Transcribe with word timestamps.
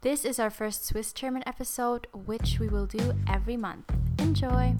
This 0.00 0.24
is 0.24 0.38
our 0.38 0.48
first 0.48 0.86
Swiss 0.86 1.12
German 1.12 1.42
episode, 1.44 2.06
which 2.12 2.60
we 2.60 2.68
will 2.68 2.86
do 2.86 3.14
every 3.28 3.56
month. 3.56 3.90
Enjoy! 4.20 4.76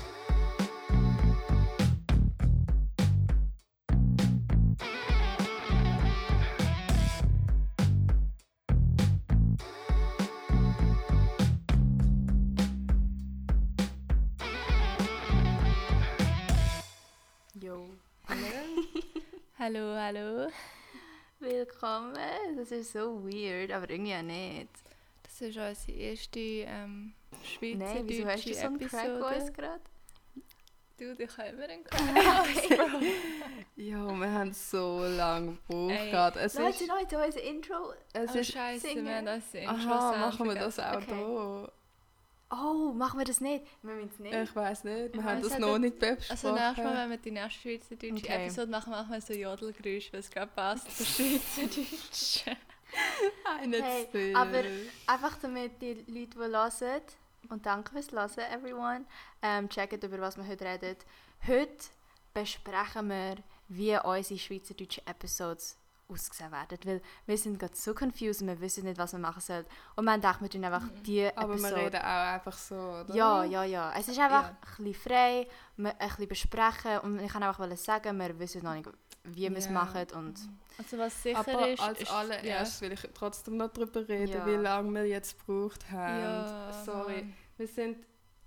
Jo. 17.58 17.86
Hallo, 19.58 19.96
hallo. 19.96 20.52
Willkommen. 21.40 22.14
Das 22.56 22.70
ist 22.70 22.92
so 22.92 23.20
weird, 23.24 23.72
aber 23.72 23.90
irgendwie 23.90 24.14
auch 24.14 24.22
nicht. 24.22 24.87
Das 25.38 25.48
ist 25.48 25.56
unsere 25.56 25.92
erste 25.98 26.40
ähm, 26.40 27.14
Nein, 27.60 28.02
wieso 28.06 28.26
hast 28.26 28.44
du 28.44 28.54
schweizerdeutsche 28.54 28.54
so 28.54 28.66
einen 28.66 28.78
Crack 28.78 29.04
Episode. 29.06 29.52
gerade? 29.52 29.80
Du, 30.98 31.14
die 31.14 31.26
können 31.26 31.58
wir 31.58 31.68
einen 31.68 31.84
Crack 31.84 33.02
Ja, 33.76 34.18
wir 34.20 34.32
haben 34.32 34.52
so 34.52 35.02
lange 35.16 35.52
gebraucht. 35.68 36.10
Gerade. 36.10 36.40
Es 36.40 36.54
Leute, 36.54 36.70
ist, 36.84 36.88
Leute, 36.88 37.18
unser 37.24 37.42
Intro. 37.42 37.92
es 38.12 38.34
Oh 38.34 38.38
ist, 38.38 38.52
scheiße, 38.52 38.88
singen. 38.88 39.04
wir 39.06 39.14
haben 39.16 39.26
das 39.26 39.54
Intro 39.54 39.70
aha, 39.70 40.16
machen 40.18 40.46
wir 40.48 40.54
das 40.56 40.78
auch 40.80 40.96
Okay. 40.96 41.68
Oh, 42.50 42.92
machen 42.94 43.18
wir 43.18 43.26
das 43.26 43.40
nicht? 43.42 43.62
Wir 43.82 43.94
müssen 43.94 44.08
es 44.14 44.18
nicht. 44.20 44.34
Ich 44.34 44.56
weiß 44.56 44.84
nicht, 44.84 45.12
wir 45.12 45.20
Ich 45.20 45.22
haben 45.22 45.42
das 45.42 45.58
noch 45.58 45.78
nicht. 45.78 46.00
nicht 46.02 46.18
besprochen. 46.18 46.30
Also 46.30 46.52
nächstes 46.54 46.84
Mal, 46.84 46.96
wenn 46.96 47.10
wir 47.10 47.16
die 47.18 47.30
nächste 47.30 47.60
schweizerdeutsche 47.60 48.14
Okay. 48.24 48.44
Episode 48.44 48.70
machen, 48.70 48.90
machen 48.90 49.12
wir 49.12 49.20
so 49.20 49.34
Jodelgeräusche, 49.34 50.12
weil 50.14 50.20
es 50.20 50.30
gerade 50.30 50.50
passt 50.56 50.88
für 50.90 51.04
Schweizerdeutsch. 51.04 52.44
Hey, 53.60 54.08
viel. 54.10 54.36
aber 54.36 54.62
einfach 55.06 55.36
damit 55.42 55.80
die 55.82 55.94
Leute, 56.06 56.38
die 56.38 56.84
hören, 56.84 57.02
und 57.48 57.64
danke 57.66 57.92
fürs 57.92 58.12
Hören, 58.12 58.52
everyone, 58.52 59.04
ähm, 59.42 59.68
checken, 59.68 60.00
über 60.00 60.20
was 60.20 60.36
wir 60.36 60.46
heute 60.46 60.64
reden. 60.64 60.96
Heute 61.46 61.84
besprechen 62.34 63.08
wir, 63.08 63.36
wie 63.68 63.96
unsere 63.98 64.38
schweizerdeutschen 64.38 65.06
Episodes 65.06 65.76
ausgesehen 66.08 66.50
werden. 66.52 66.78
Weil 66.84 67.02
wir 67.26 67.38
sind 67.38 67.58
gerade 67.58 67.76
so 67.76 67.94
confused 67.94 68.42
und 68.42 68.48
wir 68.48 68.60
wissen 68.60 68.84
nicht, 68.84 68.98
was 68.98 69.12
wir 69.12 69.18
machen 69.18 69.40
sollen. 69.40 69.66
Und 69.96 70.08
haben 70.08 70.20
gedacht, 70.20 70.40
wir 70.40 70.48
tun 70.50 70.64
einfach 70.64 70.84
die 71.04 71.26
aber 71.36 71.52
Episode... 71.52 71.76
wir 71.76 71.84
reden 71.84 71.96
auch 72.00 72.32
einfach 72.34 72.56
so, 72.58 72.74
oder? 72.74 73.14
Ja, 73.14 73.44
ja, 73.44 73.64
ja. 73.64 73.92
Es 73.98 74.08
ist 74.08 74.18
einfach 74.18 74.44
Ja. 74.44 74.56
ein 74.78 74.84
bisschen 74.84 74.94
frei, 74.94 75.46
ein 75.76 75.92
bisschen 75.98 76.28
besprechen 76.28 76.98
und 77.00 77.20
ich 77.20 77.32
kann 77.32 77.42
einfach 77.42 77.76
sagen, 77.76 78.18
wir 78.18 78.38
wissen 78.38 78.62
noch 78.62 78.74
nicht, 78.74 78.88
wie 79.34 79.48
wir 79.50 79.56
es 79.56 79.68
machen 79.70 80.06
und 80.14 80.38
Also 80.78 80.98
was 80.98 81.22
sicher 81.22 81.38
Aber 81.38 81.68
ist, 81.68 81.80
als 81.82 82.00
ist, 82.02 82.10
allererst 82.10 82.80
will 82.82 82.92
ich 82.92 83.00
trotzdem 83.14 83.56
noch 83.56 83.68
darüber 83.72 84.08
reden, 84.08 84.32
Ja. 84.32 84.46
wie 84.46 84.54
lange 84.62 84.92
wir 84.94 85.06
jetzt 85.06 85.38
gebraucht 85.38 85.90
haben. 85.90 86.20
Ja, 86.22 86.72
Sorry. 86.84 87.22
Mann. 87.22 87.34
Wir 87.56 87.66
sind... 87.68 88.06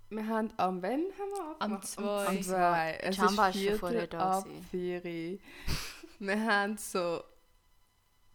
Wir 0.10 0.28
haben 0.28 0.52
am 0.58 0.82
wann 0.82 0.92
haben 0.92 1.32
wir 1.32 1.56
Am 1.60 1.74
abgemacht? 1.74 1.88
zwei. 1.88 2.26
Am 2.28 2.42
zwei. 2.42 2.98
Es 3.02 3.16
Jamba 3.18 3.48
ist 3.48 3.64
schon 3.64 3.80
vorher 3.80 4.08
da 4.08 4.40
ab 4.40 4.46
wir 6.20 6.46
haben 6.46 6.78
so... 6.78 7.24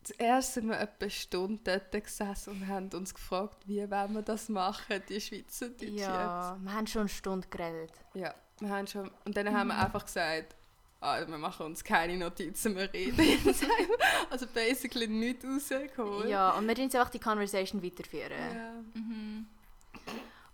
Zuerst 0.02 0.54
sind 0.54 0.68
wir 0.68 0.78
etwa 0.78 0.94
eine 1.00 1.10
Stunde 1.10 1.60
dort 1.64 2.04
gesessen 2.04 2.50
und 2.50 2.68
haben 2.68 2.88
uns 2.94 3.12
gefragt, 3.12 3.56
wie 3.66 3.90
wollen 3.90 4.14
wir 4.14 4.22
das 4.22 4.48
machen, 4.48 5.02
die 5.08 5.20
Schweizerdeutsche 5.20 5.94
ja, 5.96 6.56
wir 6.62 6.72
haben 6.72 6.86
schon 6.86 7.00
eine 7.00 7.08
Stunde 7.08 7.48
geredet. 7.48 7.92
Ja, 8.14 8.32
wir 8.60 8.68
haben 8.70 8.86
schon... 8.86 9.10
Und 9.24 9.36
dann 9.36 9.52
haben 9.52 9.66
Mhm. 9.68 9.72
wir 9.72 9.78
einfach 9.84 10.04
gesagt, 10.06 10.55
ah, 11.00 11.26
wir 11.26 11.38
machen 11.38 11.66
uns 11.66 11.82
keine 11.84 12.16
Notizen, 12.16 12.76
wir 12.76 12.92
reden. 12.92 13.18
Also 14.30 14.46
basically 14.52 15.06
nichts 15.06 15.44
rausgeholt. 15.44 16.28
Ja, 16.28 16.50
und 16.52 16.66
wir 16.66 16.74
tun 16.74 16.84
jetzt 16.84 16.96
einfach 16.96 17.10
die 17.10 17.20
Conversation 17.20 17.82
weiterführen. 17.82 18.32
Ja. 18.32 18.72
Mhm. 18.94 19.46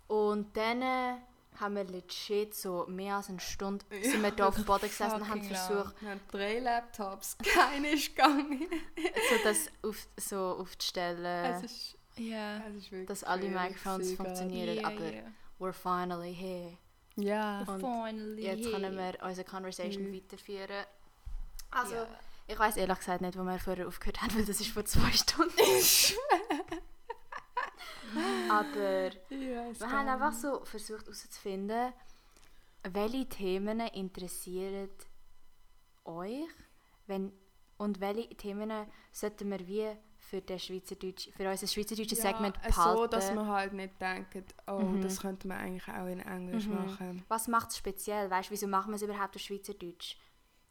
Und 0.07 0.55
dann 0.55 0.81
äh, 0.81 1.15
haben 1.59 1.75
wir 1.75 1.83
legit 1.85 2.53
so 2.53 2.85
mehr 2.87 3.15
als 3.15 3.29
eine 3.29 3.39
Stunde 3.39 3.83
Ja, 3.91 4.11
sind 4.11 4.21
wir 4.21 4.31
da 4.31 4.47
auf 4.47 4.55
dem 4.55 4.65
Boden 4.65 4.81
gesessen 4.89 5.21
und 5.21 5.29
haben 5.29 5.43
versucht, 5.43 5.99
Wir 6.01 6.09
haben 6.11 6.21
drei 6.31 6.59
Laptops, 6.59 7.37
keiner 7.43 7.89
ist 7.89 8.15
gegangen. 8.15 8.67
so 9.29 9.35
das 9.43 9.69
auf, 9.81 10.07
so 10.17 10.37
aufzustellen, 10.59 11.25
Es 11.25 11.63
ist, 11.63 11.97
Ja. 12.17 12.57
es 12.69 12.75
ist 12.75 12.91
wirklich 12.91 13.07
dass 13.07 13.23
alle 13.23 13.49
Microphones 13.49 14.13
funktionieren. 14.13 14.77
Yeah, 14.77 14.87
aber 14.87 15.11
yeah. 15.11 15.23
we're 15.59 15.73
finally 15.73 16.33
here. 16.33 16.77
Ja. 17.15 17.59
Und 17.67 17.79
Finally 17.79 18.43
Jetzt 18.43 18.69
können 18.71 18.97
wir 18.97 19.13
unsere 19.23 19.47
Conversation 19.47 20.09
Mhm. 20.09 20.15
weiterführen. 20.15 20.85
Also, 21.71 21.95
Ja. 21.95 22.07
ich 22.47 22.59
weiß 22.59 22.77
ehrlich 22.77 22.97
gesagt 22.97 23.21
nicht, 23.21 23.37
wo 23.37 23.43
wir 23.43 23.59
vorher 23.59 23.87
aufgehört 23.87 24.21
haben, 24.21 24.31
weil 24.35 24.45
das 24.45 24.59
ist 24.59 24.71
vor 24.71 24.85
zwei 24.85 25.11
Stunden. 25.11 25.53
Aber 28.49 29.11
wir 29.29 29.73
haben 29.81 30.07
einfach 30.07 30.33
so 30.33 30.63
versucht 30.65 31.03
herauszufinden, 31.05 31.93
welche 32.83 33.27
Themen 33.29 33.79
interessieren 33.79 34.89
euch 36.05 36.45
wenn, 37.07 37.31
und 37.77 37.99
welche 37.99 38.29
Themen 38.35 38.71
sollten 39.11 39.49
wir 39.51 39.67
wie 39.67 39.89
für, 40.29 40.41
den 40.41 40.59
Schweizerdeutsch, 40.59 41.29
für 41.35 41.49
unser 41.49 41.67
schweizerdeutsches 41.67 42.23
ja, 42.23 42.31
Segment 42.31 42.55
äh, 42.63 42.67
behalten. 42.69 42.97
so, 42.97 43.07
dass 43.07 43.33
man 43.33 43.47
halt 43.47 43.73
nicht 43.73 43.99
denkt, 44.01 44.55
oh, 44.67 44.79
Mhm. 44.79 45.01
das 45.01 45.19
könnte 45.21 45.47
man 45.47 45.57
eigentlich 45.59 45.87
auch 45.87 46.07
in 46.07 46.19
Englisch 46.19 46.67
Mhm. 46.67 46.73
machen. 46.75 47.23
Was 47.27 47.47
macht 47.47 47.69
es 47.71 47.77
speziell? 47.77 48.29
Weißt, 48.29 48.49
wieso 48.51 48.67
machen 48.67 48.91
wir 48.91 48.95
es 48.95 49.01
überhaupt 49.01 49.35
auf 49.35 49.41
Schweizerdeutsch? 49.41 50.17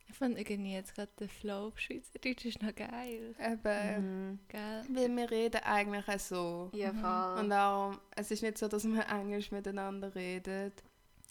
Ich 0.09 0.19
finde 0.19 0.41
irgendwie 0.41 0.75
jetzt 0.75 0.95
gerade 0.95 1.11
der 1.19 1.29
Flow 1.29 1.69
auf 1.69 1.79
Schweizerdeutsch 1.79 2.45
ist 2.45 2.61
noch 2.63 2.75
geil. 2.75 3.35
Eben, 3.39 4.31
Mhm. 4.33 4.39
Gell? 4.49 4.83
weil 4.91 5.17
wir 5.17 5.31
reden 5.31 5.61
eigentlich 5.65 6.07
auch 6.09 6.19
so. 6.19 6.71
Ja, 6.75 6.93
Mhm. 6.93 7.01
voll. 7.01 7.41
Und 7.41 7.51
darum, 7.51 7.99
es 8.17 8.31
ist 8.31 8.43
nicht 8.43 8.59
so, 8.59 8.69
dass 8.69 8.85
wir 8.85 9.07
Englisch 9.09 9.51
miteinander 9.53 10.15
reden. 10.15 10.73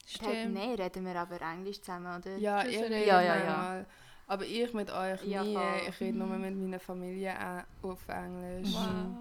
Stimmt. 0.07 0.53
Nein, 0.55 0.73
reden 0.75 1.05
wir 1.05 1.15
aber 1.15 1.39
Englisch 1.41 1.79
zusammen, 1.79 2.17
oder? 2.19 2.35
Ja, 2.37 2.59
reden 2.61 2.83
redet 2.91 3.07
Ja, 3.07 3.21
ja, 3.21 3.35
ja. 3.37 3.43
manchmal. 3.45 3.85
Aber 4.31 4.45
ich 4.45 4.73
mit 4.73 4.89
euch 4.89 5.21
Ja, 5.25 5.43
nie. 5.43 5.53
voll. 5.53 5.81
Ich 5.89 5.99
rede 5.99 6.17
nur 6.17 6.27
Mhm. 6.27 6.41
mit 6.41 6.55
meiner 6.57 6.79
Familie 6.79 7.33
auch 7.83 7.89
auf 7.89 8.07
Englisch. 8.07 8.73
Wow. 8.73 9.17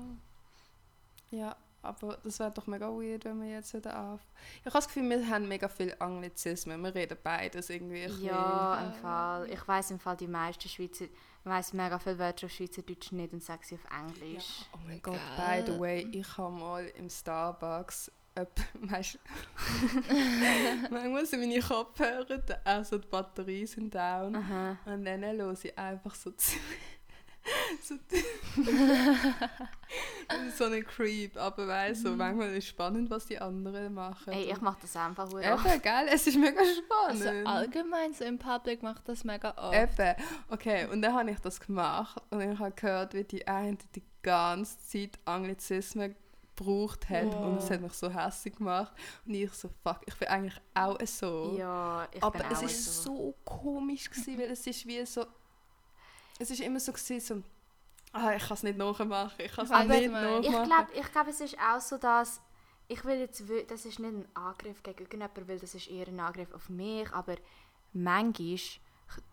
Ja, 1.32 1.56
aber 1.82 2.19
das 2.22 2.38
wäre 2.38 2.53
doch 2.53 2.69
mega 2.69 2.87
weird, 2.88 3.25
wenn 3.25 3.43
wir 3.43 3.50
jetzt 3.50 3.75
wieder 3.75 3.99
auf... 3.99 4.20
Ich 4.60 4.66
habe 4.66 4.75
das 4.75 4.87
Gefühl, 4.87 5.10
wir 5.10 5.28
haben 5.28 5.49
mega 5.49 5.66
viel 5.69 5.97
Anglizismen. 5.99 6.81
Wir 6.81 6.94
reden 6.94 7.19
beides 7.25 7.70
irgendwie. 7.70 8.06
Ja, 8.25 8.84
im 8.84 8.93
Fall. 9.00 9.50
Ich 9.50 9.66
weiß 9.66 9.91
im 9.91 9.99
Fall 9.99 10.16
die 10.16 10.28
meisten 10.28 10.69
Schweizer, 10.69 11.06
ich 11.06 11.10
weiß 11.43 11.72
mega 11.72 11.99
viele 11.99 12.19
Wörter 12.20 12.47
auf 12.47 12.53
Schweizerdeutsch 12.53 13.10
nicht 13.10 13.32
und 13.32 13.43
sage 13.43 13.65
sie 13.65 13.75
auf. 13.75 13.84
Englisch. 13.93 14.60
Ja, 14.60 14.66
oh 14.75 14.78
mein 14.87 15.03
Gott, 15.03 15.19
by 15.37 15.62
the 15.66 15.81
way, 15.81 16.06
ich 16.12 16.38
habe 16.38 16.53
mal 16.54 16.87
im 16.87 17.10
Starbucks... 17.10 18.12
Weißt, 18.75 19.19
manchmal 20.91 21.27
sind 21.27 21.41
meine 21.41 21.61
Kopfhörer, 21.61 22.39
da- 22.39 22.59
also 22.65 22.99
die 22.99 23.09
Batterien 23.09 23.67
sind 23.67 23.95
down. 23.95 24.35
Aha. 24.37 24.77
Und 24.87 25.05
dann 25.05 25.23
höre 25.25 25.53
ich 25.53 25.79
einfach 25.79 26.15
so 26.15 26.31
zu. 26.31 26.57
so 27.83 27.95
so 30.57 30.65
ein 30.67 30.85
Creep, 30.85 31.37
aber 31.37 31.67
weißt 31.67 32.05
du, 32.05 32.11
manchmal 32.11 32.51
ist 32.51 32.65
es 32.65 32.69
spannend, 32.69 33.11
was 33.11 33.27
die 33.27 33.39
anderen 33.39 33.95
machen. 33.95 34.33
Ey, 34.33 34.51
ich 34.53 34.61
mache 34.61 34.79
das 34.83 34.95
einfach 34.97 35.29
Eben, 35.31 35.41
verdammt 35.59 35.83
gell? 35.83 36.07
Es 36.12 36.27
ist 36.27 36.37
mega 36.37 36.61
spannend. 36.65 37.27
Also 37.27 37.49
allgemein 37.49 38.12
so 38.12 38.25
im 38.25 38.39
Public 38.39 38.83
macht 38.83 39.09
das 39.09 39.25
mega 39.25 39.55
oft. 39.57 39.75
Eben. 39.75 40.15
Okay, 40.49 40.87
und 40.87 41.03
dann 41.03 41.15
habe 41.15 41.31
ich 41.31 41.39
das 41.41 41.61
gemacht 41.61 42.21
und 42.31 42.41
ich 42.41 42.59
habe 42.59 42.73
gehört, 42.73 43.15
wie 43.15 43.25
die 43.25 43.47
eine 43.47 43.77
die 43.95 44.03
ganze 44.23 44.79
Zeit 44.87 45.19
Anglizismen 45.25 46.15
gebraucht 46.65 47.09
hat 47.09 47.34
und 47.43 47.56
es 47.56 47.65
Wow. 47.65 47.71
hat 47.71 47.81
mich 47.81 47.93
so 47.94 48.10
hässlich 48.10 48.54
gemacht 48.56 48.93
und 49.26 49.34
ich 49.34 49.53
so, 49.53 49.69
fuck, 49.82 50.00
ich 50.06 50.15
bin 50.16 50.28
eigentlich 50.28 50.60
auch 50.75 50.98
so. 51.06 51.54
Ja, 51.59 52.06
ich 52.12 52.22
Aber 52.22 52.38
bin 52.38 52.47
es 52.53 52.59
auch 52.59 52.62
ist 52.62 53.03
so. 53.03 53.15
so 53.16 53.34
komisch 53.44 54.10
gewesen, 54.10 54.38
weil 54.38 54.50
es 54.50 54.66
ist 54.66 54.87
wie 54.87 55.04
so, 55.06 55.25
es 56.38 56.50
ist 56.50 56.60
immer 56.60 56.81
so 56.81 56.93
gewesen, 56.93 57.20
so, 57.20 57.43
ah, 58.12 58.32
ich 58.34 58.43
kann 58.47 58.54
es 58.54 58.62
nicht 58.62 58.78
nachmachen, 58.78 59.34
ich 59.44 59.53
kann 59.53 59.65
es 59.65 59.70
nicht 59.70 60.03
ich 60.03 60.10
mein- 60.10 60.43
Ich 60.43 60.50
nachmachen. 60.50 60.66
glaube, 60.69 60.93
ich 60.94 61.12
glaub, 61.12 61.26
es 61.28 61.41
ist 61.41 61.56
auch 61.59 61.81
so, 61.81 61.97
dass 61.99 62.41
ich 62.88 63.05
will 63.05 63.19
jetzt, 63.20 63.43
das 63.69 63.85
ist 63.85 63.99
nicht 64.00 64.12
ein 64.14 64.26
Angriff 64.35 64.82
gegen 64.82 64.99
irgendjemanden, 64.99 65.46
weil 65.49 65.58
das 65.61 65.75
ist 65.75 65.88
eher 65.88 66.08
ein 66.08 66.19
Angriff 66.20 66.52
auf 66.52 66.69
mich, 66.69 67.11
aber 67.12 67.37
manchmal 67.93 68.58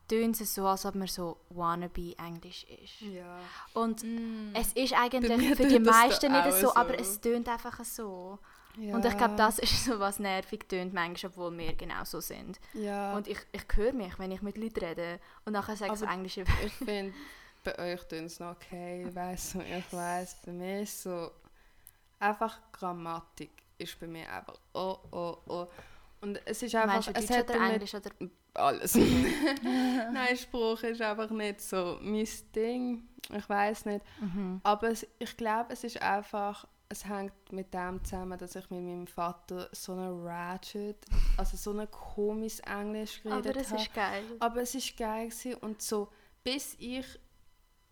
tönt 0.08 0.40
es 0.40 0.56
so, 0.56 0.66
als 0.66 0.86
ob 0.86 0.96
man 0.96 1.08
so 1.08 1.38
wannabe 1.50 2.16
Englisch 2.18 2.66
ist. 2.84 3.02
ja. 3.02 3.40
Und 3.74 4.04
Mm. 4.04 4.54
es 4.54 4.72
ist 4.74 4.94
eigentlich 4.94 5.56
für 5.58 5.64
die 5.66 5.76
tönt 5.76 5.86
meisten 5.86 6.32
nicht 6.32 6.54
so, 6.54 6.68
so. 6.68 6.76
aber 6.76 6.98
es 7.00 7.20
tönt 7.20 7.48
einfach 7.50 7.84
so. 7.84 8.40
ja. 8.78 8.96
Und 8.96 9.06
ich 9.06 9.18
glaube, 9.18 9.36
das 9.36 9.60
ist 9.60 9.84
so, 9.86 10.00
was 10.00 10.20
nervig 10.20 10.68
tönt 10.70 10.94
manchmal, 10.94 11.32
obwohl 11.32 11.58
wir 11.58 11.74
genau 11.74 12.04
so 12.06 12.22
sind. 12.22 12.60
Ja, 12.74 13.16
Und 13.16 13.28
ich, 13.28 13.40
ich 13.52 13.64
höre 13.76 13.94
mich, 13.94 14.18
wenn 14.20 14.32
ich 14.32 14.42
mit 14.42 14.58
Leuten 14.58 14.80
rede 14.80 15.20
und 15.46 15.54
nachher 15.54 15.76
sage 15.76 15.94
ich 15.94 16.02
englische 16.10 16.46
ich 16.66 16.74
finde, 16.74 17.14
bei 17.64 17.78
euch 17.80 18.02
tun 18.08 18.26
es 18.26 18.40
noch 18.40 18.52
okay, 18.52 19.08
weißt 19.14 19.56
du, 19.56 19.62
ich 19.62 19.92
weiß, 19.92 20.38
bei 20.46 20.52
mir 20.54 20.82
ist 20.84 21.04
so, 21.04 21.32
einfach 22.20 22.60
Grammatik 22.72 23.52
ist 23.78 24.00
bei 24.00 24.08
mir 24.08 24.32
einfach, 24.32 24.56
oh, 24.74 24.98
oh, 25.12 25.38
oh. 25.48 25.68
Und 26.22 26.40
es 26.46 26.64
ist 26.64 26.74
einfach, 26.76 26.94
Meinst 26.94 27.10
du 27.10 27.12
es 27.14 27.30
hat 27.30 27.50
oder 27.50 27.70
Englisch 27.70 27.94
oder 27.94 28.10
alles. 28.57 28.95
Nein, 29.63 30.38
Spruch 30.38 30.83
ist 30.83 31.01
einfach 31.01 31.30
nicht 31.30 31.62
so 31.62 31.98
mein 32.01 32.27
Ding. 32.56 33.04
Ich 33.36 33.50
weiß 33.50 33.86
nicht. 33.86 34.06
Mhm. 34.21 34.62
Aber 34.63 34.89
es, 34.89 35.06
ich 35.19 35.36
glaube, 35.36 35.74
es 35.74 35.83
ist 35.83 36.01
einfach 36.01 36.65
es 36.89 37.06
hängt 37.06 37.51
mit 37.51 37.74
dem 37.74 38.04
zusammen, 38.04 38.38
dass 38.38 38.56
ich 38.56 38.69
mit 38.69 38.81
meinem 38.81 39.07
Vater 39.07 39.69
so 39.71 39.94
eine 39.94 40.09
Ratchet, 40.24 40.98
also 41.38 41.57
so 41.57 41.77
ein 41.77 41.89
komisches 41.92 42.59
Englisch 42.62 43.21
Aber 43.25 43.42
geredet 43.42 43.69
habe. 43.69 43.81
ist 43.81 43.94
geil. 43.94 44.24
Aber 44.39 44.62
es 44.62 44.75
ist 44.75 44.98
geil 44.98 45.27
gewesen 45.27 45.56
und 45.56 45.81
so, 45.81 46.09
bis 46.44 46.75
ich 46.80 47.06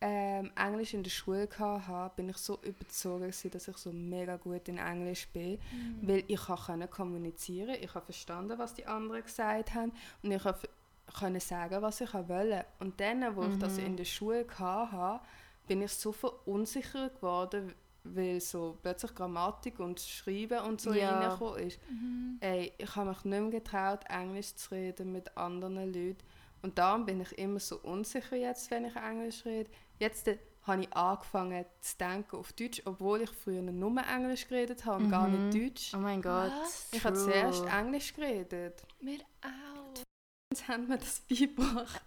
ähm, 0.08 0.52
Englisch 0.56 0.94
in 0.94 1.02
der 1.02 1.10
Schule 1.10 1.50
hatte, 1.58 2.16
bin 2.16 2.30
ich 2.30 2.38
so 2.38 2.60
überzogen 2.62 3.22
gewesen, 3.22 3.50
dass 3.50 3.68
ich 3.68 3.78
so 3.78 3.92
mega 3.92 4.36
gut 4.38 4.68
in 4.68 4.78
Englisch 4.78 5.28
bin, 5.30 5.58
weil 6.02 6.24
ich 6.28 6.42
konnte 6.46 6.88
kommunizieren, 6.88 7.76
ich 7.82 7.94
habe 7.96 8.06
verstanden, 8.06 8.60
was 8.60 8.76
die 8.76 8.86
anderen 8.86 9.24
gesagt 9.24 9.74
haben 9.74 9.92
und 10.22 10.32
ich 10.32 10.44
können 11.20 11.40
sagen, 11.40 11.82
was 11.82 12.02
ich 12.02 12.14
wollte. 12.14 12.66
Und 12.80 13.00
dann, 13.00 13.36
wo 13.36 13.48
ich 13.48 13.56
das 13.58 13.78
in 13.80 13.98
der 13.98 14.06
Schule 14.06 14.46
hatte, 14.60 15.26
bin 15.68 15.82
ich 15.82 15.92
so 15.94 16.12
verunsichert 16.12 17.16
geworden, 17.16 17.74
weil 18.04 18.40
so 18.42 18.78
plötzlich 18.84 19.16
Grammatik 19.16 19.80
und 19.80 20.00
Schreiben 20.00 20.60
und 20.68 20.82
so 20.82 20.94
Ja. 20.94 21.20
reingekommen 21.20 21.68
ist. 21.68 21.80
Ey, 22.42 22.74
ich 22.78 22.96
habe 22.96 23.10
mich 23.10 23.24
nicht 23.24 23.42
mehr 23.42 23.50
getraut, 23.50 24.02
Englisch 24.08 24.54
zu 24.56 24.76
reden 24.76 25.12
mit 25.12 25.36
anderen 25.36 25.92
Leuten. 25.92 26.18
Und 26.62 26.78
darum 26.78 27.06
bin 27.06 27.22
ich 27.22 27.32
immer 27.38 27.60
so 27.60 27.78
unsicher 27.82 28.36
jetzt, 28.36 28.70
wenn 28.72 28.86
ich 28.86 28.96
Englisch 28.96 29.46
rede. 29.46 29.70
Jetzt 30.00 30.28
äh, 30.28 30.38
habe 30.64 30.82
ich 30.82 30.94
angefangen 30.96 31.66
zu 31.80 31.98
denken 31.98 32.36
auf 32.38 32.54
Deutsch, 32.54 32.82
obwohl 32.86 33.22
ich 33.22 33.30
früher 33.30 33.62
nur 33.62 34.02
Englisch 34.02 34.48
geredet 34.48 34.86
habe 34.86 35.04
und 35.04 35.12
gar 35.12 35.28
nicht 35.28 35.54
Deutsch. 35.54 35.94
Oh 35.94 35.98
mein 36.00 36.22
Gott. 36.22 36.52
Was? 36.62 36.88
Ich 36.92 37.04
habe 37.06 37.16
zuerst 37.16 37.66
Englisch 37.66 38.14
geredet. 38.14 38.84
Mir 39.00 39.20
auch. 39.42 40.02
Jetzt 40.52 40.68
haben 40.68 40.88
wir 40.90 40.98
das 40.98 41.22
beigebracht. 41.22 42.02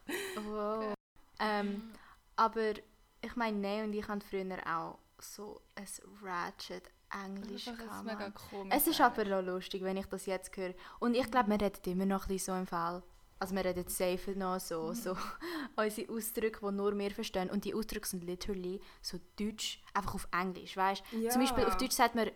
Wow. 0.45 0.95
Ähm, 1.41 1.93
aber 2.37 2.73
ich 3.21 3.37
meine, 3.37 3.59
Ney 3.59 3.83
und 3.85 3.93
ich 3.93 4.07
haben 4.09 4.21
früher 4.21 4.59
auch 4.67 4.99
so 5.21 5.61
ein 5.75 5.87
Ratchet 6.23 6.91
Englisch 7.13 7.65
Das 7.65 7.75
ist 7.75 7.81
gehabt. 7.85 8.05
mega 8.05 8.19
Mann. 8.19 8.35
komisch. 8.35 8.75
Es 8.77 8.87
ist 8.87 9.01
aber 9.01 9.39
auch 9.39 9.43
lustig, 9.43 9.83
wenn 9.83 9.97
ich 9.97 10.07
das 10.07 10.27
jetzt 10.27 10.57
höre. 10.57 10.75
Und 11.01 11.15
ich 11.15 11.31
glaube, 11.31 11.51
wir 11.51 11.61
reden 11.61 11.93
immer 11.93 12.07
noch 12.07 12.25
ein 12.25 12.29
bisschen 12.29 12.55
so 12.55 12.61
im 12.61 12.67
Fall. 12.67 13.03
Also 13.41 13.55
wir 13.55 13.65
reden 13.65 13.89
safe 13.89 14.33
noch 14.37 14.59
so, 14.59 14.93
so 14.93 15.17
unsere 15.77 16.13
Ausdrücke, 16.13 16.59
die 16.67 16.73
nur 16.73 16.99
wir 16.99 17.11
verstehen. 17.11 17.51
Und 17.51 17.65
die 17.65 17.75
Ausdrücke 17.75 18.07
sind 18.09 18.25
literally 18.25 18.81
so 19.01 19.19
deutsch, 19.39 19.81
einfach 19.95 20.15
auf 20.15 20.29
Englisch, 20.33 20.77
weißt 20.77 21.03
Ja. 21.13 21.31
Zum 21.31 21.43
Beispiel 21.43 21.65
auf 21.65 21.77
Deutsch 21.77 21.93
sagt 21.93 22.15
man 22.17 22.31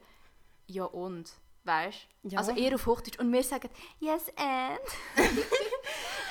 «ja 0.68 0.84
und», 0.84 1.32
weißt 1.64 2.06
Ja. 2.22 2.38
Also 2.38 2.52
eher 2.52 2.74
auf 2.74 2.86
Hochdeutsch. 2.86 3.18
Und 3.18 3.32
wir 3.32 3.42
sagen 3.42 3.68
«yes 3.98 4.26
and». 4.36 4.78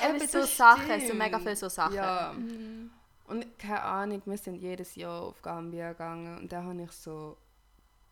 Eben, 0.08 0.26
so 0.26 0.38
das 0.40 0.56
Sachen, 0.56 0.88
so 0.88 1.04
stimmt. 1.06 1.18
mega 1.18 1.38
viele 1.38 1.56
so 1.56 1.68
Sachen. 1.68 1.94
Ja. 1.94 2.32
Mhm. 2.32 2.90
Und 3.26 3.58
keine 3.58 3.82
Ahnung, 3.82 4.22
wir 4.24 4.36
sind 4.36 4.56
jedes 4.56 4.94
Jahr 4.94 5.22
auf 5.22 5.40
Gambia 5.42 5.92
gegangen 5.92 6.38
und 6.38 6.52
da 6.52 6.62
habe 6.62 6.82
ich 6.82 6.92
so. 6.92 7.36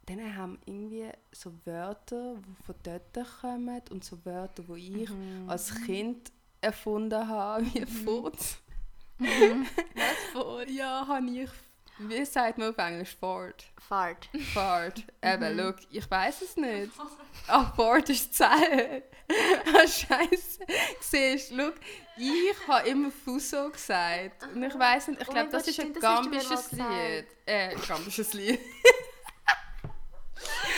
Dann 0.06 0.36
haben 0.36 0.58
irgendwie 0.64 1.08
so 1.30 1.52
Wörter, 1.64 2.36
die 2.36 2.64
von 2.64 2.74
dort 2.82 3.40
kommen 3.40 3.82
und 3.90 4.02
so 4.02 4.24
Wörter, 4.24 4.62
die 4.64 5.02
ich 5.04 5.10
als 5.46 5.74
Kind 5.84 6.32
erfunden 6.60 7.26
habe, 7.28 7.64
wie 7.74 7.86
Furz. 7.86 8.56
Was 9.18 10.32
vor? 10.32 10.66
Ja, 10.68 11.06
habe 11.06 11.30
ich. 11.30 11.50
Wie 11.98 12.24
sagt 12.24 12.56
man 12.56 12.70
auf 12.70 12.78
Englisch? 12.78 13.14
Ford. 13.20 13.62
Fahrt. 13.78 14.30
Ford. 14.54 15.04
Eben, 15.22 15.56
look, 15.58 15.76
ich 15.90 16.10
weiß 16.10 16.40
es 16.40 16.56
nicht. 16.56 16.90
Ach, 17.46 17.74
Ford 17.74 18.08
ist 18.08 18.32
Zählen. 18.32 19.02
ah, 19.74 19.86
Scheiße. 19.86 20.60
Siehst 21.00 21.50
du, 21.50 21.74
ich 22.16 22.54
habe 22.66 22.88
immer 22.88 23.10
Fuso 23.10 23.68
gesagt. 23.68 24.44
Und 24.54 24.62
ich 24.62 24.78
weiß 24.78 25.08
nicht, 25.08 25.20
ich 25.20 25.28
Oh 25.28 25.32
glaube, 25.32 25.50
mein 25.50 25.52
das 25.52 25.64
Gott, 25.64 25.70
ist 25.70 25.80
ein 25.80 25.92
gambisches 25.92 26.72
Lied. 26.72 27.26
Äh, 27.44 27.76
gambisches 27.86 28.32
Lied. 28.32 28.60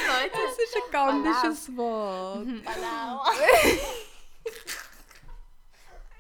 Leute. 0.09 0.31
Das 0.33 0.59
ist 0.59 0.77
ein 0.77 0.91
gambisches 0.91 1.77
Wort. 1.77 2.65
Palau. 2.65 3.25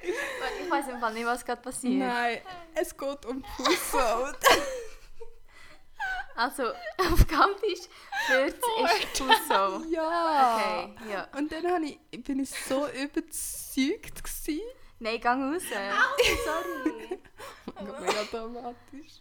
Ich 0.03 0.71
weiß 0.71 0.89
im 0.89 1.01
Fall 1.01 1.15
nicht, 1.15 1.27
was 1.27 1.45
gerade 1.45 1.63
passiert. 1.63 1.95
Nein, 1.95 2.41
es 2.75 2.97
geht 2.97 3.27
um 3.27 3.45
Fuso. 3.57 4.33
Also, 6.35 6.65
auf 6.97 7.27
Gambisch 7.27 7.89
40 8.27 8.55
ist 8.55 9.19
Fuso. 9.19 9.85
ja. 9.91 10.57
Okay, 10.57 10.95
ja. 11.13 11.29
Und 11.37 11.53
dann 11.53 11.67
habe 11.71 11.85
ich, 11.85 12.25
bin 12.25 12.41
ich 12.41 12.51
so 12.51 12.89
überzeugt 12.89 14.25
gewesen. 14.25 14.63
Nein, 14.99 15.21
gang 15.21 15.53
raus. 15.55 15.63
Sorry. 16.45 17.19
Mega 18.01 18.25
dramatisch. 18.31 19.21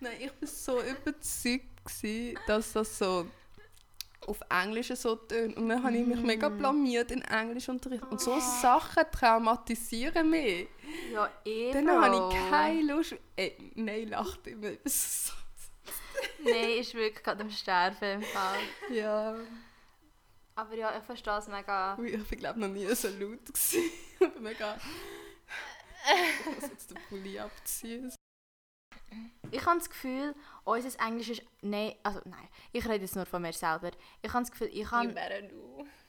Nein, 0.00 0.16
ich 0.18 0.30
war 0.40 0.48
so 0.48 0.82
überzeugt, 0.82 1.84
gewesen, 1.84 2.38
dass 2.46 2.72
das 2.72 2.98
so 2.98 3.26
auf 4.26 4.40
Englisch 4.50 4.88
so 4.94 5.16
tönt. 5.16 5.56
Und 5.56 5.68
dann 5.68 5.82
habe 5.82 5.96
ich 5.96 6.06
mich 6.06 6.20
mega 6.20 6.48
blamiert 6.48 7.10
in 7.10 7.22
Englischunterricht. 7.22 8.04
Und 8.04 8.20
so 8.20 8.38
Sachen 8.40 9.04
traumatisieren 9.10 10.28
mich. 10.30 10.68
Ja, 11.12 11.30
eh. 11.44 11.72
Dann 11.72 11.88
habe 11.90 12.16
ich 12.16 12.50
keine 12.50 12.82
Lust. 12.92 13.14
Ey, 13.36 13.72
nein, 13.74 14.08
lacht 14.08 14.46
immer. 14.46 14.70
Nein, 16.44 16.70
ist 16.80 16.94
wirklich 16.94 17.22
gerade 17.22 17.42
am 17.42 17.50
Sterben 17.50 18.20
im 18.20 18.22
Fall. 18.22 18.58
Ja. 18.90 19.36
Aber 20.56 20.74
ja, 20.74 20.96
ich 20.98 21.04
verstehe 21.04 21.38
es 21.38 21.46
mega. 21.46 21.96
Ui, 21.98 22.20
Ich 22.30 22.38
glaube 22.38 22.58
noch 22.58 22.68
nie 22.68 22.86
so 22.94 23.08
laut. 23.08 23.44
gewesen. 23.46 23.82
Mega... 24.40 24.76
Ich 26.40 26.46
muss 26.46 26.70
jetzt 26.70 26.90
den 26.90 26.98
Pulli 27.08 27.38
abziehen. 27.38 28.12
Ich 29.50 29.64
habe 29.64 29.78
das 29.78 29.88
Gefühl, 29.88 30.34
unser 30.64 31.00
Englisch 31.06 31.30
ist. 31.30 31.42
Nein, 31.62 31.94
also 32.02 32.20
nein, 32.24 32.48
ich 32.72 32.84
rede 32.86 33.02
jetzt 33.02 33.16
nur 33.16 33.26
von 33.26 33.42
mir 33.42 33.52
selber. 33.52 33.90
Ich 34.22 34.32
habe 34.32 34.42
das 34.42 34.50
Gefühl, 34.50 34.70
ich 34.72 34.90
habe. 34.90 35.14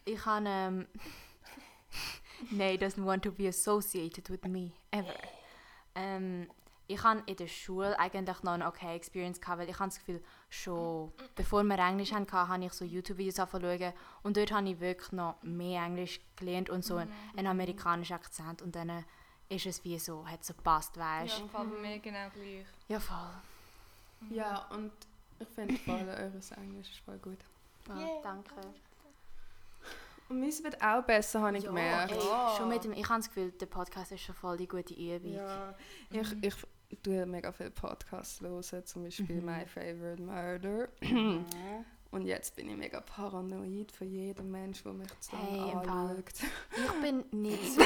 Ich 0.05 0.25
habe. 0.25 0.45
Ähm, 0.47 0.87
Nay 2.51 2.77
doesn't 2.77 3.05
want 3.05 3.23
to 3.23 3.31
be 3.31 3.47
associated 3.47 4.29
with 4.29 4.43
me, 4.43 4.71
ever. 4.91 5.13
Ähm, 5.95 6.47
ich 6.87 7.03
habe 7.03 7.21
in 7.27 7.35
der 7.35 7.47
Schule 7.47 7.97
eigentlich 7.99 8.41
noch 8.41 8.53
eine 8.53 8.67
okay 8.67 8.95
Experience 8.95 9.39
gehabt, 9.39 9.59
weil 9.59 9.69
ich 9.69 9.77
habe 9.77 9.89
das 9.89 9.99
Gefühl, 9.99 10.23
schon 10.49 11.11
bevor 11.35 11.63
wir 11.63 11.77
Englisch 11.77 12.11
hatten, 12.11 12.31
habe 12.31 12.65
ich 12.65 12.73
so 12.73 12.83
YouTube-Videos 12.83 13.39
angefangen 13.39 13.93
und 14.23 14.37
dort 14.37 14.51
habe 14.51 14.69
ich 14.69 14.79
wirklich 14.79 15.11
noch 15.11 15.35
mehr 15.43 15.83
Englisch 15.83 16.19
gelernt 16.35 16.69
und 16.69 16.83
so 16.83 16.95
einen, 16.95 17.13
einen 17.37 17.45
amerikanischen 17.45 18.13
Akzent 18.13 18.63
und 18.63 18.75
dann 18.75 19.05
ist 19.49 19.65
es 19.65 19.83
wie 19.83 19.97
so, 19.99 20.25
hat 20.27 20.43
so 20.45 20.53
gepasst, 20.53 20.97
weißt 20.97 21.31
Ja, 21.33 21.37
du? 21.37 21.43
im 21.43 21.49
Fall 21.49 21.65
bei 21.67 21.77
mir 21.79 21.99
genau 21.99 22.29
gleich. 22.33 22.65
Ja, 22.87 22.99
voll. 22.99 23.17
Ja, 24.29 24.65
und 24.69 24.91
ich 25.39 25.47
finde 25.49 25.75
voll, 25.77 26.07
eures 26.07 26.51
Englisch 26.51 26.89
ist 26.91 26.99
voll 26.99 27.17
gut. 27.17 27.39
Ja, 27.87 28.21
danke. 28.21 28.53
Und 30.27 30.41
meins 30.41 30.63
wird 30.63 30.79
auch 30.83 31.01
besser, 31.03 31.41
habe 31.41 31.57
ich 31.57 31.63
gemerkt. 31.65 32.11
ey, 32.11 32.19
schon 32.57 32.69
mit 32.69 32.83
dem, 32.83 32.91
ich 32.93 33.09
habe 33.09 33.19
das 33.19 33.27
Gefühl, 33.29 33.51
der 33.51 33.65
Podcast 33.65 34.11
ist 34.11 34.21
schon 34.21 34.35
voll 34.35 34.57
die 34.57 34.67
gute 34.67 34.93
Übung. 34.93 35.33
Ja, 35.33 35.73
ich, 36.11 36.43
ich 36.43 36.55
tue 37.01 37.25
mega 37.25 37.51
viele 37.51 37.71
Podcasts 37.71 38.39
hören, 38.41 38.85
zum 38.85 39.03
Beispiel 39.05 39.41
My 39.41 39.65
Favorite 39.65 40.21
Murder. 40.21 40.89
Und 42.11 42.25
jetzt 42.25 42.55
bin 42.55 42.67
ich 42.69 42.75
mega 42.75 43.01
paranoid 43.01 43.91
von 43.91 44.09
jedem 44.09 44.49
Menschen, 44.49 44.83
der 44.85 44.93
mich 44.93 45.19
zu 45.19 45.37
Hey, 45.37 45.71
anschaut. 45.73 46.23
Ich 46.75 47.01
bin 47.01 47.23
nicht 47.43 47.73
so 47.73 47.81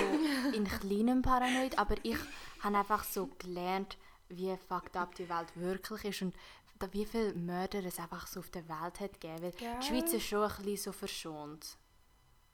in 0.55 0.63
kleinem 0.65 1.21
Paranoid, 1.21 1.77
aber 1.77 1.95
ich 2.03 2.17
habe 2.61 2.77
einfach 2.77 3.03
so 3.03 3.27
gelernt, 3.37 3.97
wie 4.29 4.55
fucked 4.69 4.95
up 4.95 5.13
die 5.15 5.27
Welt 5.27 5.47
wirklich 5.55 6.05
ist 6.05 6.21
und 6.21 6.35
wie 6.91 7.05
viele 7.05 7.33
Mörder 7.33 7.83
es 7.85 7.99
einfach 7.99 8.27
so 8.27 8.39
auf 8.41 8.49
der 8.49 8.67
Welt 8.67 8.99
hat 8.99 9.19
gegeben. 9.19 9.41
Weil 9.43 9.51
die 9.51 9.85
Schweiz 9.87 10.13
ist 10.13 10.25
schon 10.27 10.43
ein 10.43 10.55
bisschen 10.57 10.77
so 10.77 10.91
verschont. 10.91 11.77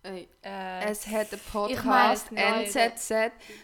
Ey, 0.04 0.30
Äh, 0.44 0.86
es 0.86 1.06
hat 1.08 1.32
einen 1.34 1.42
Podcast, 1.52 2.32
weiss 2.32 2.32
nicht. 2.32 2.76
NZZ, 2.76 3.12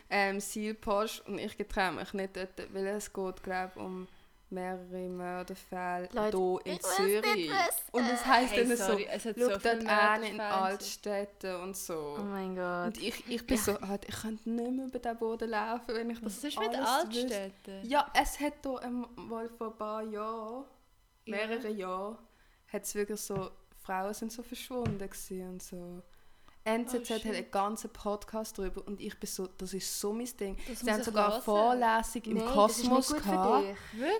ähm, 0.09 0.39
Sealpost, 0.39 1.25
und 1.27 1.39
ich 1.39 1.55
getraue 1.57 1.93
mich 1.93 2.13
nicht 2.13 2.35
dort, 2.35 2.73
weil 2.73 2.87
es 2.87 3.11
geht, 3.13 3.43
glaube 3.43 3.79
um 3.79 4.07
mehrere 4.49 5.09
Mörderfälle 5.09 6.09
Leute, 6.11 6.37
hier 6.37 6.73
in 6.73 6.79
Zürich. 6.81 7.51
Und 7.91 8.03
es 8.05 8.25
heisst 8.25 8.53
hey, 8.53 8.67
dann 8.67 8.77
sorry, 8.77 9.03
so, 9.03 9.09
es 9.09 9.25
hat 9.25 9.35
schau 9.37 9.45
so 9.45 9.59
viele 9.59 9.79
dort 9.79 9.87
an 9.87 10.23
in. 10.23 10.39
Altstädten 10.39 11.55
und 11.61 11.75
so. 11.75 12.17
Oh 12.19 12.23
mein 12.23 12.55
Gott. 12.55 12.85
Und 12.87 13.01
ich, 13.01 13.29
ich 13.29 13.45
bin 13.45 13.57
so, 13.57 13.79
halt, 13.81 14.05
ich 14.07 14.15
könnte 14.15 14.49
nicht 14.49 14.71
mehr 14.71 14.85
über 14.85 14.99
den 14.99 15.17
Boden 15.17 15.49
laufen, 15.49 15.95
wenn 15.95 16.09
ich 16.09 16.19
das 16.19 16.37
Was 16.37 16.43
ist 16.43 16.59
mit 16.59 16.69
wüsste. 16.69 16.87
Altstädten? 16.87 17.89
Ja, 17.89 18.11
es 18.13 18.39
hat 18.39 18.53
hier 18.63 18.81
ähm, 18.83 19.07
mal 19.15 19.49
vor 19.49 19.67
ein 19.67 19.77
paar 19.77 20.03
Jahren, 20.03 20.65
mehrere 21.25 21.69
Jahren, 21.69 22.17
hat 22.71 22.83
es 22.83 22.95
wirklich 22.95 23.19
so, 23.19 23.51
Frauen 23.81 24.13
sind 24.13 24.31
so 24.31 24.43
verschwunden 24.43 25.09
und 25.51 25.63
so. 25.63 26.01
NZZ 26.65 27.11
Oh, 27.11 27.13
hat 27.15 27.25
einen 27.25 27.51
ganzen 27.51 27.89
Podcast 27.91 28.57
darüber 28.57 28.85
und 28.87 28.99
ich 28.99 29.17
bin 29.19 29.27
so, 29.29 29.47
das 29.57 29.73
ist 29.73 29.99
so 29.99 30.11
mein 30.11 30.27
Ding. 30.39 30.57
Das 30.67 30.79
Sie 30.79 30.91
haben 30.91 31.03
sogar 31.03 31.25
eine 31.25 31.33
hören. 31.35 31.43
Vorlesung 31.43 32.21
im 32.23 32.37
Nein, 32.37 32.47
Kosmos 32.47 33.13
gehabt. 33.13 33.65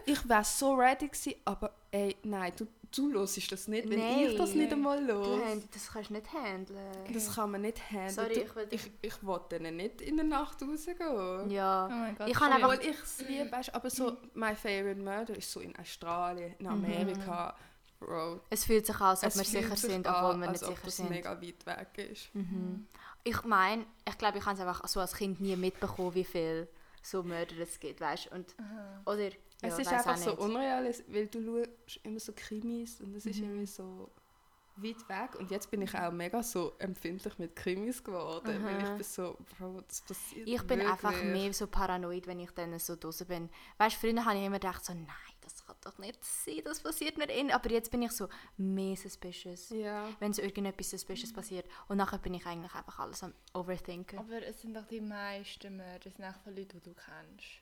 Ich 0.06 0.30
wäre 0.30 0.44
so 0.44 0.74
ready 0.76 1.08
gewesen, 1.08 1.34
aber 1.44 1.72
ey, 1.92 2.16
nein, 2.24 2.52
du, 2.56 2.68
du 2.96 3.12
hörst 3.14 3.52
das 3.52 3.68
nicht, 3.68 3.90
wenn 3.90 4.00
ich 4.00 4.38
das 4.38 4.50
Nein. 4.52 4.60
nicht 4.60 4.74
einmal 4.74 5.00
hand- 5.00 5.68
das 5.74 5.92
kannst 5.92 6.12
du 6.12 6.14
nicht 6.14 6.32
handeln. 6.32 6.78
Das 7.12 7.34
kann 7.36 7.50
man 7.50 7.62
nicht 7.62 7.82
handeln. 7.92 8.10
Sorry, 8.12 8.34
Du- 8.36 8.42
ich 8.42 8.56
will 8.56 8.68
ich, 8.70 8.92
ich 9.02 9.24
will 9.24 9.40
denen 9.52 9.78
nicht 9.78 10.02
in 10.02 10.16
der 10.18 10.26
Nacht 10.26 10.62
rausgehen. 10.62 11.50
Ja. 11.50 11.88
Oh 11.88 11.90
mein 11.96 12.16
Gott. 12.16 12.28
Ich 12.30 12.36
kann 12.38 12.54
Obwohl 12.54 12.72
einfach- 12.76 12.86
ich 12.90 13.00
es 13.02 13.22
liebe, 13.28 13.52
weißt, 13.52 13.74
aber 13.74 13.90
so 13.90 14.18
My 14.36 14.56
Favorite 14.56 15.02
Murder 15.02 15.36
ist 15.36 15.52
so 15.52 15.62
in 15.62 15.76
Australien, 15.80 16.54
in 16.60 16.68
Amerika, 16.68 17.56
Bro, 18.06 18.42
Es 18.50 18.66
fühlt 18.66 18.86
sich 18.86 18.96
an, 18.98 19.08
als 19.08 19.24
ob 19.24 19.30
es 19.30 19.38
wir 19.38 19.44
sicher 19.46 19.76
sich 19.76 19.92
sind, 19.92 20.08
an, 20.08 20.26
obwohl 20.26 20.42
wir 20.42 20.52
nicht 20.52 20.64
sicher 20.64 20.90
sind. 20.92 21.10
mega 21.10 21.42
weit 21.42 21.66
weg 21.66 22.10
ist. 22.12 22.34
Mhm. 22.36 22.88
Ich 23.24 23.44
meine, 23.44 23.86
ich 24.08 24.18
glaube, 24.18 24.38
ich 24.38 24.46
habe 24.46 24.54
es 24.56 24.62
einfach 24.62 24.88
so 24.88 25.00
als 25.00 25.14
Kind 25.16 25.42
nie 25.42 25.56
mitbekommen, 25.56 26.14
wie 26.14 26.24
viel 26.24 26.68
so 27.02 27.24
Mörder 27.24 27.58
es 27.60 27.80
gibt, 27.80 28.00
weißt? 28.02 28.32
Und 28.32 28.54
Aha. 28.60 29.02
oder 29.06 29.30
ja, 29.30 29.32
es 29.62 29.80
ist 29.80 29.88
einfach 29.92 30.18
so 30.18 30.32
nicht. 30.32 30.40
unreal, 30.40 30.86
es- 30.86 31.04
weil 31.08 31.28
du 31.28 31.64
schaust 31.86 32.00
immer 32.04 32.20
so 32.20 32.34
Krimis 32.36 33.02
und 33.02 33.16
es 33.16 33.26
ist 33.26 33.38
Mhm. 33.38 33.44
irgendwie 33.46 33.66
so 33.66 34.12
weit 34.78 35.08
weg. 35.10 35.40
Und 35.40 35.50
jetzt 35.50 35.72
bin 35.72 35.82
ich 35.82 35.96
auch 35.98 36.12
mega 36.12 36.44
so 36.44 36.74
empfindlich 36.80 37.38
mit 37.40 37.56
Krimis 37.56 38.04
geworden, 38.04 38.64
weil 38.64 38.84
ich 38.84 38.90
bin 38.90 39.04
so, 39.04 39.38
Bro, 39.58 39.82
das 39.88 40.02
passiert 40.02 40.48
Ich 40.48 40.62
bin 40.64 40.80
wirklich. 40.80 40.88
einfach 40.92 41.24
mehr 41.24 41.54
so 41.54 41.66
paranoid, 41.68 42.28
wenn 42.28 42.40
ich 42.42 42.52
dann 42.52 42.78
so 42.78 42.96
draußen 42.96 43.26
bin. 43.26 43.50
Weißt 43.78 43.96
du, 43.96 44.00
früher 44.08 44.26
habe 44.26 44.38
ich 44.38 44.44
immer 44.46 44.60
gedacht 44.60 44.84
so, 44.86 44.94
nein, 44.94 45.06
kann 45.66 45.76
doch 45.82 45.98
nicht 45.98 46.24
sein, 46.24 46.62
das 46.64 46.82
passiert 46.82 47.18
mir 47.18 47.30
in. 47.30 47.52
Aber 47.52 47.70
jetzt 47.72 47.92
bin 47.92 48.02
ich 48.02 48.12
so 48.12 48.28
mehr 48.58 48.96
suspicious, 48.96 49.70
Ja. 49.70 50.10
wenn 50.20 50.34
so 50.34 50.42
irgendetwas 50.42 50.90
suspicious 50.92 51.34
passiert. 51.34 51.66
Und 51.88 51.98
nachher 51.98 52.20
bin 52.20 52.34
ich 52.34 52.46
eigentlich 52.46 52.74
einfach 52.74 53.00
alles 53.00 53.24
am 53.24 53.34
overthinken. 53.54 54.20
Aber 54.20 54.42
es 54.44 54.62
sind 54.62 54.74
doch 54.76 54.86
die 54.88 55.02
meisten 55.02 55.78
Mörder, 55.78 56.08
es 56.08 56.16
sind 56.16 56.26
auch 56.26 56.36
von 56.44 56.56
Leuten, 56.56 56.80
die 56.82 56.90
du 56.90 56.94
kennst. 56.94 57.62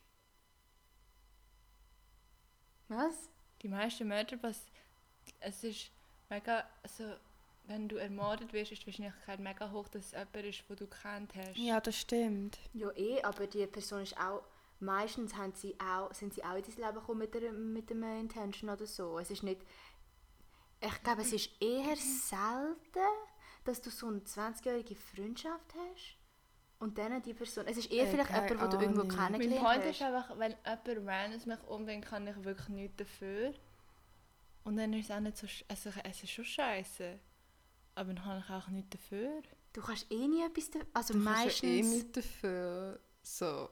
Was? 2.89 3.29
Die 3.61 3.67
meisten 3.69 4.07
Mörder, 4.07 4.37
was 4.41 4.65
es 5.39 5.63
ist 5.63 5.91
mega, 6.29 6.67
also 6.83 7.13
wenn 7.65 7.87
du 7.87 7.95
ermordet 7.95 8.51
wirst, 8.51 8.73
ist 8.73 8.81
die 8.81 8.87
Wahrscheinlichkeit 8.87 9.39
mega 9.39 9.71
hoch, 9.71 9.87
dass 9.87 10.07
es 10.07 10.11
jemand 10.11 10.35
ist, 10.35 10.63
den 10.69 10.75
du 10.75 10.87
kennt 10.87 11.33
hast. 11.35 11.57
ja, 11.57 11.79
das 11.79 11.95
stimmt. 11.97 12.59
Ja, 12.73 12.91
eh, 12.97 13.21
aber 13.23 13.47
die 13.47 13.65
Person 13.67 14.01
ist 14.01 14.17
auch. 14.17 14.43
Meistens 14.83 15.35
haben 15.35 15.53
sie 15.53 15.75
auch, 15.79 16.13
sind 16.13 16.33
sie 16.33 16.43
auch 16.43 16.55
in 16.55 16.63
dein 16.63 16.75
Leben 16.75 16.93
gekommen 16.95 17.19
mit, 17.19 17.33
der, 17.33 17.51
mit 17.51 17.91
einem 17.91 18.19
Intention 18.21 18.69
oder 18.69 18.85
so. 18.85 19.17
Es 19.19 19.31
ist 19.31 19.43
nicht. 19.43 19.61
Ich 20.81 21.03
glaube, 21.03 21.21
es 21.21 21.31
ist 21.31 21.49
eher 21.61 21.95
selten, 21.95 23.07
dass 23.63 23.81
du 23.81 23.89
so 23.89 24.07
eine 24.07 24.19
20-jährige 24.19 24.95
Freundschaft 24.95 25.73
hast. 25.73 26.17
Und 26.79 26.97
dann 26.97 27.21
die 27.21 27.33
Person. 27.33 27.65
Es 27.67 27.77
ist 27.77 27.89
eher 27.91 28.03
Äh, 28.05 28.11
vielleicht 28.11 28.29
jemand, 28.29 28.49
den 28.49 28.57
du 28.57 28.77
irgendwo 28.85 29.01
Ahnung. 29.01 29.15
Mein 29.17 29.31
kennengelernt 29.31 29.63
Point 29.65 29.83
hast. 29.83 29.89
ist 29.91 30.01
einfach, 30.01 30.37
wenn 30.37 30.51
jemand 30.65 31.07
randoms 31.09 31.45
mich 31.45 31.63
umbringt, 31.67 32.05
kann 32.05 32.27
ich 32.27 32.43
wirklich 32.43 32.67
nichts 32.69 32.97
dafür. 32.97 33.53
Und 34.65 34.75
dann 34.77 34.91
ist 34.93 35.09
es 35.09 35.15
auch 35.15 35.19
nicht 35.21 35.37
so... 35.37 35.47
sch- 35.47 35.63
Also 35.69 35.91
es 36.03 36.23
ist 36.23 36.29
schon 36.31 36.43
scheiße. 36.45 37.19
Aber 37.95 38.13
dann 38.13 38.25
habe 38.25 38.39
ich 38.45 38.49
auch 38.53 38.67
nichts 38.69 38.89
dafür. 38.91 39.41
Du 39.71 39.81
kannst 39.81 40.11
eh 40.11 40.27
nie 40.27 40.43
etwas 40.45 40.69
dafür. 40.71 40.87
Also 40.93 41.13
Du 41.13 41.23
kannst 41.23 41.39
meistens. 41.45 41.61
ja 41.61 41.69
eh 41.69 41.81
nicht 41.83 42.17
dafür 42.17 42.99
so... 43.21 43.69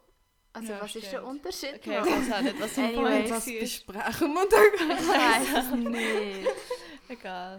also 0.53 0.73
Ja, 0.73 0.81
was 0.81 0.95
ist 0.95 1.03
der 1.03 1.09
stimmt. 1.09 1.23
Unterschied? 1.25 1.75
Okay, 1.75 1.99
ich 1.99 2.05
weiß 2.29 2.31
auch 2.33 2.41
nicht, 2.41 2.59
was 2.61 2.75
dein 2.75 2.85
Anyway. 2.97 3.29
War. 3.29 3.39
besprechen 3.39 4.33
wir 4.33 4.49
dann. 4.49 4.97
Ich 4.97 5.07
weiß 5.07 5.63
es 5.63 5.71
nicht. 5.71 6.49
Egal. 7.09 7.57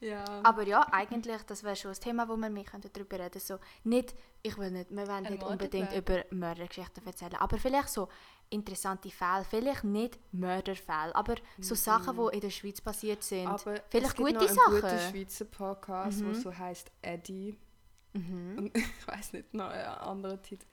Ja. 0.00 0.24
Aber 0.42 0.64
ja, 0.66 0.80
eigentlich, 0.90 1.42
das 1.44 1.62
wäre 1.62 1.76
schon 1.76 1.92
ein 1.92 2.00
Thema, 2.00 2.28
wo 2.28 2.36
wir 2.36 2.50
mehr 2.50 2.64
könnten 2.64 2.90
darüber 2.92 3.20
reden 3.20 3.38
so 3.40 3.58
nicht, 3.84 4.14
ich 4.42 4.58
will 4.58 4.72
nicht, 4.72 4.90
wir 4.90 5.06
wollen 5.06 5.22
nicht 5.22 5.42
unbedingt 5.44 5.92
über 5.92 6.24
Mördergeschichten 6.30 7.06
erzählen, 7.06 7.36
aber 7.36 7.56
vielleicht 7.56 7.88
so 7.90 8.08
interessante 8.50 9.10
Fälle, 9.10 9.44
vielleicht 9.48 9.84
nicht 9.84 10.18
Mörderfälle, 10.32 11.14
aber 11.14 11.36
so 11.60 11.76
Sachen, 11.76 12.16
die 12.16 12.34
in 12.34 12.40
der 12.40 12.50
Schweiz 12.50 12.80
passiert 12.80 13.22
sind. 13.22 13.46
Aber 13.46 13.58
vielleicht 13.88 13.92
es 13.94 14.14
gibt 14.16 14.28
gute 14.28 14.32
noch 14.34 14.40
einen 14.42 14.56
Sachen. 14.56 14.80
guten 14.80 14.98
Schweizer 14.98 15.44
Podcast, 15.44 16.20
Mhm. 16.20 16.32
der 16.32 16.34
so 16.42 16.58
heißt 16.58 16.90
Eddie. 17.02 17.56
Mhm. 18.14 18.58
Und 18.58 18.76
ich 18.76 19.06
weiß 19.06 19.32
nicht 19.34 19.54
noch 19.54 19.70
einen 19.70 19.86
anderen 19.86 20.42
Titel. 20.42 20.66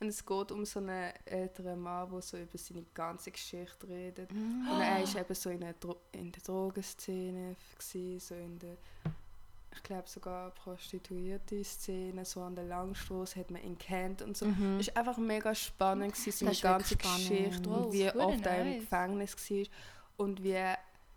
Und 0.00 0.08
es 0.08 0.24
geht 0.24 0.52
um 0.52 0.64
so 0.64 0.80
einen 0.80 1.12
älteren 1.24 1.80
Mann, 1.80 2.10
der 2.10 2.20
so 2.20 2.36
über 2.36 2.58
seine 2.58 2.84
ganze 2.94 3.30
Geschichte 3.30 3.88
redet. 3.88 4.32
Mhm. 4.32 4.68
Und 4.70 4.80
er 4.80 5.02
war 5.02 5.20
eben 5.20 5.34
so 5.34 5.50
in 5.50 5.60
der, 5.60 5.74
Dro 5.74 5.96
in 6.12 6.32
der 6.32 6.42
Drogenszene, 6.42 7.56
gewesen, 7.78 8.20
so 8.20 8.34
in 8.34 8.58
der, 8.58 8.76
ich 9.72 9.82
glaube 9.82 10.08
sogar 10.08 10.50
prostituierte 10.50 11.62
Szene, 11.64 12.24
so 12.24 12.42
an 12.42 12.54
der 12.54 12.64
Langstrasse 12.64 13.40
hat 13.40 13.50
man 13.50 13.62
ihn 13.62 13.78
kennt 13.78 14.22
und 14.22 14.36
so. 14.36 14.46
Mhm. 14.46 14.78
Es 14.80 14.88
war 14.88 14.98
einfach 14.98 15.18
mega 15.18 15.54
spannend, 15.54 16.12
gewesen, 16.14 16.46
seine 16.46 16.56
ganze. 16.56 16.96
Geschichte 16.96 17.68
und 17.68 17.86
Wow, 17.86 17.92
wie 17.92 18.02
verdammt 18.02 18.34
oft 18.34 18.46
er 18.46 18.62
im. 18.62 18.80
Gefängnis 18.80 19.50
war. 19.50 19.66
Und 20.16 20.42
wie, 20.42 20.74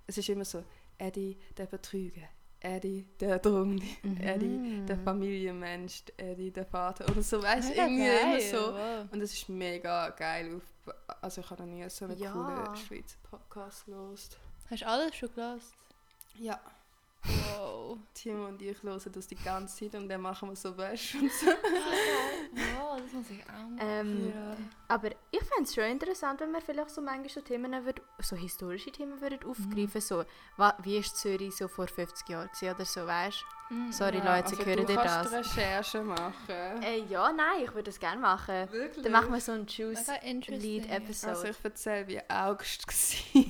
es 0.08 0.18
ist 0.18 0.30
immer 0.30 0.46
so, 0.46 0.64
Eddie, 0.98 1.38
der 1.56 1.66
Betrüger, 1.66 2.28
Eddie, 2.60 3.06
der 3.20 3.40
Drogen, 3.40 3.82
Mhm. 4.04 4.18
Eddie, 4.18 4.86
der 4.88 4.98
Familienmensch, 4.98 6.04
Eddie, 6.18 6.52
der 6.52 6.66
Vater 6.66 7.06
oder 7.10 7.22
so, 7.22 7.42
weißt 7.42 7.70
du, 7.70 7.74
Mega 7.74 7.84
irgendwie 7.84 8.04
immer 8.08 8.38
geil, 8.38 8.42
so. 8.42 8.58
wow. 8.74 9.06
Und 9.12 9.22
es 9.22 9.34
ist 9.34 9.50
mega 9.50 10.10
geil. 10.10 10.56
Auf, 10.56 10.94
also 11.22 11.42
ich 11.42 11.50
habe 11.50 11.64
noch 11.64 11.70
nie 11.70 11.88
so 11.90 12.06
einen 12.06 12.18
Ja. 12.20 12.32
coolen 12.32 12.76
Schweizer 12.76 13.18
Podcast 13.30 13.86
gelost. 13.86 14.38
Hast 14.70 14.82
du 14.82 14.88
alles 14.88 15.16
schon 15.16 15.34
gelost? 15.34 15.74
Ja, 16.40 16.60
Wow. 17.28 17.98
Timo 18.14 18.48
und 18.48 18.62
ich 18.62 18.82
hören 18.84 19.00
das 19.12 19.28
die 19.28 19.36
ganze 19.36 19.78
Zeit 19.78 19.96
und 20.00 20.10
dann 20.10 20.22
machen 20.22 20.50
wir 20.50 20.56
so 20.56 20.76
Wäsche 20.78 21.18
und 21.20 21.32
so. 21.32 21.46
wow, 21.48 23.00
das 23.02 23.14
muss 23.14 23.30
ich 23.30 23.44
auch 23.44 23.70
machen. 23.70 23.78
Ähm, 23.80 24.34
Ja. 24.34 24.58
Aber 24.88 25.10
ich 25.32 25.40
fände 25.40 25.64
es 25.64 25.76
schon 25.76 25.84
interessant, 25.84 26.40
wenn 26.40 26.52
wir 26.52 26.62
vielleicht 26.62 26.90
so 26.90 27.02
manchmal 27.02 27.30
so 27.30 27.42
Themen, 27.42 27.72
würd, 27.86 28.02
so 28.20 28.36
historische 28.36 28.92
Themen 28.92 29.20
würden 29.22 29.40
aufgreifen 29.46 30.02
so, 30.02 30.24
wa, 30.58 30.76
wie 30.84 30.98
ist 30.98 31.18
Zürich 31.18 31.56
so 31.56 31.68
vor 31.68 31.88
50 31.88 32.28
Jahren 32.30 32.50
oder 32.62 32.86
so, 32.86 33.06
weißt 33.06 33.46
Mm, 33.70 33.92
Sorry 33.92 34.20
Ja, 34.20 34.38
Leute, 34.38 34.52
also 34.52 34.66
hören 34.66 34.86
du 34.86 34.94
ihr 34.94 34.98
kannst 34.98 35.34
das? 35.34 35.58
Recherchen 35.58 36.06
machen. 36.06 36.82
Äh, 36.82 37.00
ja, 37.10 37.34
nein, 37.34 37.64
ich 37.66 37.74
würde 37.74 37.84
das 37.84 38.00
gerne 38.00 38.22
machen. 38.22 38.72
Wirklich? 38.72 39.04
Dann 39.04 39.12
machen 39.12 39.34
wir 39.34 39.42
so 39.42 39.52
einen 39.52 39.68
Choose 39.68 40.10
Mega 40.10 40.14
interesting. 40.24 40.62
Lead 40.62 40.90
Episode. 40.90 41.34
Also 41.34 41.48
ich 41.50 41.58
erzähle, 41.66 42.08
wie 42.08 42.22
August 42.30 42.88
war. 42.88 43.44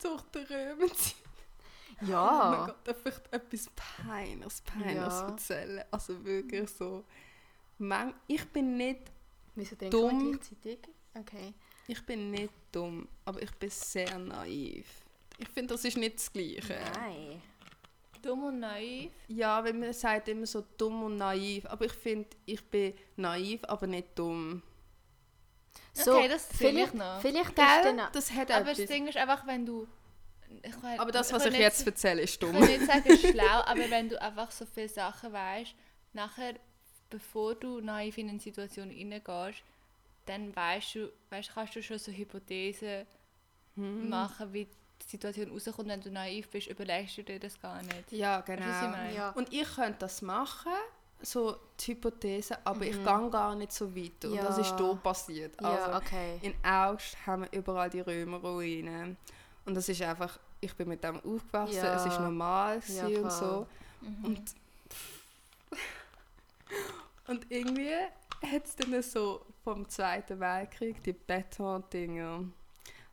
Durch 0.00 0.22
die 0.32 1.14
Römerzeit. 2.02 2.10
Oh 2.10 2.50
mein 2.50 2.52
ja. 2.58 2.66
Gott, 2.66 2.76
darf 2.84 3.06
ich 3.06 3.14
etwas 3.32 3.70
Peinliches, 3.76 4.60
Peinliches 4.62 4.96
Ja. 4.96 5.28
erzählen? 5.28 5.84
Also 5.90 6.24
wirklich 6.24 6.70
so. 6.70 7.04
Man, 7.78 8.14
ich 8.26 8.44
bin 8.50 8.76
nicht, 8.76 9.10
Wieso 9.54 9.76
Dumm. 9.90 10.38
Okay. 11.14 11.52
ich 11.86 12.06
bin 12.06 12.30
nicht 12.30 12.52
dumm, 12.70 13.06
aber 13.24 13.42
ich 13.42 13.50
bin 13.52 13.68
sehr 13.70 14.18
naiv. 14.18 14.86
Ich 15.38 15.48
finde, 15.48 15.74
das 15.74 15.84
ist 15.84 15.96
nicht 15.96 16.16
das 16.16 16.32
Gleiche. 16.32 16.80
Nein. 16.94 17.42
Dumm 18.22 18.44
und 18.44 18.60
naiv. 18.60 19.10
Ja, 19.28 19.62
weil 19.64 19.72
man 19.74 19.92
sagt 19.92 20.28
immer 20.28 20.46
so 20.46 20.64
dumm 20.78 21.02
und 21.02 21.16
naiv, 21.16 21.66
aber 21.66 21.84
ich 21.86 21.92
finde, 21.92 22.30
ich 22.46 22.64
bin 22.70 22.94
naiv, 23.16 23.60
aber 23.64 23.86
nicht 23.86 24.16
dumm. 24.18 24.62
So, 25.92 26.16
Okay, 26.16 26.28
das 26.28 26.48
zähle 26.48 26.70
ich 26.84 26.88
vielleicht, 26.90 26.94
noch. 26.94 27.20
vielleicht 27.20 27.50
ist 27.50 27.56
Gell? 27.56 28.08
Das 28.12 28.32
hat 28.32 28.50
Aber 28.50 28.72
das. 28.72 28.86
Ding 28.86 29.08
ist 29.08 29.16
einfach, 29.16 29.46
wenn 29.46 29.66
du... 29.66 29.86
Ich 30.62 30.82
will- 30.82 30.98
Aber 30.98 31.12
das, 31.12 31.32
was 31.32 31.44
ich 31.46 31.52
nicht 31.52 31.60
jetzt 31.60 31.86
erzähle, 31.86 32.22
ist 32.22 32.30
Ich 32.34 32.38
dumm. 32.38 32.54
will 32.54 32.78
nicht 32.78 32.86
sagen 32.86 33.16
schlau, 33.18 33.60
aber 33.64 33.90
wenn 33.90 34.08
du 34.08 34.20
einfach 34.20 34.50
so 34.50 34.66
viele 34.66 34.88
Sachen 34.88 35.32
weißt, 35.32 35.74
nachher, 36.12 36.54
bevor 37.10 37.54
du 37.54 37.80
naiv 37.80 38.18
in 38.18 38.28
eine 38.28 38.40
Situation 38.40 38.88
reingehst, 38.88 39.62
dann 40.26 40.54
weißt 40.54 40.94
du, 40.96 41.12
weißt, 41.30 41.50
kannst 41.54 41.74
du 41.76 41.82
schon 41.82 41.98
so 41.98 42.12
Hypothesen 42.12 43.06
Hm. 43.76 44.08
machen, 44.10 44.52
wie 44.52 44.66
die 44.66 45.08
Situation 45.08 45.50
rauskommt. 45.50 45.88
Wenn 45.88 46.00
du 46.00 46.10
naiv 46.10 46.48
bist, 46.50 46.66
überlegst 46.68 47.16
du 47.18 47.24
dir 47.24 47.40
das 47.40 47.60
gar 47.60 47.82
nicht. 47.82 48.12
Ja, 48.12 48.38
ich 48.40 48.44
genau. 48.44 48.66
meine? 48.66 49.14
Ja. 49.14 49.30
Und 49.30 49.52
ich 49.52 49.66
könnte 49.74 49.96
das 50.00 50.20
machen, 50.22 50.72
so 51.22 51.56
die 51.80 51.92
Hypothese, 51.92 52.58
aber 52.66 52.82
ich 52.84 52.96
Mhm. 52.96 53.04
gehe 53.04 53.30
gar 53.30 53.54
nicht 53.54 53.72
so 53.72 53.94
weit. 53.96 54.24
Und 54.24 54.36
das 54.36 54.58
ist 54.58 54.70
Ja. 54.72 54.76
hier 54.78 54.94
passiert. 54.96 55.60
Ja, 55.60 55.68
Also, 55.74 55.96
okay. 55.96 56.38
in 56.42 56.54
August 56.64 57.16
haben 57.26 57.42
wir 57.50 57.52
überall 57.58 57.88
die 57.90 58.00
Römerruinen. 58.00 59.16
Und 59.64 59.74
das 59.74 59.88
ist 59.88 60.02
einfach, 60.02 60.38
ich 60.60 60.74
bin 60.74 60.88
mit 60.88 61.02
dem 61.04 61.16
aufgewachsen, 61.16 61.76
Ja. 61.76 61.94
es 61.94 62.06
ist 62.12 62.18
normal 62.20 62.80
Ja, 62.88 63.06
und 63.06 63.32
so. 63.32 63.66
Mhm. 64.00 64.24
Und, 64.24 64.42
und 67.28 67.50
irgendwie 67.50 67.94
hat 68.42 68.64
es 68.66 68.74
dann 68.76 69.00
so 69.02 69.46
vom 69.62 69.88
Zweiten 69.88 70.40
Weltkrieg 70.40 71.02
die 71.04 71.12
Beton-Dinger. 71.12 72.44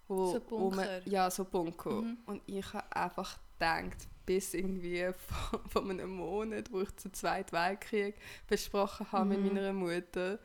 Wo, 0.07 0.33
So 0.33 0.41
wo 0.49 0.69
man, 0.71 0.77
Bunker. 0.87 1.01
ja, 1.09 1.29
so 1.29 1.45
Bunker. 1.45 1.91
Mhm. 2.01 2.17
Und 2.25 2.41
ich 2.47 2.73
habe 2.73 2.95
einfach 2.95 3.37
gedacht, 3.59 4.07
bis 4.25 4.55
irgendwie 4.55 5.07
vor, 5.27 5.61
vor 5.69 5.83
einem 5.83 6.09
Monat, 6.15 6.71
wo 6.71 6.81
ich 6.81 6.89
den 6.91 7.13
Zweiten 7.13 7.51
Weltkrieg 7.51 8.15
besprochen 8.47 9.11
habe 9.11 9.25
Mhm. 9.37 9.43
mit 9.43 9.53
meiner 9.53 9.73
Mutter, 9.73 10.39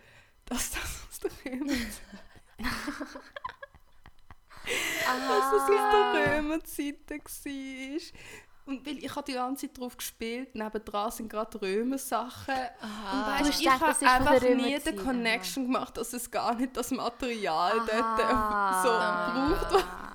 dass 0.45 0.73
das 0.73 0.83
aus 1.09 1.19
der 1.21 1.31
Römerzeit 5.09 5.29
dass 5.29 5.51
das 5.51 5.63
aus 5.63 6.15
der 6.15 6.37
Römerzeit 6.37 7.11
war. 7.11 8.01
Und 8.67 8.87
weil 8.87 9.05
ich 9.05 9.15
habe 9.15 9.25
die 9.27 9.35
ganze 9.35 9.67
Zeit 9.67 9.79
drauf 9.79 9.97
gespielt, 9.97 10.55
nebendran 10.55 11.11
sind 11.11 11.29
gerade 11.29 11.61
Römersachen. 11.61 12.55
Und 12.55 12.89
Aha. 12.89 13.41
Weißt, 13.41 13.61
ich 13.61 13.69
habe 13.69 13.87
einfach 13.87 14.41
nie 14.41 14.79
den 14.79 14.97
Connection 14.97 15.65
gemacht, 15.65 15.97
dass 15.99 16.15
es 16.15 16.31
gar 16.31 16.55
nicht 16.55 16.75
das 16.75 16.91
Material 16.91 17.79
Aha. 17.81 17.87
dort 17.87 18.83
so 18.83 19.53
gebraucht 19.53 19.73
wird. 19.73 19.85
Ah. 19.85 20.15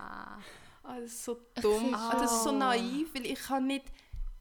Ah, 0.84 0.96
das 1.00 1.12
ist 1.12 1.26
so 1.26 1.38
dumm. 1.62 1.94
Ah, 1.94 2.18
das 2.20 2.32
ist 2.32 2.44
so 2.44 2.50
schon. 2.50 2.58
naiv, 2.58 3.14
weil 3.14 3.28
ich 3.28 3.40
kann 3.40 3.68
nicht... 3.68 3.86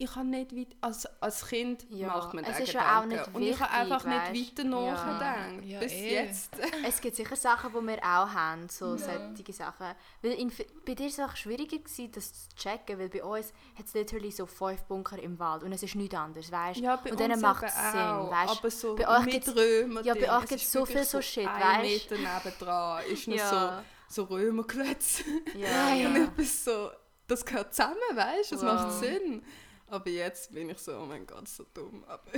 ich 0.01 0.15
habe 0.15 0.27
nicht 0.27 0.55
weit, 0.57 0.77
als, 0.81 1.07
als 1.21 1.47
Kind 1.49 1.85
Ja, 1.91 2.07
macht 2.07 2.33
man 2.33 2.45
es 2.45 2.61
ist 2.61 2.73
ja 2.73 3.01
auch 3.01 3.05
nicht 3.05 3.35
Und 3.35 3.43
ich 3.43 3.59
habe 3.59 3.73
einfach 3.73 4.05
weisst. 4.05 4.33
nicht 4.33 4.57
weiter 4.59 4.69
Ja. 4.69 4.93
nachgedacht. 4.93 5.65
Ja, 5.65 5.81
bis 5.81 5.93
eh. 5.93 6.15
jetzt. 6.15 6.51
Es 6.87 7.01
gibt 7.01 7.17
sicher 7.17 7.35
Sachen, 7.35 7.73
die 7.73 7.87
wir 7.89 7.99
auch 7.99 8.29
haben, 8.33 8.69
so 8.69 8.97
solche 8.97 9.53
Sachen. 9.53 9.87
Weil 10.23 10.33
in, 10.33 10.53
bei 10.87 10.95
dir 10.95 11.05
war 11.05 11.27
es 11.27 11.31
auch 11.33 11.37
schwieriger, 11.37 11.79
gewesen, 11.79 12.13
das 12.13 12.33
zu 12.49 12.57
checken, 12.57 12.99
weil 12.99 13.09
bei 13.09 13.25
uns 13.25 13.53
hat 13.77 13.87
es 13.87 13.95
literally 13.95 14.31
so 14.31 14.47
fünf 14.47 14.85
Bunker 14.85 15.19
im 15.19 15.37
Wald 15.39 15.65
und 15.65 15.73
es 15.73 15.83
ist 15.83 15.97
nichts 15.97 16.15
anderes, 16.15 16.53
weißt? 16.53 16.79
Ja, 16.81 16.95
bei 16.97 17.11
und 17.11 17.19
dann 17.19 17.41
macht 17.41 17.65
es 17.65 17.75
Sinn, 17.75 18.01
auch. 18.01 18.31
weißt 18.31 18.51
Aber 18.59 18.71
so 18.71 18.95
bei 18.95 19.09
euch 19.19 19.25
mit 19.27 19.49
Römer 19.57 20.03
ja, 20.03 20.15
bei 20.15 20.31
euch 20.37 20.45
es 20.45 20.49
gibt's 20.51 20.65
ist 20.65 20.73
so 20.73 20.87
viel 20.87 21.05
so 21.05 21.21
Shit, 21.21 21.49
ein 21.49 21.83
weißt? 21.85 22.11
Meter 22.11 22.17
nebendran 22.19 23.05
ist 23.07 23.27
noch 23.27 23.37
Ja. 23.39 23.83
so, 24.09 24.25
so 24.27 24.35
Römerklötze. 24.35 25.25
Ja, 25.57 25.89
Und 26.07 26.15
ja. 26.17 26.25
etwas 26.25 26.65
so, 26.65 26.91
das 27.27 27.45
gehört 27.45 27.75
zusammen, 27.75 27.97
weißt 28.15 28.53
du? 28.53 28.55
Das 28.57 28.65
Wow. 28.65 28.73
macht 28.75 28.93
Sinn. 29.01 29.43
Aber 29.91 30.11
jetzt 30.11 30.53
bin 30.53 30.69
ich 30.69 30.79
so, 30.79 30.99
oh 30.99 31.07
mein 31.07 31.27
Gott, 31.27 31.49
so 31.49 31.65
dumm. 31.73 32.05
Aber 32.07 32.31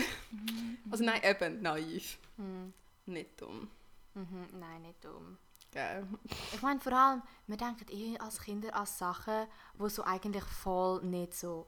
also 0.90 1.04
nein, 1.04 1.20
eben 1.22 1.62
naiv. 1.62 2.18
Hm. 2.36 2.72
Nicht 3.06 3.40
dumm. 3.40 3.68
Mhm. 4.14 4.46
Nein, 4.58 4.82
nicht 4.82 5.04
dumm. 5.04 5.36
Gell? 5.72 6.06
Ich 6.52 6.62
meine, 6.62 6.80
vor 6.80 6.92
allem, 6.92 7.22
wir 7.46 7.56
denken 7.56 7.86
eh 7.90 8.18
als 8.18 8.40
Kinder 8.40 8.74
an 8.74 8.86
Sachen, 8.86 9.46
die 9.80 9.88
so 9.88 10.04
eigentlich 10.04 10.44
voll 10.44 11.02
nicht 11.04 11.34
so 11.34 11.66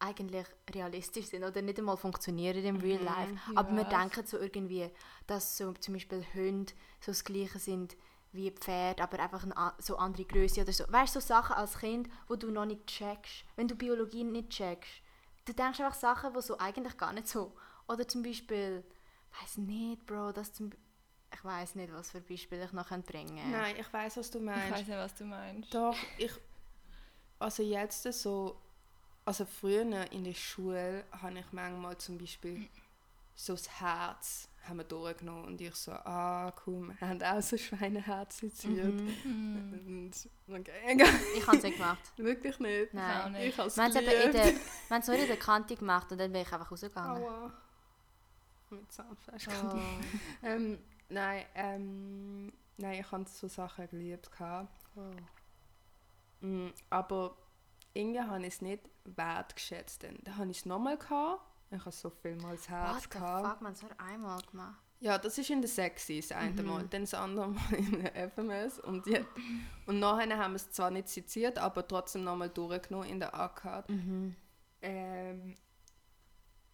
eigentlich 0.00 0.46
realistisch 0.74 1.26
sind 1.26 1.44
oder 1.44 1.62
nicht 1.62 1.78
einmal 1.78 1.96
funktionieren 1.96 2.64
im 2.64 2.76
Real 2.76 3.02
Life. 3.02 3.38
Aber 3.54 3.76
wir 3.76 3.84
denken 3.84 4.26
so 4.26 4.38
irgendwie, 4.38 4.90
dass 5.28 5.56
so 5.56 5.72
zum 5.74 5.94
Beispiel 5.94 6.26
Hunde 6.34 6.72
so 7.00 7.12
das 7.12 7.22
Gleiche 7.22 7.60
sind 7.60 7.96
wie 8.32 8.50
Pferde, 8.50 9.02
aber 9.02 9.18
einfach 9.20 9.44
eine 9.44 9.72
so 9.78 9.96
andere 9.96 10.24
Größe 10.24 10.62
oder 10.62 10.72
so. 10.72 10.84
Weißt 10.88 11.14
du, 11.14 11.20
so 11.20 11.26
Sachen 11.26 11.54
als 11.56 11.78
Kind, 11.78 12.08
wo 12.28 12.36
du 12.36 12.50
noch 12.50 12.64
nicht 12.64 12.86
checkst, 12.86 13.44
wenn 13.56 13.68
du 13.68 13.74
Biologie 13.74 14.24
nicht 14.24 14.50
checkst. 14.50 14.90
Du 15.44 15.52
denkst 15.52 15.80
einfach 15.80 15.94
Sachen, 15.94 16.32
die 16.32 16.40
so 16.40 16.58
eigentlich 16.58 16.96
gar 16.96 17.12
nicht 17.12 17.28
so. 17.28 17.54
Oder 17.88 18.06
zum 18.08 18.22
Beispiel, 18.22 18.84
weiß 19.40 19.58
nicht, 19.58 20.06
Bro, 20.06 20.32
das 20.32 20.52
zum 20.52 20.70
ich 21.34 21.44
weiß 21.44 21.76
nicht, 21.76 21.92
was 21.92 22.10
für 22.10 22.20
Beispiele 22.20 22.64
ich 22.64 22.72
noch 22.72 22.88
bringen 23.04 23.36
kann. 23.38 23.50
Nein, 23.50 23.76
ich 23.78 23.90
weiß, 23.90 24.18
was 24.18 24.30
du 24.30 24.38
Ich 24.38 24.44
meinst. 24.44 24.70
weiß 24.70 24.86
nicht, 24.86 24.90
was 24.98 25.14
du 25.14 25.24
meinst. 25.24 25.74
Doch, 25.74 25.96
ich. 26.18 26.30
Also 27.38 27.62
jetzt 27.62 28.02
so. 28.12 28.60
Also 29.24 29.44
früher 29.46 29.82
in 30.12 30.24
der 30.24 30.34
Schule 30.34 31.04
habe 31.12 31.38
ich 31.38 31.46
manchmal 31.52 31.96
zum 31.96 32.18
Beispiel 32.18 32.68
so 33.34 33.54
das 33.54 33.80
Herz 33.80 34.48
haben 34.68 34.78
wir 34.78 34.84
durchgenommen 34.84 35.44
und 35.44 35.60
ich 35.60 35.74
so, 35.74 35.92
ah 35.92 36.52
cool, 36.66 36.94
wir 36.98 37.08
haben 37.08 37.22
auch 37.22 37.42
so 37.42 37.56
Schweineherz 37.56 38.38
seziert. 38.38 39.00
Mhm. 39.24 40.10
Und, 40.46 40.48
okay, 40.48 40.72
egal. 40.86 41.08
Ich 41.36 41.46
habe 41.46 41.56
es 41.56 41.62
nicht 41.62 41.78
gemacht. 41.78 42.12
Wirklich 42.16 42.58
nicht. 42.58 42.94
Nein. 42.94 43.20
auch 43.20 43.28
nicht. 43.30 43.48
Ich 43.48 43.56
Wir 43.56 43.64
haben 43.64 43.68
es 43.68 43.94
der, 43.94 44.02
wir 44.32 44.42
haben 44.90 45.00
es 45.00 45.06
nur 45.06 45.16
in 45.16 45.26
der 45.26 45.36
Kante 45.36 45.76
gemacht 45.76 46.12
und 46.12 46.18
dann 46.18 46.32
bin 46.32 46.42
ich 46.42 46.52
einfach 46.52 46.70
rausgegangen. 46.70 47.22
Aua. 47.22 47.52
Mit 48.70 48.92
Zahnfleisch. 48.92 49.48
Oh. 49.48 49.78
Ähm, 50.42 50.78
nein, 51.08 51.44
ähm, 51.54 52.52
nein, 52.76 53.00
ich 53.00 53.12
habe 53.12 53.24
so 53.28 53.48
Sachen 53.48 53.88
geliebt. 53.88 54.30
Oh. 54.40 56.46
Mm, 56.46 56.72
aber 56.90 57.36
irgendwie 57.94 58.20
habe 58.20 58.40
ich 58.40 58.54
es 58.54 58.62
nicht 58.62 58.88
wertgeschätzt. 59.04 60.04
Dann, 60.04 60.18
dann 60.22 60.38
habe 60.38 60.50
ich 60.50 60.58
es 60.58 60.66
nochmal 60.66 60.96
gehabt. 60.96 61.42
Ich 61.74 61.80
habe 61.80 61.90
so 61.90 62.10
viel 62.10 62.36
mal 62.36 62.54
das 62.56 62.68
Herz 62.68 63.04
What 63.04 63.10
gehabt. 63.10 63.46
fuck, 63.48 63.62
man 63.62 63.70
hat 63.72 63.76
es 63.76 63.82
nur 63.82 64.00
einmal 64.00 64.40
gemacht. 64.42 64.82
Ja, 65.00 65.18
das 65.18 65.36
ist 65.38 65.50
in 65.50 65.60
der 65.60 65.68
Sexy 65.70 66.20
das 66.20 66.30
eine 66.32 66.62
Mhm. 66.62 66.68
Mal, 66.68 66.86
dann 66.88 67.02
das 67.02 67.14
andere 67.14 67.48
Mal 67.48 67.72
in 67.74 68.02
der 68.02 68.14
FMS. 68.30 68.78
Und, 68.78 69.06
ja, 69.06 69.20
und 69.86 69.98
nachher 69.98 70.38
haben 70.38 70.52
wir 70.52 70.56
es 70.56 70.70
zwar 70.70 70.90
nicht 70.90 71.08
seziert, 71.08 71.58
aber 71.58 71.86
trotzdem 71.88 72.22
nochmal 72.24 72.50
durchgenommen 72.50 73.08
in 73.08 73.18
der 73.18 73.34
A-Card. 73.34 73.88
Mhm. 73.88 74.36
Ähm, 74.82 75.56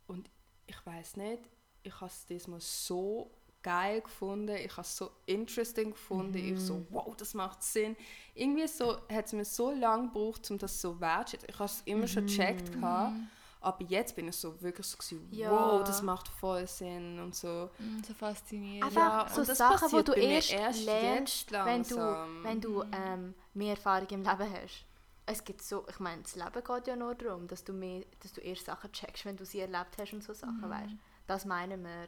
und 0.07 0.29
ich 0.67 0.85
weiß 0.85 1.17
nicht, 1.17 1.43
ich 1.83 1.95
habe 1.95 2.07
es 2.07 2.27
diesmal 2.27 2.61
so 2.61 3.31
geil 3.63 4.01
gefunden, 4.03 4.57
ich 4.57 4.73
habe 4.73 4.83
es 4.83 4.97
so 4.97 5.11
interesting 5.27 5.91
gefunden, 5.93 6.37
ich 6.37 6.61
so, 6.61 6.87
wow, 6.91 7.15
das 7.17 7.35
macht 7.35 7.63
Sinn. 7.63 7.97
Irgendwie 8.35 8.67
so, 8.69 8.99
hat 9.09 9.27
es 9.27 9.33
mir 9.33 9.45
so 9.45 9.71
lange 9.71 10.09
gebraucht, 10.09 10.51
um 10.51 10.59
das 10.59 10.81
so 10.81 11.01
wertschätzen. 11.01 11.49
Ich 11.51 11.55
habe 11.59 11.65
es 11.67 11.83
immer 11.87 12.07
schon 12.07 12.27
gecheckt, 12.27 12.73
gehabt, 12.73 13.17
aber 13.61 13.85
jetzt 13.85 14.15
bin 14.17 14.29
ich 14.29 14.37
so 14.37 14.61
wirklich 14.63 14.87
so, 14.87 14.97
gewesen, 14.99 15.29
Ja. 15.33 15.51
wow, 15.51 15.83
das 15.85 16.03
macht 16.03 16.29
voll 16.29 16.67
Sinn 16.67 17.19
und 17.19 17.35
so. 17.35 17.71
Mm, 17.79 18.03
So 18.07 18.15
faszinierend. 18.15 18.85
Einfach 18.97 19.27
Ja, 19.29 19.35
so 19.35 19.41
und 19.41 19.49
das 19.49 19.59
Sachen, 19.59 19.75
wo 19.93 19.97
passiert 20.03 20.09
du 20.09 20.13
erst, 20.13 20.53
erst 20.53 20.85
lernst, 20.85 21.53
wenn 21.53 21.83
du, 21.83 21.97
wenn 22.43 22.61
du 22.61 22.85
ähm, 22.93 23.35
mehr 23.55 23.71
Erfahrung 23.71 24.09
im 24.11 24.23
Leben 24.23 24.53
hast. 24.53 24.85
Es 25.27 25.45
gibt 25.45 25.61
so, 25.63 25.87
ich 25.89 25.99
meine, 26.01 26.23
das 26.23 26.37
Leben 26.37 26.65
geht 26.65 26.87
ja 26.87 26.97
nur 26.97 27.15
darum, 27.15 27.47
dass 27.49 27.63
du, 27.63 27.73
mehr, 27.75 28.03
dass 28.23 28.33
du 28.33 28.41
erst 28.41 28.65
Sachen 28.65 28.91
checkst, 28.93 29.25
wenn 29.27 29.37
du 29.37 29.45
sie 29.45 29.61
erlebt 29.61 29.97
hast 30.01 30.13
und 30.15 30.23
so 30.25 30.33
Sachen, 30.33 30.61
Mhm. 30.61 30.71
weißt 30.71 30.95
Das 31.27 31.45
meinen 31.45 31.83
wir. 31.85 32.07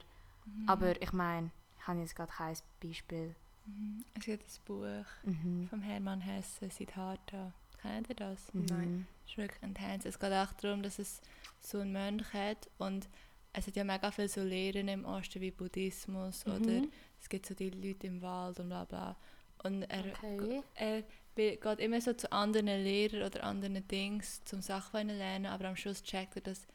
Aber 0.66 1.00
ich 1.02 1.12
meine, 1.12 1.50
ich 1.78 1.86
habe 1.86 2.00
jetzt 2.00 2.16
gerade 2.16 2.32
kein 2.32 2.56
Beispiel. 2.82 3.34
Mhm. 3.66 4.04
Es 4.18 4.24
gibt 4.24 4.44
ein 4.50 4.64
Buch 4.64 5.04
Mhm. 5.24 5.66
von 5.68 5.82
Hermann 5.82 6.22
Hesse, 6.22 6.70
Siddhartha. 6.70 7.52
Kennt 7.82 8.08
ihr 8.08 8.14
das? 8.16 8.48
Nein. 8.52 9.06
Das 9.22 9.30
ist 9.32 9.38
wirklich 9.38 9.62
intens. 9.62 10.04
Es 10.04 10.18
geht 10.18 10.32
auch 10.32 10.52
darum, 10.54 10.82
dass 10.82 10.98
es 10.98 11.20
so 11.60 11.78
einen 11.78 11.92
Mönch 11.92 12.32
hat 12.32 12.68
und 12.78 13.08
es 13.52 13.66
hat 13.66 13.76
ja 13.76 13.84
mega 13.84 14.10
viel 14.10 14.28
so 14.28 14.42
Lehren 14.42 14.88
im 14.88 15.04
Osten 15.04 15.40
wie 15.40 15.50
Buddhismus 15.50 16.44
Mhm. 16.46 16.52
oder 16.52 16.82
es 17.20 17.28
gibt 17.28 17.46
so 17.46 17.54
die 17.54 17.70
Leute 17.70 18.06
im 18.06 18.22
Wald 18.22 18.60
und 18.60 18.68
bla 18.68 18.84
bla. 18.84 19.16
Und 19.62 19.82
er, 19.84 20.04
Okay. 20.22 20.62
er 20.74 21.02
geht 21.34 21.80
immer 21.80 22.00
so 22.00 22.12
zu 22.14 22.30
anderen 22.32 22.66
Lehrern 22.66 23.22
oder 23.24 23.44
anderen 23.44 23.86
Dings 23.88 24.42
zum 24.44 24.62
Sachen 24.62 25.08
lernen, 25.08 25.46
aber 25.46 25.66
am 25.68 25.76
Schluss 25.76 26.02
checkt 26.02 26.36
er, 26.36 26.42
dass 26.42 26.66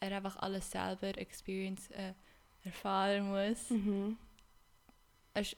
er 0.00 0.12
einfach 0.16 0.36
alles 0.36 0.70
selber 0.70 1.16
experience 1.18 1.88
äh, 1.90 2.12
erfahren 2.64 3.28
muss. 3.30 3.70
Mhm. 3.70 4.16
Es 5.34 5.52
ist- 5.52 5.56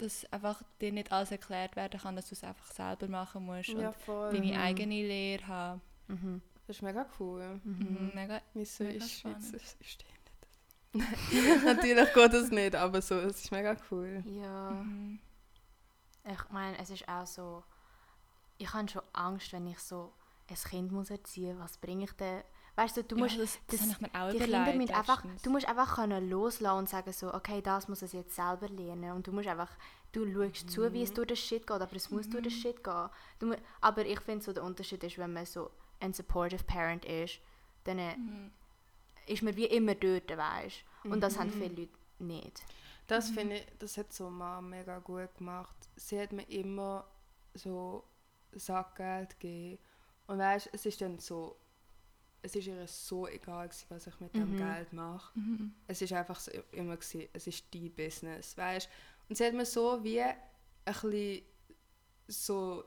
dass 0.00 0.24
einfach 0.32 0.62
dir 0.80 0.92
nicht 0.92 1.12
alles 1.12 1.30
erklärt 1.30 1.76
werden 1.76 2.00
kann, 2.00 2.16
dass 2.16 2.28
du 2.28 2.34
es 2.34 2.44
einfach 2.44 2.70
selber 2.72 3.08
machen 3.08 3.44
musst 3.44 3.68
Ja, 3.68 3.88
und 3.88 3.96
voll. 3.96 4.32
deine 4.32 4.60
eigene 4.60 4.94
Lehre 5.02 5.46
haben. 5.46 5.80
Mhm. 6.08 6.42
Das 6.66 6.76
ist 6.76 6.82
mega 6.82 7.06
cool. 7.18 7.60
Mhm. 7.64 8.10
Mega, 8.14 8.40
Wieso 8.54 8.84
Mega 8.84 8.96
ist. 9.04 9.10
Schweizer 9.20 9.58
System 9.58 10.08
nicht? 10.92 11.64
Natürlich 11.64 12.12
geht 12.14 12.32
das 12.32 12.50
nicht, 12.50 12.74
aber 12.76 13.00
so, 13.02 13.16
es 13.16 13.44
ist 13.44 13.52
mega 13.52 13.76
cool. 13.90 14.22
Ja. 14.26 14.70
mhm. 14.70 15.18
Ich 16.24 16.50
meine, 16.50 16.78
es 16.78 16.90
ist 16.90 17.08
auch 17.08 17.26
so, 17.26 17.64
ich 18.58 18.72
habe 18.72 18.88
schon 18.88 19.02
Angst, 19.12 19.52
wenn 19.52 19.66
ich 19.66 19.78
so 19.78 20.12
ein 20.48 20.54
Kind 20.56 20.92
muss 20.92 21.10
erziehen 21.10 21.56
muss. 21.56 21.64
Was 21.64 21.78
bringe 21.78 22.04
ich 22.04 22.12
denn? 22.12 22.42
Weißt 22.76 22.96
du, 22.96 23.04
du 23.04 23.16
musst, 23.16 23.34
ja, 23.36 23.42
das, 23.42 23.58
das, 23.66 23.80
das- 23.80 23.94
habe 23.94 24.06
ich 24.06 24.12
mir 24.12 24.20
auch 24.20 24.30
die. 24.30 24.38
Kinder 24.38 24.72
müssen 24.74 24.94
einfach, 24.94 25.24
du 25.42 25.50
musst 25.50 25.68
einfach 25.68 25.94
können 25.96 26.30
loslassen 26.30 26.78
und 26.78 26.88
sagen 26.88 27.12
so, 27.12 27.34
okay, 27.34 27.60
das 27.60 27.88
muss 27.88 28.02
es 28.02 28.12
jetzt 28.12 28.34
selber 28.34 28.68
lernen. 28.68 29.12
Und 29.12 29.26
du 29.26 29.32
musst 29.32 29.48
einfach, 29.48 29.70
du 30.12 30.26
schaust 30.32 30.70
zu, 30.70 30.92
wie 30.92 31.02
es 31.02 31.12
durch 31.12 31.28
den 31.28 31.36
Shit 31.36 31.66
geht, 31.66 31.80
aber 31.80 31.96
es 31.96 32.10
muss 32.10 32.28
durch 32.30 32.42
den 32.44 32.50
Shit 32.52 32.82
gehen. 32.82 33.08
Du, 33.38 33.54
aber 33.80 34.06
ich 34.06 34.20
finde 34.20 34.44
so, 34.44 34.52
der 34.52 34.64
Unterschied 34.64 35.02
ist, 35.04 35.18
wenn 35.18 35.32
man 35.32 35.44
so 35.46 35.70
ein 36.00 36.12
supportive 36.14 36.64
Parent 36.64 37.04
ist, 37.04 37.40
dann 37.84 37.98
äh, 37.98 38.16
Mhm. 38.16 38.50
ist 39.26 39.42
man 39.42 39.56
wie 39.56 39.66
immer 39.66 39.94
dort, 39.94 40.28
weißt 40.34 40.84
Und 41.04 41.20
das 41.20 41.38
haben 41.38 41.50
viele 41.50 41.68
Leute 41.74 41.92
nicht. 42.18 42.62
Das 43.06 43.30
finde 43.30 43.56
ich, 43.56 43.66
das 43.78 43.96
hat 43.98 44.12
so 44.12 44.30
Mama 44.30 44.60
mega 44.60 44.98
gut 45.00 45.34
gemacht. 45.36 45.74
Sie 45.96 46.18
hat 46.20 46.32
mir 46.32 46.48
immer 46.48 47.04
so 47.54 48.04
Sackgeld 48.52 49.38
gegeben. 49.40 49.78
Und 50.26 50.38
weißt, 50.38 50.70
es 50.72 50.86
ist 50.86 51.00
dann 51.00 51.18
so, 51.18 51.56
es 52.42 52.56
ist 52.56 52.66
ihr 52.66 52.86
so 52.86 53.26
egal 53.26 53.68
gewesen, 53.68 53.86
was 53.90 54.06
ich 54.06 54.20
mit 54.20 54.34
dem 54.34 54.50
Mhm. 54.52 54.56
Geld 54.56 54.92
mache. 54.92 55.38
Mhm. 55.38 55.74
Es 55.86 56.00
ist 56.02 56.12
einfach 56.12 56.38
so 56.40 56.50
immer 56.72 56.96
gewesen, 56.96 57.28
es 57.32 57.46
ist 57.46 57.64
dein 57.74 57.90
Business, 57.94 58.56
weißt? 58.56 58.88
Und 59.28 59.36
sie 59.36 59.44
hat 59.44 59.54
mir 59.54 59.66
so 59.66 60.02
wie 60.02 60.20
ein 60.22 60.36
bisschen 60.84 61.42
so 62.28 62.84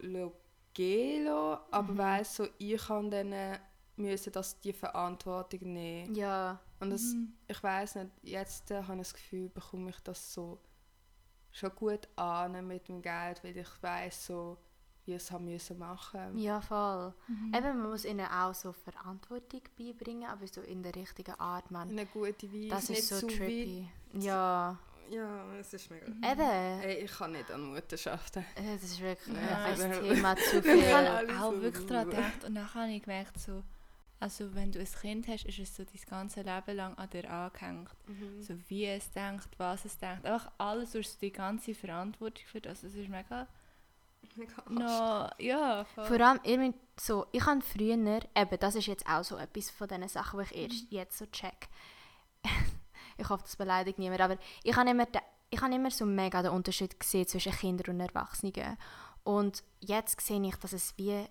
gehen 0.74 1.26
lassen, 1.26 1.62
aber 1.72 1.98
weißt 1.98 2.36
so, 2.36 2.48
ich 2.58 2.82
kann 2.88 3.12
dann 3.12 3.60
müssen 3.96 4.32
das 4.34 4.60
die 4.60 4.74
Verantwortung 4.74 5.74
nehmen. 5.74 6.16
Ja, 6.16 6.60
Und 6.80 6.89
das, 6.89 7.13
Mhm. 7.13 7.34
ich 7.48 7.62
weiß 7.63 7.96
nicht, 7.96 8.10
jetzt 8.24 8.72
äh, 8.72 8.82
habe 8.84 8.94
ich 8.96 9.00
das 9.08 9.13
Gefühl, 9.13 9.50
bekomme 9.50 9.92
ich 9.92 10.00
das 10.02 10.34
so 10.34 10.60
schon 11.52 11.74
gut 11.76 12.10
an 12.18 12.66
mit 12.68 12.88
dem 12.88 13.02
Geld, 13.02 13.44
weil 13.44 13.56
ich 13.56 13.70
weiß 13.84 14.26
so, 14.26 14.58
es 15.12 15.30
haben 15.32 15.46
müssen 15.46 15.78
machen. 15.78 16.38
ja, 16.38 16.62
voll. 16.62 17.13
Mhm. 17.28 17.54
Eben, 17.54 17.80
man 17.82 17.89
muss 17.92 18.06
ihnen 18.06 18.26
auch 18.26 18.54
so 18.54 18.72
Verantwortung 18.72 19.62
beibringen, 19.78 20.30
aber 20.30 20.48
so 20.48 20.62
in 20.62 20.82
der 20.82 20.96
richtigen 20.96 21.38
Art, 21.39 21.70
man. 21.72 21.89
Eine 21.89 22.06
gute 22.06 22.52
Weise, 22.54 22.70
Das 22.70 22.89
nicht 22.89 23.00
ist 23.00 23.10
so 23.10 23.20
zu 23.20 23.28
trippy. 23.28 23.88
Ja, 24.13 24.70
weit. 24.72 24.78
Ja, 25.13 25.54
es 25.60 25.74
ist 25.74 25.92
mega. 25.92 26.06
eben. 26.08 26.80
Hey, 26.80 27.04
ich 27.04 27.12
kann 27.12 27.34
nicht 27.34 27.52
an 27.52 27.74
Mutterschaften. 27.74 28.46
Äh, 28.56 28.76
Das 28.76 28.84
ist 28.84 29.02
wirklich 29.02 29.36
Ja, 29.38 29.66
ein 29.66 29.92
Thema 30.02 30.36
zu 30.50 30.58
Ich 30.60 30.63
viel. 30.63 30.94
habe 30.94 31.10
alles 31.10 31.38
auch 31.42 31.52
so 31.52 31.62
wirklich 31.62 31.86
daran 31.88 32.10
gedacht 32.10 32.44
und 32.46 32.56
dann 32.56 32.74
habe 32.74 32.89
ich 32.92 33.04
gemerkt, 33.04 33.38
so, 33.38 33.62
also 34.22 34.56
wenn 34.56 34.72
du 34.72 34.80
ein 34.80 34.88
Kind 35.02 35.28
hast, 35.28 35.46
ist 35.46 35.60
es 35.60 35.76
so 35.76 35.84
dein 35.84 36.02
ganze 36.10 36.42
Leben 36.42 36.78
lang 36.78 36.98
an 36.98 37.10
dir 37.10 37.30
angehängt. 37.30 37.89
Mhm. 38.08 38.42
So 38.42 38.56
wie 38.70 38.86
es 38.86 39.12
denkt, 39.12 39.50
was 39.58 39.84
es 39.84 39.98
denkt. 39.98 40.26
Einfach 40.26 40.50
alles, 40.58 40.94
du 40.94 41.00
hast 41.00 41.12
so 41.12 41.18
die 41.20 41.34
ganze 41.34 41.76
Verantwortung 41.76 42.46
für 42.46 42.62
das. 42.62 42.82
Das 42.82 42.96
ist 42.96 43.10
mega 43.10 43.46
No, 44.69 45.30
ja, 45.38 45.86
voll. 45.96 46.06
Vor 46.06 46.19
allem, 46.22 46.39
irgendwie 46.43 46.78
so, 47.00 47.26
ich 47.32 47.46
habe 47.46 47.62
früher, 47.62 47.96
eben, 47.98 48.60
das 48.60 48.76
ist 48.76 48.88
jetzt 48.88 49.08
auch 49.08 49.24
so 49.24 49.38
etwas 49.38 49.69
von 49.69 49.88
diesen 49.88 50.08
Sachen, 50.08 50.39
die 50.39 50.46
ich 50.46 50.62
erst 50.62 50.91
jetzt 50.91 51.17
so 51.17 51.26
check. 51.28 51.67
ich 53.17 53.30
hoffe, 53.30 53.43
das 53.43 53.56
beleidigt 53.56 54.00
niemand, 54.00 54.22
aber 54.22 54.38
ich 54.63 54.76
habe 54.76 54.89
immer, 54.89 55.06
de- 55.06 55.22
ich 55.50 55.62
habe 55.62 55.74
immer 55.74 55.91
so 55.91 56.06
mega 56.06 56.41
den 56.41 56.52
Unterschied 56.52 57.00
gesehen 57.00 57.28
zwischen 57.28 57.52
Kindern 57.52 57.96
und 57.96 58.02
Erwachsenen. 58.02 58.78
Und 59.24 59.63
jetzt 59.80 60.19
sehe 60.22 60.41
ich, 60.46 60.56
dass 60.56 60.74
es 60.74 60.93
wie 60.98 61.26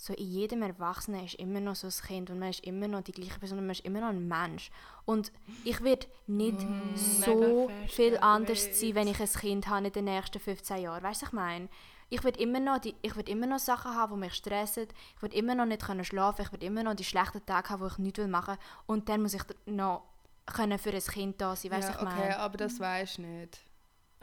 so 0.00 0.12
in 0.14 0.26
jedem 0.30 0.62
Erwachsenen 0.62 1.24
ist 1.24 1.34
immer 1.34 1.60
noch 1.60 1.74
so 1.74 1.88
ein 1.88 2.06
Kind 2.06 2.30
und 2.30 2.38
man 2.38 2.50
ist 2.50 2.64
immer 2.64 2.86
noch 2.86 3.02
die 3.02 3.10
gleiche 3.12 3.38
Person 3.40 3.58
und 3.58 3.64
man 3.66 3.72
ist 3.72 3.84
immer 3.84 4.00
noch 4.00 4.08
ein 4.08 4.28
Mensch. 4.28 4.70
Und 5.04 5.32
ich 5.64 5.82
werde 5.82 6.06
nicht 6.28 6.60
so 6.94 7.34
mega 7.34 7.72
fest 7.82 7.94
viel 7.94 8.16
anders 8.18 8.80
sein, 8.80 8.94
wenn 8.94 9.08
ich 9.08 9.20
ein 9.20 9.26
Kind 9.28 9.66
habe 9.68 9.86
in 9.88 9.92
den 9.92 10.04
nächsten 10.04 10.38
15 10.38 10.82
Jahren. 10.82 11.02
Weißt 11.02 11.22
du, 11.22 11.26
was 11.26 11.30
ich 11.30 11.32
meine? 11.32 11.68
Ich 12.10 12.24
werde 12.24 12.40
immer, 12.40 12.60
noch 12.60 12.78
die- 12.78 12.94
ich 13.02 13.14
werd 13.16 13.28
immer 13.28 13.46
noch 13.46 13.58
Sachen 13.58 13.94
haben, 13.94 14.14
die 14.14 14.20
mich 14.20 14.34
stressen. 14.34 14.88
Ich 15.16 15.22
werde 15.22 15.36
immer 15.36 15.54
noch 15.54 15.66
nicht 15.66 15.84
können 15.84 16.04
schlafen. 16.04 16.42
Ich 16.42 16.52
werde 16.52 16.64
immer 16.66 16.82
noch 16.82 16.94
die 16.94 17.04
schlechten 17.04 17.44
Tage 17.44 17.68
haben, 17.70 17.82
wo 17.82 17.86
ich 17.86 17.98
nichts 17.98 18.26
machen 18.26 18.54
will. 18.54 18.58
Und 18.86 19.08
dann 19.08 19.22
muss 19.22 19.34
ich 19.34 19.42
noch 19.66 20.02
können 20.46 20.78
für 20.78 20.90
ein 20.90 21.00
Kind 21.00 21.40
da 21.40 21.54
sein. 21.54 21.70
Weißt 21.70 21.88
du, 21.88 21.92
ja, 21.92 21.98
ich 22.00 22.06
okay, 22.06 22.16
meine? 22.18 22.38
aber 22.38 22.56
das 22.56 22.80
weisst 22.80 23.18
du 23.18 23.22
nicht. 23.22 23.60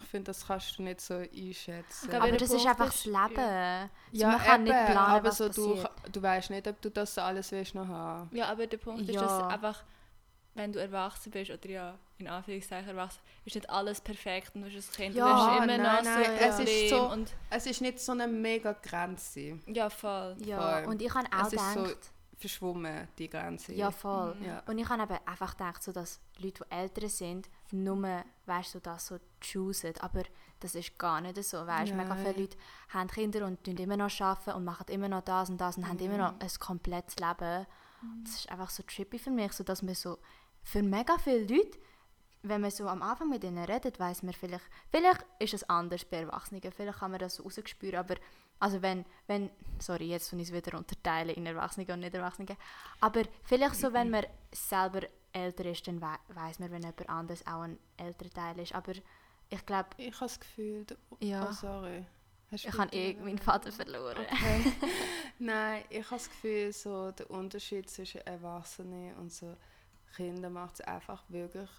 Ich 0.01 0.07
finde, 0.07 0.25
das 0.31 0.45
kannst 0.45 0.77
du 0.77 0.83
nicht 0.83 0.99
so 0.99 1.13
einschätzen. 1.13 2.11
Aber 2.13 2.25
Aber 2.25 2.35
das 2.37 2.49
ist 2.51 2.65
einfach 2.65 2.87
ist- 2.87 3.05
das 3.05 3.29
Leben. 3.29 3.89
So, 4.11 4.19
ja, 4.21 4.27
man 4.29 4.39
kann 4.39 4.65
eben, 4.67 4.75
nicht 4.75 4.85
planen, 4.91 4.97
aber 4.97 5.27
was 5.29 5.37
so, 5.37 5.47
du, 5.49 5.75
passiert. 5.75 5.91
du 6.15 6.21
weißt 6.21 6.49
nicht, 6.49 6.67
ob 6.67 6.81
du 6.81 6.89
das 6.91 7.17
alles 7.17 7.51
willst 7.51 7.75
noch 7.75 7.87
haben. 7.87 8.29
Ja, 8.35 8.47
aber 8.47 8.67
der 8.67 8.77
Punkt 8.77 9.03
ist, 9.03 9.11
Ja. 9.15 9.21
dass 9.21 9.43
einfach, 9.43 9.83
wenn 10.55 10.71
du 10.71 10.79
erwachsen 10.79 11.31
bist, 11.31 11.51
oder 11.51 11.69
ja, 11.69 11.99
in 12.17 12.27
Anführungszeichen 12.27 12.89
erwachsen, 12.89 13.19
ist 13.45 13.55
nicht 13.55 13.69
alles 13.69 14.01
perfekt 14.01 14.55
und 14.55 14.63
du 14.63 14.69
bist 14.69 14.89
ein 14.91 14.95
Kind. 14.95 15.15
Ja, 15.15 15.25
du 15.27 15.33
hast 15.35 15.57
immer 15.57 15.67
nein, 15.67 15.81
noch 15.83 16.03
nein, 16.03 16.25
so 16.25 16.43
ein 16.43 16.49
es 16.49 16.59
ist 16.59 16.89
so- 16.89 17.09
und 17.11 17.33
Es 17.49 17.65
ist 17.67 17.81
nicht 17.81 17.99
so 17.99 18.11
eine 18.13 18.27
mega 18.27 18.73
Grenze. 18.73 19.59
ja, 19.67 19.89
voll. 19.89 20.35
Ja, 20.45 20.81
Voll. 20.81 20.91
und 20.91 21.01
ich 21.01 21.13
habe 21.13 21.27
auch 21.31 21.47
Es 21.47 21.53
ist 21.53 21.73
so- 21.73 21.83
gedacht, 21.83 22.11
Verschwommen, 22.37 23.07
die 23.17 23.29
Grenze. 23.29 23.73
ja 23.73 23.91
voll. 23.91 24.35
Ja. 24.45 24.61
Und 24.67 24.77
ich 24.77 24.87
habe 24.89 25.03
eben 25.03 25.19
einfach 25.25 25.51
gedacht, 25.57 25.81
so, 25.81 25.93
dass 25.93 26.19
Leute, 26.37 26.65
die 26.69 26.75
älter 26.75 27.07
sind, 27.07 27.49
nur, 27.71 28.23
weißt 28.45 28.75
du, 28.75 28.79
das 28.81 29.07
so 29.07 29.17
choosen. 29.41 29.93
Aber 30.01 30.23
das 30.59 30.75
ist 30.75 30.97
gar 30.99 31.21
nicht 31.21 31.41
so, 31.43 31.65
weißt 31.65 31.91
du. 31.91 31.95
Mega 31.95 32.13
Nein. 32.13 32.25
viele 32.25 32.41
Leute 32.41 32.57
haben 32.89 33.07
Kinder 33.09 33.45
und 33.45 33.63
tun 33.63 33.77
immer 33.77 33.95
noch 33.95 34.19
arbeiten 34.19 34.51
und 34.51 34.65
machen 34.65 34.85
immer 34.89 35.07
noch 35.07 35.21
das 35.23 35.49
und 35.49 35.59
das 35.59 35.77
und 35.77 35.87
haben 35.87 35.97
immer 35.99 36.17
noch 36.17 36.39
ein 36.39 36.49
komplettes 36.59 37.15
Leben. 37.17 37.65
Das 38.25 38.35
ist 38.35 38.49
einfach 38.49 38.69
so 38.69 38.83
trippy 38.83 39.17
für 39.17 39.31
mich, 39.31 39.53
so 39.53 39.63
dass 39.63 39.81
man 39.81 39.95
so, 39.95 40.19
für 40.65 40.83
mega 40.83 41.17
viele 41.17 41.45
Leute, 41.45 41.77
wenn 42.43 42.61
man 42.61 42.71
so 42.71 42.87
am 42.87 43.01
Anfang 43.01 43.29
mit 43.29 43.43
ihnen 43.43 43.63
redet, 43.63 43.99
weiß 43.99 44.23
man 44.23 44.33
vielleicht, 44.33 44.65
vielleicht 44.89 45.25
ist 45.39 45.53
es 45.53 45.69
anders 45.69 46.03
bei 46.05 46.17
Erwachsenen, 46.17 46.61
vielleicht 46.75 46.99
kann 46.99 47.11
man 47.11 47.19
das 47.19 47.35
so 47.35 47.43
rausspüren, 47.43 47.99
aber 47.99 48.15
also 48.59 48.81
wenn, 48.81 49.05
wenn, 49.27 49.49
sorry, 49.79 50.07
jetzt 50.09 50.29
tun 50.29 50.39
ich 50.39 50.49
es 50.49 50.53
wieder 50.53 50.77
unterteilen 50.77 51.35
in 51.35 51.45
Erwachsene 51.45 51.91
und 51.91 51.99
Nicht-Erwachsene, 52.01 52.57
aber 52.99 53.23
vielleicht 53.43 53.75
so, 53.75 53.93
wenn 53.93 54.09
man 54.09 54.25
selber 54.51 55.01
älter 55.33 55.65
ist, 55.65 55.87
dann 55.87 56.01
wei 56.01 56.15
weiß 56.29 56.59
man, 56.59 56.71
wenn 56.71 56.81
jemand 56.81 57.09
anderes 57.09 57.45
auch 57.47 57.61
ein 57.61 57.77
älterer 57.97 58.29
Teil 58.29 58.59
ist, 58.59 58.73
aber 58.73 58.93
ich 59.49 59.65
glaube, 59.65 59.89
Ich 59.97 60.13
habe 60.15 60.25
das 60.25 60.39
Gefühl... 60.39 60.85
Ja. 61.19 61.47
Oh, 61.47 61.53
sorry. 61.53 62.05
Hast 62.51 62.65
ich 62.65 62.77
habe 62.77 62.95
eh 62.95 63.13
meinen 63.15 63.37
Vater 63.37 63.71
verloren. 63.71 64.25
Okay. 64.31 64.71
Nein, 65.39 65.83
ich 65.89 66.05
habe 66.05 66.15
das 66.15 66.29
Gefühl, 66.29 66.71
so 66.73 67.11
der 67.11 67.29
Unterschied 67.29 67.89
zwischen 67.89 68.21
Erwachsenen 68.21 69.15
und 69.15 69.31
so 69.31 69.55
Kindern 70.15 70.53
macht 70.53 70.75
es 70.75 70.81
einfach 70.81 71.23
wirklich 71.29 71.69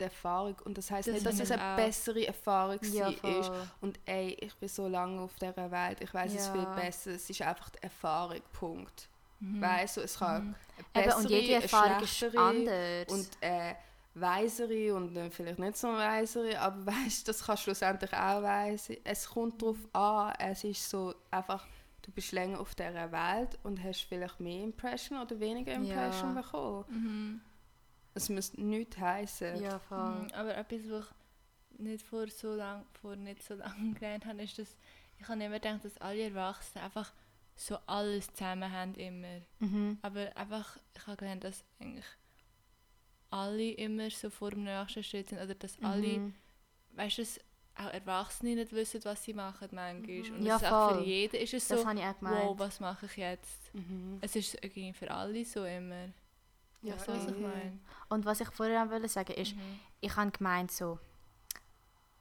die 0.00 0.04
Erfahrung. 0.04 0.56
Und 0.64 0.78
das 0.78 0.90
heißt 0.90 1.08
Das 1.08 1.14
nicht, 1.14 1.26
dass 1.26 1.38
es 1.40 1.50
eine 1.50 1.62
auch. 1.72 1.76
bessere 1.76 2.26
Erfahrung 2.26 2.78
Ja, 2.92 3.08
ist. 3.08 3.50
Und 3.80 4.00
ey, 4.06 4.36
ich 4.40 4.54
bin 4.56 4.68
so 4.68 4.88
lange 4.88 5.20
auf 5.20 5.34
dieser 5.36 5.70
Welt, 5.70 6.00
ich 6.00 6.12
weiß 6.12 6.32
es 6.34 6.46
Ja. 6.46 6.52
viel 6.52 6.66
besser. 6.74 7.10
Es 7.12 7.28
ist 7.28 7.42
einfach 7.42 7.70
die 7.70 7.82
Erfahrung, 7.82 8.40
Punkt. 8.52 9.08
Weißt 9.40 9.96
du, 9.96 10.02
es 10.02 10.18
kann 10.18 10.44
Mhm. 10.48 10.54
eine 10.94 11.04
Eben, 11.06 11.14
und 11.16 11.30
jede 11.30 11.60
bessere, 11.60 11.82
eine 11.82 11.94
Erfahrung 11.94 12.02
ist 12.04 12.36
anders. 12.36 13.08
und 13.08 13.28
äh, 13.40 13.74
weisere 14.14 14.94
und 14.94 15.16
äh, 15.16 15.30
vielleicht 15.30 15.58
nicht 15.58 15.76
so 15.76 15.88
weisere, 15.88 16.58
aber 16.60 16.86
weißt, 16.86 17.26
das 17.26 17.44
kann 17.44 17.56
schlussendlich 17.56 18.12
auch 18.12 18.42
weise. 18.42 18.98
Es 19.04 19.28
kommt 19.28 19.60
darauf 19.60 19.76
an, 19.92 20.32
es 20.38 20.62
ist 20.64 20.88
so 20.88 21.12
einfach, 21.30 21.66
du 22.02 22.10
bist 22.12 22.32
länger 22.32 22.60
auf 22.60 22.74
dieser 22.74 23.10
Welt 23.12 23.58
und 23.62 23.82
hast 23.82 24.02
vielleicht 24.02 24.40
mehr 24.40 24.62
Impression 24.64 25.18
oder 25.20 25.38
weniger 25.40 25.74
Impression 25.74 26.34
Ja. 26.34 26.40
bekommen. 26.42 26.84
Mhm. 26.88 27.40
Es 28.14 28.28
muss 28.28 28.52
nichts 28.58 28.98
heißen. 28.98 29.62
ja, 29.62 29.78
voll. 29.78 30.22
Mhm, 30.24 30.28
Aber 30.34 30.54
etwas, 30.56 30.80
was 30.90 31.04
ich 31.72 31.78
nicht 31.78 32.04
vor 32.06 32.28
so 32.28 32.54
lang, 32.54 32.84
vor 33.00 33.16
nicht 33.16 33.42
so 33.42 33.54
lange 33.54 33.94
gelernt 33.94 34.26
habe, 34.26 34.42
ist, 34.42 34.58
dass 34.58 34.76
ich 35.18 35.28
habe 35.28 35.42
immer 35.42 35.60
gedacht, 35.60 35.84
dass 35.84 35.96
alle 35.98 36.22
Erwachsenen 36.24 36.84
einfach 36.84 37.12
so 37.54 37.78
alles 37.86 38.32
zusammen 38.34 38.70
haben 38.72 38.94
immer. 38.94 39.40
Mhm. 39.60 39.98
Aber 40.02 40.36
einfach, 40.36 40.78
ich 40.94 41.06
habe 41.06 41.16
gelernt, 41.16 41.44
dass 41.44 41.64
eigentlich 41.78 42.04
alle 43.30 43.70
immer 43.72 44.10
so 44.10 44.30
vor 44.30 44.50
dem 44.50 44.64
nächsten 44.64 45.02
Schritt 45.02 45.28
sind 45.30 45.38
oder 45.40 45.54
dass 45.54 45.80
alle, 45.82 46.18
Mhm. 46.18 46.34
weißt 46.92 47.18
du, 47.18 47.24
auch 47.76 47.92
Erwachsene 47.92 48.54
nicht 48.54 48.72
wissen, 48.72 49.00
was 49.04 49.22
sie 49.24 49.34
machen 49.34 49.68
manchmal. 49.72 50.32
Und 50.38 50.42
Ja, 50.44 50.56
es 50.56 50.62
ist 50.62 50.72
auch 50.72 50.90
für 50.92 51.00
jeden 51.00 51.36
ist 51.40 51.54
es 51.54 51.68
so, 51.68 51.76
wow, 52.20 52.58
was 52.58 52.80
mache 52.80 53.06
ich 53.06 53.16
jetzt? 53.16 53.74
Mhm. 53.74 54.18
Es 54.20 54.36
ist 54.36 54.54
irgendwie 54.62 54.92
für 54.92 55.10
alle 55.10 55.44
so 55.44 55.64
immer. 55.64 56.08
Ja, 56.82 56.94
weißt 56.96 57.08
du, 57.08 57.12
was 57.12 57.26
ich 57.28 57.38
meine? 57.40 57.78
Und 58.08 58.24
was 58.24 58.40
ich 58.40 58.48
vorher 58.48 58.90
wollte 58.90 59.08
sagen 59.08 59.32
ist, 59.34 59.54
Mhm. 59.54 59.78
ich 60.00 60.14
habe 60.16 60.30
gemeint 60.30 60.70
so, 60.72 60.98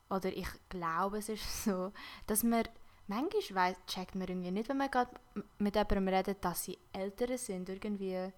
oder 0.10 0.32
ich 0.32 0.48
glaube 0.70 1.18
es 1.20 1.30
ist 1.30 1.64
so, 1.64 1.92
dass 2.28 2.44
man, 2.44 2.64
manchmal 3.08 3.70
weiss, 3.72 3.78
checkt 3.88 4.16
man 4.16 4.28
irgendwie 4.28 4.52
nicht, 4.52 4.70
wenn 4.70 4.78
man 4.78 4.92
gerade 4.92 5.12
mit 5.58 5.76
jemandem 5.76 6.08
redet, 6.08 6.44
dass 6.46 6.64
sie 6.66 6.78
älter 6.94 7.38
sind 7.38 7.70
irgendwie. 7.70 8.32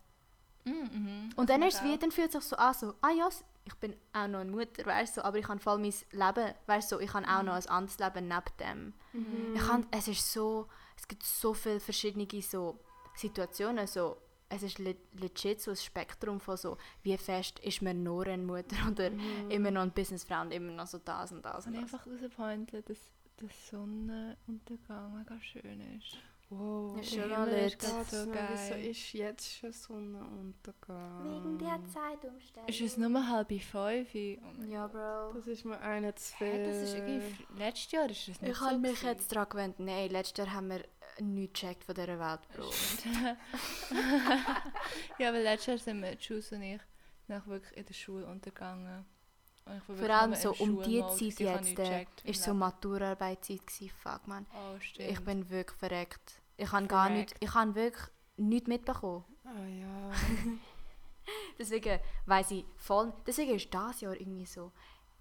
Mhm, 0.65 0.89
mhm. 0.93 1.29
Und 1.35 1.49
dann 1.49 1.61
ist 1.63 1.75
es 1.75 1.83
wie, 1.83 1.97
dann 1.97 2.11
fühlt 2.11 2.27
es 2.33 2.41
sich 2.41 2.43
so 2.43 2.55
an, 2.55 2.73
so, 2.73 2.93
ah 3.01 3.11
ja, 3.11 3.27
ich 3.65 3.75
bin 3.75 3.95
auch 4.11 4.27
noch 4.27 4.39
eine 4.39 4.51
Mutter, 4.51 4.85
weißt 4.85 5.17
du, 5.17 5.25
aber 5.25 5.37
ich 5.37 5.47
habe 5.47 5.59
voll 5.59 5.77
mein 5.77 5.93
Leben, 6.11 6.53
weißt 6.65 6.91
du, 6.91 6.99
ich 6.99 7.13
habe 7.13 7.27
auch 7.27 7.43
noch 7.43 7.53
ein 7.53 7.67
anderes 7.67 7.97
Leben 7.99 8.27
neben 8.27 8.57
dem. 8.59 8.93
Mhm. 9.13 9.55
Ich 9.55 9.61
kann, 9.61 9.85
es 9.91 10.07
ist 10.07 10.31
so, 10.33 10.67
es 10.97 11.07
gibt 11.07 11.23
so 11.23 11.53
viele 11.53 11.79
verschiedene 11.79 12.27
so 12.41 12.79
Situationen, 13.15 13.87
so, 13.87 14.17
es 14.49 14.63
ist 14.63 14.79
le 14.79 14.95
legit 15.13 15.61
so 15.61 15.71
ein 15.71 15.77
Spektrum 15.77 16.39
von 16.39 16.57
so, 16.57 16.77
wie 17.03 17.17
fest 17.17 17.59
ist 17.59 17.81
man 17.81 18.03
nur 18.03 18.27
eine 18.27 18.43
Mutter 18.43 18.75
oder 18.91 19.09
immer 19.49 19.71
noch 19.71 19.81
eine 19.81 19.91
Businessfrau 19.91 20.41
und 20.41 20.51
immer 20.51 20.71
noch 20.71 20.87
so 20.87 20.97
das 20.99 21.31
und 21.31 21.43
das 21.43 21.65
und 21.65 21.75
Und 21.75 21.81
das. 21.81 21.93
einfach 21.93 22.05
herauspointen, 22.05 22.83
dass 22.85 22.97
der 23.39 23.49
Sonnenuntergang 23.49 25.17
mega 25.17 25.39
schön 25.41 25.97
ist. 25.97 26.17
Wow. 26.57 26.99
Ist 26.99 27.15
der 27.15 27.21
schon 27.21 27.29
grad 27.29 28.09
So 28.09 28.31
geil. 28.31 28.47
Wieso 28.51 28.89
ist 28.89 29.13
jetzt 29.13 29.57
schon 29.57 29.71
Sonnenuntergang? 29.71 31.57
Zeitumstellung. 31.87 32.67
Ist 32.69 32.81
es 32.81 32.97
nur 32.97 33.29
halb 33.29 33.49
fünf? 33.61 34.15
Oh 34.15 34.63
Ja, 34.67 34.87
Bro. 34.87 35.33
Das 35.33 35.47
ist 35.47 35.65
mir 35.65 35.79
einer 35.79 36.15
zu 36.15 36.33
viel. 36.35 36.47
Hä, 36.47 36.65
das 36.65 36.77
ist 36.77 36.93
irgendwie, 36.95 37.35
letztes 37.57 37.91
Jahr 37.91 38.09
ist 38.09 38.27
es 38.27 38.41
nicht 38.41 38.51
Ich 38.51 38.57
so 38.57 38.65
habe 38.65 38.77
mich 38.77 38.91
gewesen. 38.99 39.07
jetzt 39.07 39.31
daran 39.31 39.49
gewöhnt, 39.49 39.79
nein, 39.79 40.09
letztes 40.11 40.37
Jahr 40.37 40.53
haben 40.53 40.69
wir 40.69 40.79
äh, 40.81 41.23
nichts 41.23 41.59
gecheckt 41.59 41.83
von 41.83 41.95
dieser 41.95 42.19
Welt, 42.19 42.39
Bro. 42.55 42.69
ja, 45.19 45.33
weil 45.33 45.43
letztes 45.43 45.65
Jahr 45.67 45.77
sind 45.77 46.01
wir, 46.01 46.13
Jules 46.15 46.51
und 46.51 46.61
ich, 46.61 46.81
nach 47.27 47.45
wirklich 47.47 47.77
in 47.77 47.85
der 47.85 47.93
Schule 47.93 48.25
untergegangen. 48.27 49.05
Ich 49.65 49.97
Vor 49.97 50.09
allem 50.09 50.35
so 50.35 50.53
um 50.59 50.81
die 50.83 50.99
Zeit 50.99 51.21
ich 51.21 51.39
jetzt, 51.39 51.79
äh, 51.79 52.05
ist 52.25 52.43
so 52.43 52.51
Leben. 52.51 52.59
Maturarbeitszeit 52.59 53.65
gewesen, 53.65 53.91
fuck 53.97 54.27
man. 54.27 54.45
Oh, 54.53 54.77
stimmt. 54.79 55.09
Ich 55.09 55.19
bin 55.21 55.49
wirklich 55.49 55.77
verreckt. 55.79 56.41
Ich 56.57 56.71
habe 56.71 56.87
gar 56.87 57.09
nicht, 57.09 57.35
ich 57.39 57.53
habe 57.53 57.75
wirklich 57.75 58.05
nichts 58.37 58.67
mitbekommen. 58.67 59.23
Ah 59.45 59.65
ja. 59.65 60.11
Deswegen 61.57 61.99
weiss 62.25 62.51
ich 62.51 62.65
voll, 62.77 63.13
deswegen 63.25 63.55
ist 63.55 63.73
das 63.73 64.01
Jahr 64.01 64.13
irgendwie 64.19 64.45
so, 64.45 64.71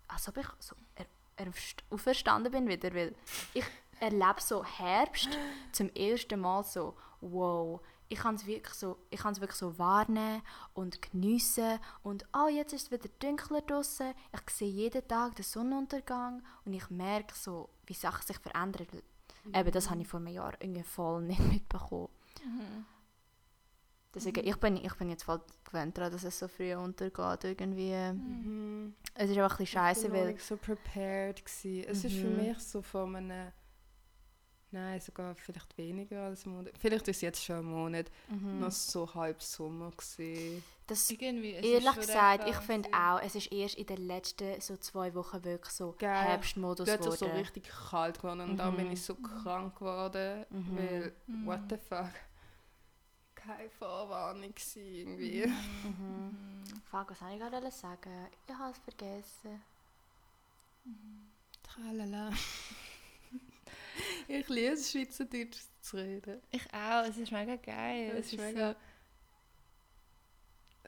als 0.09 0.29
ob 0.29 0.37
ich 0.39 0.47
so 0.59 0.75
er, 0.97 1.07
erst- 1.37 1.85
auferstanden 1.91 2.51
bin 2.51 2.67
wieder, 2.69 2.93
weil 2.93 3.15
ich 3.55 3.65
erlebe 4.01 4.41
so 4.41 4.65
Herbst 4.65 5.29
zum 5.73 5.91
ersten 5.91 6.41
Mal 6.41 6.65
so, 6.65 6.97
wow, 7.21 7.81
ich 8.09 8.19
kann 8.19 8.35
es 8.35 8.47
wirklich 8.47 8.75
so, 8.75 8.99
ich 9.11 9.23
wirklich 9.25 9.53
so 9.53 9.79
wahrnehmen 9.79 10.43
und 10.75 11.01
geniessen 11.01 11.79
und 12.03 12.27
oh, 12.35 12.49
jetzt 12.49 12.73
ist 12.73 12.85
es 12.85 12.91
wieder 12.91 13.09
dunkler 13.21 13.61
draußen. 13.63 14.13
Ich 14.35 14.51
sehe 14.55 14.69
jeden 14.69 15.07
Tag 15.07 15.37
den 15.37 15.45
Sonnenuntergang 15.45 16.43
und 16.65 16.73
ich 16.75 16.91
merke 16.91 17.35
so, 17.35 17.69
wie 17.87 17.95
Sachen 17.95 18.27
sich 18.27 18.39
verändern. 18.39 18.87
Weil 19.45 19.61
Eben, 19.63 19.73
das 19.73 19.91
habe 19.91 20.01
ich 20.03 20.09
vor 20.09 20.21
einem 20.21 20.29
Jahr 20.29 20.55
irgendwie 20.61 20.83
voll 20.83 21.23
nicht 21.23 21.41
mitbekommen. 21.53 22.09
Mhm. 22.45 22.85
Deswegen, 24.15 24.47
ich, 24.47 24.57
bin, 24.57 24.77
ich 24.77 24.95
bin 24.95 25.09
jetzt 25.09 25.23
voll 25.25 25.41
gewöhnt 25.65 25.97
daran, 25.97 26.13
dass 26.13 26.23
es 26.25 26.39
so 26.39 26.47
früh 26.47 26.75
untergeht 26.75 27.45
irgendwie. 27.45 27.95
Mhm. 28.13 28.95
Es 29.15 29.31
ist 29.31 29.39
einfach 29.39 29.53
ein 29.53 29.65
bisschen 29.65 29.67
scheiße, 29.81 30.07
ich 30.09 30.13
war 30.13 30.21
weil... 30.27 30.39
so 30.39 30.57
prepared. 30.59 31.43
Gewesen. 31.45 31.85
Es 31.89 32.05
ist 32.05 32.15
für 32.17 32.27
Mhm. 32.29 32.37
mich 32.37 32.59
so 32.59 32.83
von 32.83 33.17
einem 33.17 33.53
Nein, 34.73 34.99
sogar 35.01 35.35
vielleicht 35.35 35.77
weniger 35.77 36.25
als 36.25 36.47
einen 36.47 36.57
Monat. 36.57 36.73
Vielleicht 36.79 37.07
ist 37.09 37.17
es 37.17 37.21
jetzt 37.23 37.45
schon 37.45 37.57
ein 37.59 37.65
Monat. 37.65 38.07
Mhm. 38.29 38.59
Noch 38.61 38.71
so 38.73 39.13
halb 39.15 39.43
Sommer 39.43 39.91
gewesen. 39.91 40.65
Das, 40.87 41.11
Irgendwie, 41.11 41.53
ehrlich 41.53 41.95
gesagt, 41.95 42.49
ich 42.49 42.57
finde 42.57 42.89
auch, 42.93 43.21
es 43.23 43.35
ist 43.35 43.53
erst 43.53 43.77
in 43.77 43.87
den 43.87 44.07
letzten 44.07 44.61
so 44.61 44.77
zwei 44.79 45.15
Wochen 45.15 45.45
wirklich 45.45 45.73
so 45.73 45.93
Gell. 45.99 46.09
Herbstmodus 46.11 46.89
ist 46.89 47.01
es 47.01 47.05
so 47.19 47.27
geworden. 47.27 47.39
richtig 47.39 47.69
kalt 47.91 48.17
geworden 48.19 48.41
und 48.41 48.57
dann 48.57 48.73
Mhm. 48.73 48.77
bin 48.79 48.93
ich 48.93 49.03
so 49.03 49.15
krank 49.15 49.77
geworden, 49.79 50.45
Mhm. 50.51 50.77
weil, 50.77 51.13
Mhm. 51.27 51.47
what 51.47 51.61
the 51.71 51.77
fuck, 51.77 52.11
keine 53.35 53.71
Vorwarnung 53.71 54.55
gewesen 54.55 54.83
irgendwie. 54.87 55.47
Mhm. 55.47 56.63
Fuck, 56.91 57.11
was 57.11 57.19
soll 57.21 57.31
ich 57.33 57.39
gerade 57.39 57.71
sagen? 57.71 58.27
Ich 58.49 58.55
habe 58.55 58.73
es 58.73 58.79
vergessen. 58.79 59.63
Tralala. 61.63 62.31
Ich 64.29 64.49
liebe 64.49 64.73
es, 64.75 64.91
Schweizerdeutsch 64.91 65.59
zu 65.81 65.97
reden. 65.97 66.41
Ich 66.51 66.63
auch, 66.73 67.05
es 67.07 67.17
ist 67.19 67.33
mega 67.33 67.57
geil. 67.57 68.13
Es 68.17 68.27
Es 68.27 68.33
ist 68.35 68.39
mega- 68.41 68.71
so, 68.73 68.77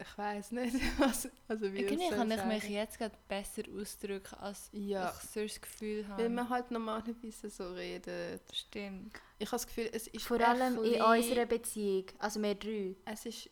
Ich 0.01 0.19
weiß 0.19 0.51
nicht, 0.53 0.75
was, 0.99 1.29
also 1.47 1.73
wie 1.73 1.79
irgendwie 1.83 2.05
ich 2.05 2.11
kann 2.11 2.31
ich 2.31 2.37
sagen. 2.37 2.49
mich 2.49 2.65
jetzt 2.69 2.99
gerade 2.99 3.15
besser 3.29 3.63
ausdrücken, 3.79 4.35
als 4.41 4.69
Ja, 4.73 5.11
ich 5.17 5.31
so 5.31 5.41
das 5.43 5.61
Gefühl 5.61 6.09
habe. 6.09 6.23
weil 6.23 6.31
man 6.31 6.49
halt 6.49 6.71
normalerweise 6.73 7.49
so 7.49 7.73
redet. 7.73 8.43
Stimmt. 8.53 9.15
Ich 9.39 9.47
habe 9.49 9.57
das 9.57 9.67
Gefühl, 9.67 9.91
es 9.93 10.09
ist 10.09 10.25
Vor 10.27 10.41
allem 10.41 10.83
in 10.83 11.01
unserer 11.01 11.47
Beziehung, 11.47 12.07
also 12.19 12.43
wir 12.43 12.55
drei. 12.57 12.97
Es 13.05 13.25
ist, 13.27 13.51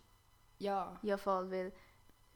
ja. 0.58 0.98
Ja, 1.02 1.16
voll, 1.16 1.48
weil 1.50 1.72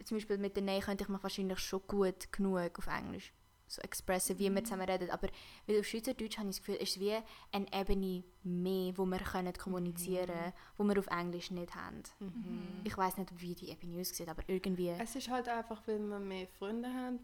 zum 0.05 0.19
Beispiel 0.19 0.39
mit 0.39 0.55
der 0.55 0.63
Nähe 0.63 0.81
könnte 0.81 1.03
ich 1.03 1.09
mich 1.09 1.23
wahrscheinlich 1.23 1.59
schon 1.59 1.81
gut 1.89 2.31
genug 2.33 2.79
auf 2.79 2.87
Englisch 2.87 3.33
so 3.67 3.83
expressen, 3.83 4.39
wie 4.39 4.55
wir 4.55 4.65
zusammen 4.65 4.89
reden. 4.89 5.11
Aber 5.11 5.29
weil 5.67 5.81
auf 5.81 5.87
Schweizerdeutsch 5.87 6.39
habe 6.39 6.49
ich 6.49 6.57
das 6.57 6.65
Gefühl, 6.65 6.79
es 6.81 6.91
ist 6.91 7.01
wie 7.01 7.17
eine 7.53 7.67
Ebene 7.73 8.25
mehr, 8.43 8.97
wo 8.97 9.05
wir 9.07 9.19
können 9.19 9.53
kommunizieren 9.53 10.27
können, 10.27 10.53
wo 10.77 10.85
wir 10.85 10.99
auf 10.99 11.07
Englisch 11.09 11.51
nicht 11.51 11.75
haben. 11.75 12.03
Mhm. 12.21 12.81
Ich 12.85 12.97
weiß 12.97 13.17
nicht, 13.19 13.41
wie 13.41 13.55
die 13.55 13.71
Ebene 13.71 14.01
aussieht, 14.01 14.29
aber 14.29 14.43
irgendwie... 14.47 14.91
Es 14.91 15.17
ist 15.17 15.29
halt 15.29 15.49
einfach, 15.49 15.83
weil 15.87 15.99
wir 15.99 16.19
mehr 16.19 16.47
Freunde 16.47 16.89
haben, 16.89 17.21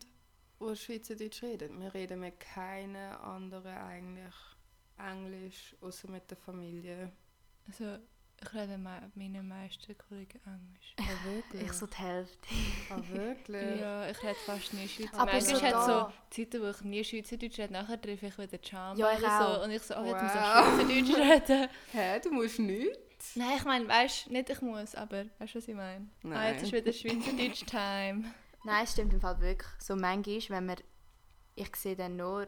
die 0.61 0.77
Schweizerdeutsch 0.77 1.43
reden. 1.43 1.81
Wir 1.81 1.93
reden 1.95 2.21
mit 2.21 2.39
keinen 2.41 2.97
anderen 2.97 3.77
eigentlich 3.77 4.35
Englisch, 4.99 5.77
außer 5.81 6.11
mit 6.11 6.31
der 6.31 6.37
Familie. 6.37 7.13
Also, 7.67 7.99
ich 8.43 8.53
rede 8.55 8.77
mit 8.79 9.17
meinen 9.17 9.49
meisten 9.49 9.97
Kollegen 9.97 10.41
Englisch. 10.45 10.95
Ah, 10.99 11.25
wirklich? 11.27 11.63
Ich 11.63 11.73
so 11.73 11.87
die 11.87 11.97
Hälfte. 11.97 12.49
ah, 12.91 13.01
wirklich? 13.11 13.81
Ja, 13.81 14.09
ich 14.11 14.23
rede 14.23 14.35
fast 14.47 14.73
nie 14.75 14.89
Schweizerdeutsch. 14.89 15.21
Aber 15.21 15.33
Manchmal 15.33 15.57
so 15.61 15.63
hat 15.67 15.73
da- 15.73 16.13
so 16.31 16.35
Zeiten, 16.45 16.63
wo 16.63 16.69
ich 16.71 16.81
nie 16.83 17.05
Schweizerdeutsch 17.05 17.59
rede, 17.59 17.73
nachher 17.73 18.01
treffe 18.01 18.27
ich 18.27 18.39
wieder 18.39 18.59
Charme 18.63 18.99
Ja, 18.99 19.13
ich 19.13 19.19
oder 19.19 19.41
auch. 19.49 19.55
so. 19.59 19.65
Und 19.65 19.71
ich 19.71 19.83
so, 19.83 19.95
oh, 19.97 20.05
jetzt 20.05 20.23
muss 20.23 20.33
ich 20.33 20.41
Wow. 20.41 20.65
Schweizerdeutsch 21.13 21.51
reden. 21.51 21.69
Hä, 21.93 22.21
du 22.21 22.31
musst 22.33 22.59
nicht? 22.59 22.99
Nein, 23.37 23.57
ich 23.57 23.65
meine, 23.65 23.89
weißt 23.89 24.27
du, 24.27 24.33
nicht 24.33 24.51
ich 24.51 24.61
muss, 24.61 24.95
aber 24.97 25.25
weißt 25.39 25.55
du, 25.55 25.59
was 25.59 25.69
ich 25.69 25.75
meine? 25.75 26.09
Ah, 26.25 26.29
Nein. 26.29 26.55
jetzt 26.55 26.63
ist 26.65 26.73
wieder 26.73 26.93
Schweizerdeutsch-Time. 26.93 28.25
Nein, 28.65 28.85
es 28.85 28.93
stimmt 28.93 29.13
im 29.13 29.21
Fall 29.21 29.41
wirklich. 29.41 29.71
So 29.79 29.95
manchmal, 29.97 30.59
wenn 30.59 30.69
wir... 30.69 30.77
Ich 31.55 31.75
sehe 31.77 31.95
dann 31.97 32.17
nur 32.17 32.47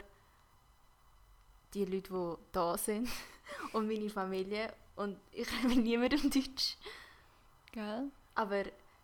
die 1.73 1.85
Leute, 1.85 2.09
die 2.11 2.35
da 2.51 2.77
sind 2.77 3.07
und 3.73 3.87
meine 3.87 4.09
Familie 4.09 4.73
und 4.95 5.17
ich 5.31 5.47
rede 5.63 5.67
mit 5.67 5.83
niemandem 5.83 6.29
Deutsch. 6.29 6.77
Gell? 7.71 8.11
Aber 8.35 8.63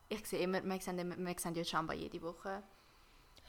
ich 0.10 0.26
sehe 0.28 0.40
immer, 0.40 0.64
wir 0.64 0.80
sehen, 0.82 1.26
wir 1.26 1.36
sehen 1.40 1.56
ja 1.56 1.64
scheinbar 1.64 1.96
jede 1.96 2.22
Woche. 2.22 2.64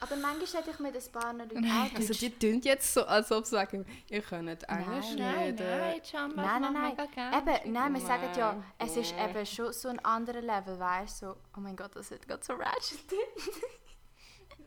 Aber 0.00 0.16
manchmal 0.16 0.62
hätte 0.62 0.70
ich 0.72 0.78
mit 0.80 0.96
ein 0.96 1.12
paar 1.12 1.32
Leuten 1.32 1.64
auch 1.64 1.82
Deutsch. 1.84 1.94
Also 1.96 2.14
die 2.14 2.30
tun 2.36 2.60
jetzt 2.62 2.92
so, 2.92 3.04
als 3.04 3.30
ob 3.30 3.44
sie 3.44 3.52
sagen, 3.52 3.86
ihr 4.08 4.20
könnt 4.22 4.68
Englisch 4.68 5.14
Nein, 5.16 5.38
reden. 5.38 5.66
nein, 5.68 6.00
Nein, 6.34 6.62
nein, 6.62 6.72
nein. 6.96 7.08
gerne. 7.14 7.36
Eben, 7.62 7.72
nein, 7.72 7.94
wir 7.94 8.00
sagen 8.00 8.28
ja, 8.36 8.52
Nein. 8.54 8.64
es 8.78 8.96
ist 8.96 9.14
Nein. 9.16 9.30
eben 9.30 9.46
schon 9.46 9.72
so 9.72 9.88
ein 9.88 10.04
anderer 10.04 10.40
Level, 10.40 10.78
weißt 10.78 11.22
du? 11.22 11.26
So, 11.26 11.36
oh 11.56 11.60
mein 11.60 11.76
Gott, 11.76 11.94
das 11.94 12.10
hat 12.10 12.26
gerade 12.26 12.42
so 12.44 12.54
ratchet. 12.54 12.98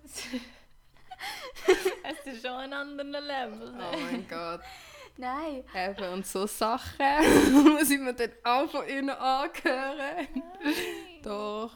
Es 2.03 2.33
ist 2.33 2.41
schon 2.45 2.51
ein 2.55 2.73
anderer 2.73 3.21
Level. 3.21 3.71
ne? 3.71 3.89
Oh 3.93 3.97
mein 3.99 4.27
Gott. 4.27 4.61
Nein. 5.17 5.63
Eben, 5.73 6.13
und 6.13 6.27
so 6.27 6.45
Sachen 6.45 6.97
muss 7.73 7.89
ich 7.89 7.99
mir 7.99 8.13
dann 8.13 8.31
auch 8.43 8.69
von 8.69 8.87
ihnen 8.87 9.09
angehören. 9.11 10.27
Doch, 11.23 11.71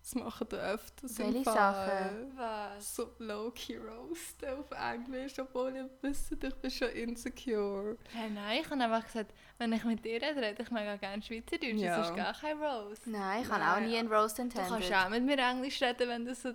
das 0.00 0.14
machen 0.14 0.46
wir 0.50 0.58
öfters 0.58 1.18
Welche 1.18 1.38
im 1.38 1.44
Fall. 1.44 1.54
Sachen? 1.54 2.32
Was? 2.36 2.96
So 2.96 3.10
low-key 3.18 3.76
roasten 3.76 4.58
auf 4.58 4.70
Englisch, 4.70 5.38
obwohl 5.38 5.76
ihr 5.76 5.90
wisst, 6.00 6.32
ich 6.32 6.54
bin 6.54 6.70
schon 6.70 6.88
insecure. 6.88 7.98
Hey, 8.12 8.30
nein, 8.30 8.60
ich 8.62 8.70
habe 8.70 8.82
einfach 8.82 9.04
gesagt, 9.04 9.34
wenn 9.58 9.72
ich 9.74 9.84
mit 9.84 10.02
dir 10.04 10.14
rede, 10.22 10.40
rede 10.40 10.62
ich 10.62 10.70
mega 10.70 10.96
gerne 10.96 11.22
Schweizerdeutsch. 11.22 11.74
Ja. 11.74 11.98
Das 11.98 12.08
ist 12.08 12.16
gar 12.16 12.32
kein 12.32 12.56
Roast. 12.62 13.06
Nein, 13.06 13.42
ich 13.42 13.50
habe 13.50 13.60
Nein. 13.60 13.84
auch 13.84 13.86
nie 13.86 13.98
einen 13.98 14.10
Roast 14.10 14.38
Du 14.38 14.48
kannst 14.48 14.92
auch 14.94 15.08
mit 15.10 15.24
mir 15.24 15.38
Englisch 15.38 15.82
reden, 15.82 16.08
wenn 16.08 16.24
du 16.24 16.34
so, 16.34 16.54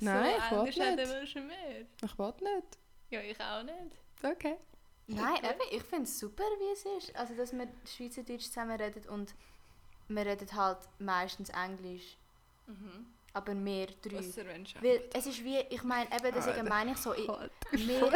Nein, 0.00 0.34
ich 0.36 0.44
so 0.50 0.56
Englisch 0.56 0.78
reden 0.78 0.96
nicht. 0.96 1.08
willst 1.08 1.34
wie 1.34 1.40
mir. 1.40 1.86
Ich 2.04 2.18
will 2.18 2.34
nicht. 2.42 2.78
Ja, 3.08 3.20
ich 3.20 3.40
auch 3.40 3.62
nicht. 3.62 3.96
Okay. 4.22 4.56
Nein, 5.08 5.36
eben, 5.36 5.60
ich 5.70 5.82
finde 5.84 6.04
es 6.04 6.18
super, 6.18 6.44
wie 6.58 6.72
es 6.72 7.04
ist. 7.04 7.16
Also, 7.16 7.34
dass 7.34 7.52
wir 7.52 7.68
Schweizerdeutsch 7.86 8.46
zusammen 8.46 8.80
reden 8.80 9.08
und 9.08 9.34
wir 10.08 10.26
reden 10.26 10.52
halt 10.52 10.78
meistens 10.98 11.50
Englisch, 11.50 12.16
aber 13.32 13.54
wir 13.54 13.86
drei. 14.02 14.18
Weil 14.82 15.08
es 15.14 15.26
ist 15.26 15.44
wie, 15.44 15.58
ich 15.58 15.82
meine, 15.84 16.06
eben 16.06 16.32
deswegen 16.34 16.68
meine 16.68 16.92
ich 16.92 16.98
so, 16.98 17.14
ich, 17.14 17.28
wir, 17.72 18.12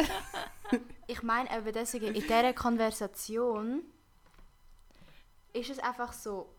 ich 1.07 1.23
meine 1.23 1.57
eben 1.57 1.71
deswegen, 1.71 2.07
in 2.07 2.13
dieser 2.13 2.53
Konversation 2.53 3.83
ist 5.53 5.69
es 5.69 5.79
einfach 5.79 6.11
so 6.13 6.49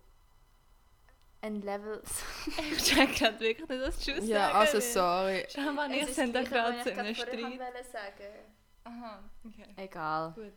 ein 1.43 1.61
Level... 1.61 2.03
Ich 2.73 2.85
check 2.85 3.17
gerade 3.17 3.41
wirklich 3.41 3.69
nicht, 3.69 3.83
was 3.83 3.99
du 3.99 4.13
Ja, 4.27 4.53
also 4.53 4.81
sorry. 4.81 5.47
Schau 5.49 5.73
mal, 5.73 5.91
ich 5.93 6.03
ist 6.03 6.15
sind 6.15 6.35
da 6.35 6.43
gerade 6.43 6.89
in 6.89 6.99
einem 6.99 7.13
ich 7.13 7.19
Streit. 7.19 7.41
vorher 7.41 7.59
wollte 7.59 7.85
sagen. 7.91 8.53
Aha, 8.85 9.23
okay. 9.45 9.73
Egal. 9.77 10.33
Gut. 10.33 10.53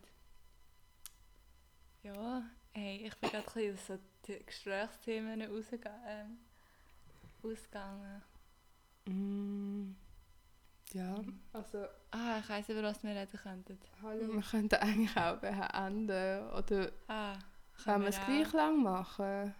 Ja, 2.04 2.44
hey, 2.74 3.08
ich 3.08 3.18
bin 3.18 3.30
gerade 3.32 3.46
ein 3.48 3.54
bisschen 3.54 3.74
aus 3.74 3.88
so 3.88 4.34
Gesprächsthemen 4.46 5.42
rausge 5.44 5.80
ähm, 6.06 6.38
ausgegangen. 7.44 8.22
Mm, 9.06 9.96
ja, 10.94 11.16
also, 11.54 11.86
Ah, 12.12 12.40
ich 12.40 12.50
weiss 12.50 12.70
über 12.70 12.84
was 12.84 13.04
wir 13.04 13.16
reden 13.16 13.40
könnten. 13.40 13.80
hallo, 14.02 14.34
wir 14.34 14.42
könnten 14.42 14.76
eigentlich 14.76 15.16
auch 15.18 15.38
beenden. 15.38 16.50
Oder 16.52 16.92
Ah, 17.08 17.38
können 17.84 18.02
wir 18.04 18.10
es 18.10 18.16
gleich 18.26 18.52
lang 18.54 18.82
machen? 18.84 19.54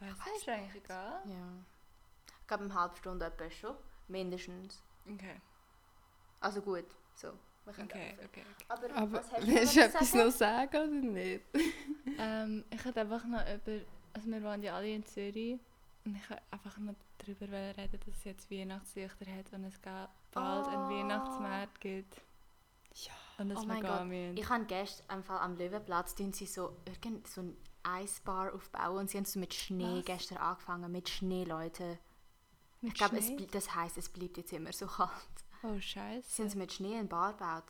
Weiss 0.00 0.16
nicht, 0.18 0.36
ist 0.36 0.48
eigentlich 0.48 0.84
egal. 0.84 1.20
Ja. 1.26 1.52
Ich 2.40 2.46
glaube, 2.46 2.64
eine 2.64 2.74
halbe 2.74 2.96
Stunde 2.96 3.26
etwa 3.26 3.50
schon. 3.50 3.76
Mindestens. 4.08 4.82
Okay, 5.12 5.40
Also 6.40 6.62
gut, 6.62 6.86
so. 7.14 7.32
Wir 7.68 7.74
können 7.74 7.90
okay, 7.90 8.14
okay. 8.24 8.26
okay. 8.26 8.44
Aber, 8.68 8.94
Aber 8.96 9.12
was 9.12 9.30
hast 9.32 9.42
du 9.42 9.46
willst 9.46 9.76
noch 9.76 9.82
du 9.82 9.88
etwas 9.88 10.10
sagen? 10.10 10.24
noch 10.26 10.32
sagen 10.32 10.76
oder 10.76 11.12
nicht? 11.12 11.44
Ähm, 12.20 12.64
ich 12.70 12.84
hätte 12.84 13.00
einfach 13.02 13.24
noch 13.26 13.42
über, 13.42 13.80
also 14.14 14.28
wir 14.28 14.42
wohnen 14.42 14.62
ja 14.62 14.74
alle 14.74 14.88
in 14.92 15.04
Zürich 15.06 15.60
und 16.04 16.16
ich 16.16 16.30
wollte 16.30 16.42
einfach 16.50 16.78
noch 16.78 16.94
darüber 17.18 17.46
reden, 17.76 18.00
dass 18.04 18.16
es 18.16 18.24
jetzt 18.24 18.50
Weihnachtslichter 18.50 19.26
hat 19.26 19.52
und 19.52 19.64
es 19.64 19.78
bald 19.78 20.08
Oh. 20.34 20.40
einen 20.68 20.88
Weihnachtsmarkt 20.88 21.80
gibt. 21.80 22.16
Ja. 22.94 23.12
Und 23.36 23.50
dass 23.50 23.60
Oh 23.62 23.66
mein 23.66 23.82
Gott, 23.82 24.04
müssen. 24.06 24.36
Ich 24.36 24.48
habe 24.48 24.64
gestern 24.64 25.04
am 25.08 25.22
Fall 25.22 25.38
am 25.38 25.56
Löwenplatz 25.56 26.14
tun 26.16 26.32
sie 26.32 26.46
so, 26.46 26.76
irgend 26.86 27.28
so 27.28 27.42
ein 27.42 27.56
Eisbar 27.84 28.52
aufbauen 28.54 28.98
und 28.98 29.10
sie 29.10 29.18
haben 29.18 29.24
so 29.26 29.38
mit 29.38 29.54
Schnee 29.54 29.98
Was? 29.98 30.04
gestern 30.06 30.38
angefangen, 30.38 30.90
mit 30.90 31.08
Schnee, 31.08 31.44
Leute. 31.44 31.98
Mit 32.80 32.92
Ich 32.94 32.98
glaube, 32.98 33.20
das 33.52 33.74
heisst, 33.76 33.98
es 33.98 34.08
bleibt 34.08 34.38
jetzt 34.38 34.52
immer 34.52 34.72
so 34.72 34.86
kalt. 34.86 35.10
Oh 35.62 35.74
Sie 35.74 35.82
Scheiße. 35.82 36.42
haben 36.42 36.50
so 36.50 36.58
mit 36.58 36.72
Schnee 36.72 36.96
eine 36.96 37.08
Bar 37.08 37.32
gebaut. 37.32 37.64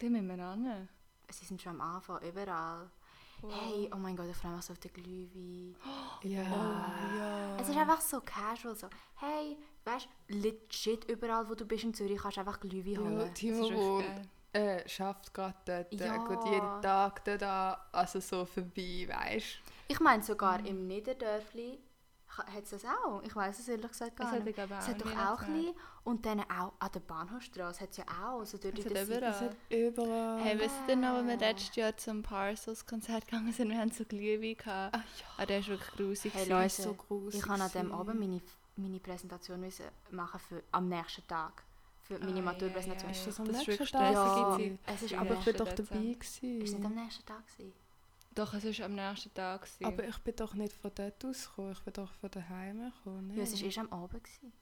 Die 0.00 0.08
müssen 0.08 0.26
wir 0.28 0.44
an. 0.44 0.88
Sie 1.30 1.44
sind 1.44 1.60
schon 1.60 1.80
am 1.80 1.96
Anfang, 1.96 2.20
überall. 2.22 2.90
Hey, 3.46 3.88
oh 3.94 3.96
mein 3.96 4.16
Gott, 4.16 4.26
ich 4.28 4.36
freue 4.36 4.52
mich 4.56 4.64
so 4.64 4.72
auf 4.72 4.78
den 4.80 4.92
Glühwein. 4.92 5.76
Ja. 6.22 6.42
Oh 6.42 7.16
ja. 7.16 7.56
Es 7.58 7.68
ist 7.68 7.76
einfach 7.76 8.00
so 8.00 8.20
casual, 8.20 8.74
so, 8.74 8.88
hey, 9.16 9.56
weißt 9.84 10.08
du, 10.28 10.34
legit 10.38 11.04
überall, 11.08 11.48
wo 11.48 11.54
du 11.54 11.64
bist 11.64 11.84
in 11.84 11.94
Zürich, 11.94 12.18
kannst 12.20 12.36
du 12.38 12.40
einfach 12.40 12.58
Glühwein 12.58 12.94
Ja, 12.94 13.00
holen. 13.00 13.18
Das 13.18 13.28
ist 13.28 13.34
Timo 13.34 13.72
wohnt, 13.72 14.28
äh, 14.52 14.88
schafft 14.88 15.32
gerade 15.32 15.54
dort. 15.64 15.92
Ja. 15.94 16.06
Ja. 16.06 16.26
Geht 16.26 16.44
jeden 16.46 16.82
Tag 16.82 17.24
dort 17.24 17.42
an, 17.44 17.76
also 17.92 18.18
so 18.18 18.44
vorbei, 18.44 19.06
weißt 19.08 19.58
Ich 19.86 20.00
meine, 20.00 20.24
sogar 20.24 20.64
im 20.66 20.88
Niederdörfli 20.88 21.78
hat 22.36 22.62
es 22.64 22.70
das 22.70 22.84
auch. 22.84 23.22
Ich 23.24 23.34
weiß 23.34 23.58
es 23.58 23.68
ehrlich 23.68 23.90
gesagt 23.90 24.16
gar 24.16 24.26
Es 24.28 24.32
hat, 24.34 24.44
nicht. 24.44 24.56
ich, 24.58 24.64
Es 24.64 24.70
auch 24.70 24.86
hat 24.88 25.00
doch 25.00 25.16
auch 25.16 25.42
ein. 25.42 25.72
Und 26.04 26.24
dann 26.24 26.40
auch 26.42 26.72
an 26.78 26.90
der 26.94 27.00
Bahnhofstrasse 27.00 27.80
hat 27.80 27.90
es 27.90 27.96
ja 27.98 28.04
auch. 28.04 28.40
Also 28.40 28.58
dort 28.58 28.78
Es 28.78 28.84
hat 28.84 28.92
überall. 28.92 29.22
Es 29.22 29.40
hat 29.40 29.56
überall. 29.70 30.40
Hey, 30.42 30.58
wisst 30.58 30.74
ihr 30.88 30.96
noch, 30.96 31.08
als 31.08 31.26
wir 31.26 31.36
letztes 31.36 31.76
Jahr 31.76 31.96
zum 31.96 32.22
Parcels-Konzert 32.22 33.26
gegangen 33.26 33.52
sind? 33.52 33.70
Wir 33.70 33.78
haben 33.78 33.90
so 33.90 34.04
Glühwein 34.04 34.56
gehabt. 34.56 34.94
Ah, 34.96 35.02
Ah, 35.36 35.46
der 35.46 35.58
ist 35.60 35.68
wirklich 35.68 35.90
grusig. 35.96 36.32
Hey, 36.34 36.44
gewesen. 36.44 36.50
Leute, 36.56 36.66
ist 36.66 36.82
so 36.82 36.94
grusig 36.94 37.40
ich 37.40 37.48
habe 37.48 37.62
an 37.62 37.70
dem 37.72 37.82
gewesen. 37.86 37.92
Abend 38.00 38.20
meine, 38.20 38.40
meine 38.76 39.00
Präsentation 39.00 39.60
müssen 39.60 39.84
machen 40.10 40.40
für 40.40 40.62
am 40.72 40.88
nächsten 40.88 41.26
Tag 41.26 41.62
für 42.02 42.18
meine 42.20 42.38
Ai, 42.38 42.42
Maturpräsentation. 42.42 43.10
ai, 43.10 43.14
ai. 43.14 43.18
Ist 43.18 43.26
das 43.26 43.38
am 43.40 43.46
Das 43.48 43.60
ist 43.62 43.68
nächsten 43.68 43.86
Tag? 43.98 44.12
Ja, 44.14 44.56
gewesen. 44.56 44.78
es 44.86 45.02
ist 45.02 45.10
Ja. 45.10 45.20
aber 45.20 45.34
ich 45.34 45.44
bin 45.44 45.56
doch 45.56 45.68
dabei 45.68 45.80
ist 45.80 45.88
es 45.90 45.92
nicht 46.00 46.20
gewesen. 46.20 46.86
am 46.86 46.94
nächsten 46.94 47.26
Tag 47.26 47.46
gewesen. 47.48 47.72
Doch, 48.38 48.54
es 48.54 48.78
war 48.78 48.86
am 48.86 48.94
nächsten 48.94 49.34
Tag. 49.34 49.62
gewesen. 49.62 49.84
Aber 49.84 50.04
ich 50.04 50.18
bin 50.18 50.36
doch 50.36 50.54
nicht 50.54 50.72
von 50.72 50.90
dort 50.94 51.24
ausgekommen, 51.24 51.72
ich 51.72 51.80
bin 51.82 51.92
doch 51.92 52.12
von 52.12 52.30
daheim 52.30 52.92
gekommen. 52.92 53.36
Ja, 53.36 53.42
es 53.42 53.50
war 53.50 53.56
nicht? 53.56 53.64
erst 53.64 53.78
am 53.78 53.92
Abend. 53.92 54.24
Gewesen. 54.24 54.52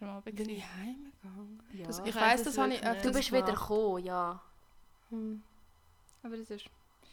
War 0.00 0.08
am 0.08 0.16
Abend. 0.18 0.36
Bin 0.36 0.48
ich 0.48 0.64
heimgegangen? 0.64 1.62
Ja. 1.72 1.86
Das, 1.86 1.98
Ich 2.00 2.06
ich 2.06 2.14
weiss 2.16 2.42
das 2.42 2.58
habe 2.58 2.68
ich 2.68 2.80
nicht. 2.80 2.84
du 2.84 2.90
öfters 2.96 3.12
bist 3.16 3.32
wieder 3.32 3.42
gemacht. 3.42 3.60
gekommen, 3.68 4.04
ja. 4.04 4.40
Hm. 5.10 5.42
Aber 6.22 6.36
das 6.36 6.50
ist... 6.50 6.66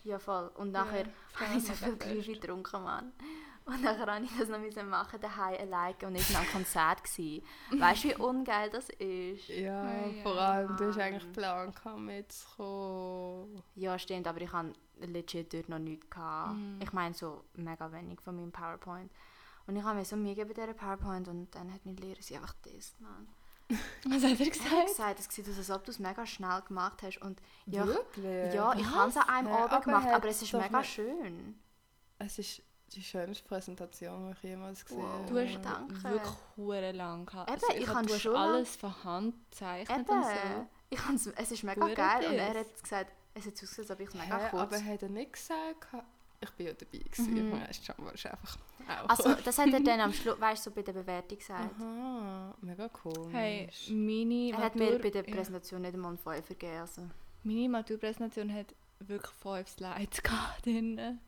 Ja, 0.04 0.20
voll. 0.20 0.52
Und 0.56 0.72
nachher 0.72 1.06
Ja, 1.06 1.12
habe 1.48 1.58
ich 1.58 1.66
so 1.66 1.74
viel 1.74 1.96
Grüfe 1.98 2.32
getrunken, 2.34 2.84
Mann. 2.84 3.12
Und 3.66 3.82
nachher 3.84 4.20
musste 4.20 4.34
ich 4.36 4.40
das 4.40 4.50
noch 4.50 4.60
müssen 4.60 4.88
machen, 4.90 5.20
daheim 5.20 5.56
alleine 5.60 5.96
und 6.06 6.16
ich 6.16 6.34
war 6.34 6.40
am 6.42 6.48
Konzert. 6.48 7.02
Weißt 7.04 8.04
du, 8.04 8.08
wie 8.10 8.16
ungeil 8.16 8.70
das 8.70 8.90
ist? 8.90 9.48
Ja, 9.50 9.82
Ah, 9.84 10.08
ja. 10.08 10.24
vor 10.24 10.38
allem, 10.40 10.78
du 10.78 10.88
hast 10.88 10.98
eigentlich 11.00 11.32
Plan 11.34 11.74
gehabt, 11.74 12.00
mitzukommen. 12.00 13.62
Ja, 13.76 14.00
stimmt, 14.00 14.28
aber 14.28 14.40
ich 14.42 14.52
hatte 14.52 14.74
legit 15.02 15.54
dort 15.54 15.70
noch 15.70 15.80
nichts. 15.80 16.10
Gehabt. 16.10 16.56
Mhm. 16.56 16.80
Ich 16.82 16.92
meine, 16.94 17.14
so 17.14 17.44
mega 17.54 17.92
wenig 17.92 18.20
von 18.22 18.36
meinem 18.36 18.52
PowerPoint. 18.52 19.12
Und 19.68 19.76
ich 19.76 19.84
habe 19.84 19.98
mir 20.00 20.06
so 20.06 20.16
gegeben 20.16 20.48
bei 20.48 20.54
dieser 20.54 20.74
PowerPoint 20.74 21.28
und 21.28 21.54
dann 21.54 21.74
hat 21.74 21.86
mein 21.86 21.98
Lehrer 21.98 22.22
sie 22.22 22.36
einfach 22.36 22.56
getestet, 22.62 23.00
Mann. 23.02 23.28
Was 24.06 24.24
hat 24.24 24.32
er 24.32 24.40
Er 24.40 24.46
hat 24.46 24.54
gesagt? 24.54 24.88
gesagt, 24.88 25.20
es 25.20 25.26
sieht 25.36 25.50
aus, 25.50 25.58
als 25.58 25.70
ob 25.72 25.84
du 25.84 25.92
es 25.92 26.00
mega 26.00 26.26
schnell 26.26 26.62
gemacht 26.62 27.04
hast. 27.04 27.22
Und 27.22 27.42
ja, 27.66 27.82
ich- 27.84 27.88
Wirklich? 27.90 28.54
ja 28.54 28.74
ich 28.74 28.86
habe 28.90 29.10
es 29.10 29.18
an 29.18 29.28
einem 29.30 29.48
Hä, 29.48 29.54
Abend 29.54 29.74
aber 29.74 29.84
gemacht, 29.84 30.08
aber 30.08 30.28
es 30.30 30.42
ist 30.42 30.54
mega 30.54 30.84
schön. 30.84 31.60
Es 32.18 32.40
ist 32.40 32.62
die 32.94 33.04
schönste 33.04 33.46
Präsentation, 33.46 34.28
die 34.28 34.32
ich 34.38 34.44
jemals 34.44 34.86
gesehen 34.86 35.02
Wow. 35.04 35.12
habe. 35.12 35.26
Du 35.34 35.38
hast 35.46 35.66
Danke. 35.66 36.04
wirklich 36.04 36.34
hure 36.56 36.92
lang 36.94 37.26
gehabt. 37.26 37.52
Eben, 37.52 37.62
Also 37.62 37.74
ich 37.78 37.88
hab- 37.90 37.96
kann 37.96 38.06
du 38.06 38.14
hast 38.14 38.22
schon 38.22 38.36
alles 38.38 38.76
von 38.78 39.04
Hand 39.04 39.36
gezeichnet 39.52 40.00
Eben, 40.00 40.18
und 40.18 40.24
so. 41.20 41.32
ich 41.32 41.36
es 41.36 41.52
ist 41.52 41.64
mega 41.64 41.82
Hure 41.82 41.94
geil. 41.94 42.26
Und 42.28 42.36
er 42.36 42.60
hat 42.62 42.82
gesagt, 42.82 43.12
es 43.38 43.46
hat 43.46 43.54
ausgesehen, 43.54 43.84
als 43.84 43.92
ob 43.92 44.00
ich 44.00 44.08
es 44.10 44.14
mega 44.16 44.38
Hä, 44.38 44.50
kurz... 44.52 44.62
aber 44.62 44.84
hat 44.86 45.02
er 45.04 45.10
nicht 45.10 45.34
gesagt, 45.34 45.88
ich 46.40 46.50
bin 46.52 46.68
ja 46.68 46.74
dabei 46.74 46.98
gewesen. 47.00 47.34
Mhm. 47.50 47.52
Weißt 47.62 47.86
schon 47.86 48.08
ist 48.14 48.26
einfach 48.28 48.58
auch. 48.88 49.10
Also, 49.10 49.34
das 49.44 49.58
hat 49.58 49.74
er 49.74 49.80
dann 49.80 50.00
am 50.02 50.14
Schluss, 50.20 50.40
weißt 50.40 50.66
du, 50.66 50.70
so 50.70 50.76
bei 50.76 50.82
der 50.84 50.94
Bewertung 50.94 51.38
gesagt. 51.38 51.74
Aha, 51.82 52.56
mega 52.62 52.90
cool. 53.04 53.30
Hey, 53.32 53.70
meine 53.90 54.52
Er 54.52 54.58
hat 54.58 54.76
mir 54.76 55.00
bei 55.00 55.10
der 55.10 55.26
ja. 55.28 55.34
Präsentation 55.36 55.82
nicht 55.82 55.94
einmal 55.96 56.10
einen 56.10 56.18
Fünfer 56.20 56.54
gegeben. 56.54 56.78
Also. 56.80 57.02
Meine 57.44 57.70
Maturpräsentation 57.70 58.54
hat 58.54 58.76
wirklich 59.00 59.32
fünf 59.34 59.68
Slides 59.70 60.22
gehabt 60.24 60.66
drin. 60.66 61.20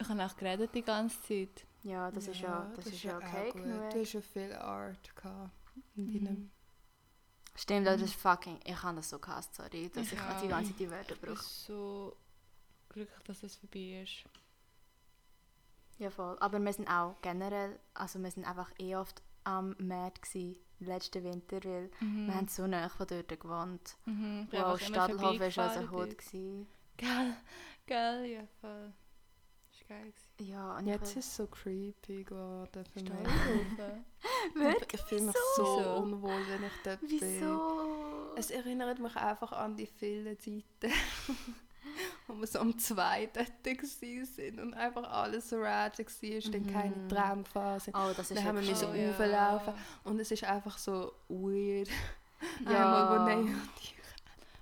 Ich 0.00 0.08
habe 0.08 0.24
auch 0.24 0.36
geredet 0.36 0.74
die 0.74 0.82
ganze 0.82 1.20
Zeit. 1.22 1.66
Ja, 1.84 2.10
das 2.10 2.28
ist 2.28 2.40
ja, 2.40 2.70
das 2.76 2.86
ist 2.86 3.02
ja 3.02 3.16
okay 3.16 3.50
gut. 3.52 3.62
genug. 3.62 3.90
Du 3.90 4.00
hast 4.00 4.12
ja 4.12 4.20
viel 4.20 4.52
Art 4.52 5.16
gehabt. 5.16 5.50
In 5.96 6.04
Mhm. 6.06 6.24
deinem 6.24 6.50
Stimmt, 7.54 7.86
das 7.86 8.00
ist 8.00 8.14
fucking... 8.14 8.60
Ich 8.64 8.82
habe 8.82 8.96
das 8.96 9.10
so 9.10 9.18
gehasst, 9.18 9.54
sorry, 9.54 9.90
dass 9.94 10.06
ich, 10.06 10.12
Ich 10.14 10.18
die 10.42 10.48
ganze 10.48 10.70
Zeit 10.70 10.80
die 10.80 10.90
Wörter 10.90 11.14
Ich 11.14 11.20
brauche. 11.20 11.34
bin 11.34 11.42
so 11.44 12.16
glücklich, 12.88 13.22
dass 13.24 13.42
es 13.42 13.56
vorbei 13.56 14.02
ist. 14.02 14.24
Ja, 15.98 16.10
voll. 16.10 16.36
Aber 16.40 16.58
wir 16.58 16.72
sind 16.72 16.88
auch 16.88 17.14
generell... 17.20 17.78
Also 17.94 18.18
wir 18.22 18.30
sind 18.30 18.46
einfach 18.46 18.70
eh 18.78 18.96
oft 18.96 19.22
am 19.44 19.74
Mad 19.78 20.20
gsi 20.20 20.56
letzten 20.80 21.22
Winter, 21.24 21.62
weil 21.64 21.90
Mhm. 22.00 22.26
wir 22.26 22.34
haben 22.34 22.48
so 22.48 22.66
nah 22.66 22.88
von 22.88 23.06
dort 23.06 23.28
gewohnt. 23.28 23.96
Mhm. 24.06 24.48
ich 24.50 24.58
Wow, 24.58 24.80
Stadelhofen 24.80 25.56
war 25.56 25.70
also. 25.70 25.86
Gewesen. 25.88 26.66
Geil, 26.96 27.36
geil, 27.86 28.24
ja 28.26 28.46
voll. 28.60 28.92
Geil. 29.92 30.12
gewesen. 30.38 30.50
Ja, 30.52 30.76
und 30.78 30.86
Jetzt 30.86 31.12
ich, 31.12 31.16
ist 31.18 31.26
es 31.28 31.36
so 31.36 31.46
creepy 31.46 32.24
geworden 32.24 32.84
für 32.92 33.00
mich. 33.02 33.12
Wirklich? 34.54 35.00
Ich 35.00 35.06
fühle 35.08 35.22
mich 35.22 35.36
so 35.56 35.64
unwohl, 36.02 36.40
wenn 36.48 36.64
ich 36.64 36.72
dort 36.84 37.00
bin. 37.00 37.10
Wieso? 37.10 38.32
Es 38.36 38.50
erinnert 38.50 38.98
mich 38.98 39.14
einfach 39.16 39.52
an 39.52 39.76
die 39.76 39.86
vielen 39.86 40.38
Zeiten, 40.38 40.64
wo 42.26 42.34
wir 42.34 42.46
so 42.46 42.60
am 42.60 42.78
zwei 42.78 43.26
dort 43.32 43.52
waren 43.64 44.58
und 44.60 44.74
einfach 44.74 45.04
alles 45.10 45.50
so 45.50 45.60
ratchet 45.60 46.08
war, 46.22 46.50
dann 46.52 46.66
keine 46.66 46.96
Mhm. 46.96 47.08
Sind. 47.80 47.94
Oh, 47.96 48.10
das 48.16 48.30
ist 48.30 48.36
Dann 48.36 48.44
haben 48.44 48.56
wir 48.60 48.68
müssen 48.68 48.92
schön. 48.94 49.10
auflaufen. 49.10 49.74
Und 50.04 50.18
es 50.18 50.30
ist 50.30 50.44
einfach 50.44 50.78
so 50.78 51.12
weird. 51.28 51.88
Ja. 52.64 53.04
Einmal, 53.04 53.26
wo 53.26 53.40
ich 53.80 53.94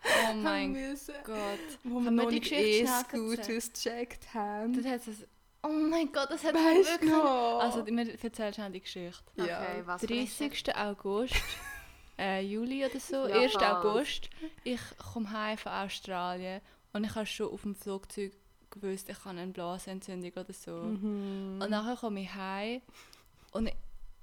Oh 0.05 0.35
mein 0.35 0.73
müssen, 0.73 1.15
Gott. 1.25 1.37
wo 1.85 2.01
wir 2.01 2.11
noch 2.11 2.29
die 2.29 2.41
nicht 2.41 2.53
E-Scooters 2.53 3.73
gecheckt 3.73 4.33
haben. 4.35 4.85
hat 4.85 5.07
es. 5.07 5.27
Oh 5.63 5.69
mein 5.69 6.11
Gott, 6.11 6.31
das 6.31 6.43
hat 6.43 6.55
Weißt 6.55 6.91
wirklich. 6.93 7.11
noch? 7.11 7.61
Also, 7.61 7.87
wir 7.87 8.23
erzählen 8.25 8.55
schnell 8.55 8.73
die 8.73 8.81
Geschichte. 8.81 9.23
Okay, 9.39 9.49
ja. 9.49 9.63
was 9.85 10.01
für 10.01 10.09
eine 10.09 10.25
Geschichte? 10.25 10.73
30. 10.73 10.77
August, 10.77 11.35
äh, 12.19 12.41
Juli 12.41 12.85
oder 12.85 12.99
so, 12.99 13.27
Ja, 13.29 13.41
1. 13.41 13.53
fast. 13.53 13.65
August. 13.67 14.31
Ich 14.65 14.81
komme 15.13 15.31
heim 15.31 15.59
von 15.59 15.73
Australien 15.73 16.63
und 16.95 17.05
ich 17.05 17.15
habe 17.15 17.27
schon 17.27 17.49
auf 17.53 17.61
dem 17.63 17.75
Flugzeug 17.75 18.33
gewusst, 18.71 19.09
ich 19.11 19.19
habe 19.25 19.39
eine 19.39 19.53
Blasenentzündung 19.53 20.33
oder 20.33 20.53
so. 20.53 20.71
Mhm. 20.73 21.61
Und 21.61 21.71
nachher 21.71 21.97
komme 21.97 22.23
ich 22.23 22.35
heim 22.35 22.81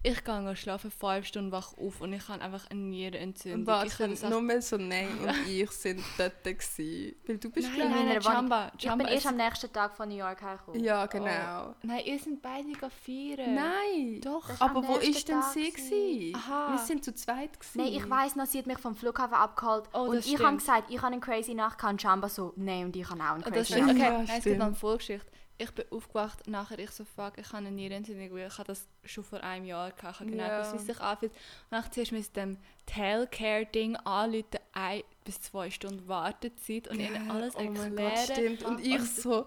ich 0.04 0.24
gehe 0.24 0.56
schlafen, 0.56 0.92
fünf 0.92 1.26
Stunden 1.26 1.52
wach 1.52 1.74
auf 1.78 2.02
und 2.02 2.14
ich 2.14 2.28
habe 2.30 2.42
einfach 2.42 2.70
eine 2.70 2.80
Nierenentzündung. 2.80 3.62
Und 3.62 3.68
warte, 3.68 4.06
ich 4.14 4.22
nur 4.24 4.42
mehr 4.42 4.62
so 4.62 4.78
Nein 4.78 5.10
und 5.22 5.30
ich 5.48 5.70
sind 5.72 6.02
dort 6.18 6.44
gewesen. 6.44 7.16
Weil 7.26 7.38
du 7.38 7.50
bist 7.50 7.68
Nein, 7.68 7.78
nein, 7.80 7.88
ich- 7.90 7.96
nein, 7.96 8.08
meiner 8.08 8.24
Wohnung. 8.24 8.34
Chamba. 8.36 8.66
Ich 8.68 8.72
bin 8.80 8.90
Chamba 8.90 9.06
erst 9.06 9.18
ist- 9.18 9.26
am 9.28 9.36
nächsten 9.38 9.74
Tag 9.74 9.96
von 9.98 10.08
New 10.10 10.16
York 10.16 10.42
hergekommen. 10.42 10.84
Ja, 10.84 11.06
genau. 11.08 11.76
Nein, 11.84 12.02
ihr 12.06 12.20
seid 12.20 12.42
beide 12.42 12.68
feiern. 12.90 13.56
Nein. 13.56 14.22
Doch. 14.22 14.50
Aber 14.62 14.88
wo 14.88 14.96
ist 14.98 15.28
denn 15.28 15.42
Tag 15.42 15.52
sie? 15.54 15.72
gewesen. 15.72 16.36
Aha. 16.36 16.72
Wir 16.74 16.78
sind 16.86 17.04
zu 17.04 17.14
zweit. 17.14 17.60
Gewesen. 17.60 17.78
Nein, 17.82 17.94
ich 17.94 18.10
weiss 18.10 18.36
noch, 18.36 18.46
sie 18.46 18.60
hat 18.60 18.68
mich 18.68 18.78
vom 18.78 18.96
Flughafen 18.96 19.34
abgeholt. 19.36 19.86
Oh, 19.94 20.04
und 20.12 20.26
ich 20.26 20.40
habe 20.42 20.58
gesagt, 20.58 20.90
ich 20.92 20.98
habe 21.02 21.08
eine 21.14 21.20
crazy 21.20 21.54
Nacht 21.54 21.78
gehabt. 21.80 21.94
Und 21.94 22.02
Chamba 22.02 22.30
so, 22.30 22.54
nein, 22.56 22.86
und 22.86 22.96
ich 22.96 23.10
habe 23.10 23.20
auch 23.22 23.32
eine 23.36 23.40
Oh, 23.46 23.50
crazy 23.50 23.56
das 23.56 23.68
stimmt. 23.68 23.88
Nacht. 23.88 23.96
Okay, 23.98 24.04
Ja, 24.06 24.12
nein, 24.24 24.30
es 24.38 24.44
gibt 24.44 24.58
noch 24.60 24.66
eine 24.68 24.76
Vorgeschichte. 24.76 25.28
Ich 25.60 25.72
bin 25.72 25.86
aufgewacht, 25.90 26.48
nachher 26.48 26.78
ich 26.78 26.92
so, 26.92 27.04
fuck, 27.04 27.34
ich 27.38 27.48
habe 27.48 27.58
eine 27.58 27.72
Nierenentzündung, 27.72 28.38
ich 28.38 28.58
habe 28.58 28.68
das 28.68 28.88
schon 29.06 29.24
vor 29.24 29.44
einem 29.44 29.66
Jahr 29.66 29.92
gehabt. 29.92 30.16
Ich 30.16 30.20
habe 30.20 30.30
genau 30.30 30.44
Ja. 30.44 30.58
gewusst, 30.60 30.74
wie 30.74 30.78
es 30.78 30.86
sich 30.86 31.00
anfühlt. 31.00 31.32
Und 31.32 31.72
nachher 31.72 31.92
zuerst 31.92 32.12
mit 32.12 32.36
dem 32.36 32.58
Tailcare-Ding 32.86 33.96
anrufen, 33.98 34.60
ein 34.74 35.02
bis 35.24 35.42
zwei 35.42 35.70
Stunden 35.72 36.08
Wartezeit 36.08 36.88
und 36.88 37.00
ihnen 37.00 37.32
alles 37.32 37.56
oh 37.56 37.60
erklären. 37.60 37.96
Gott, 37.96 38.20
stimmt. 38.20 38.64
Und 38.64 38.80
ich 38.86 39.02
so, 39.02 39.46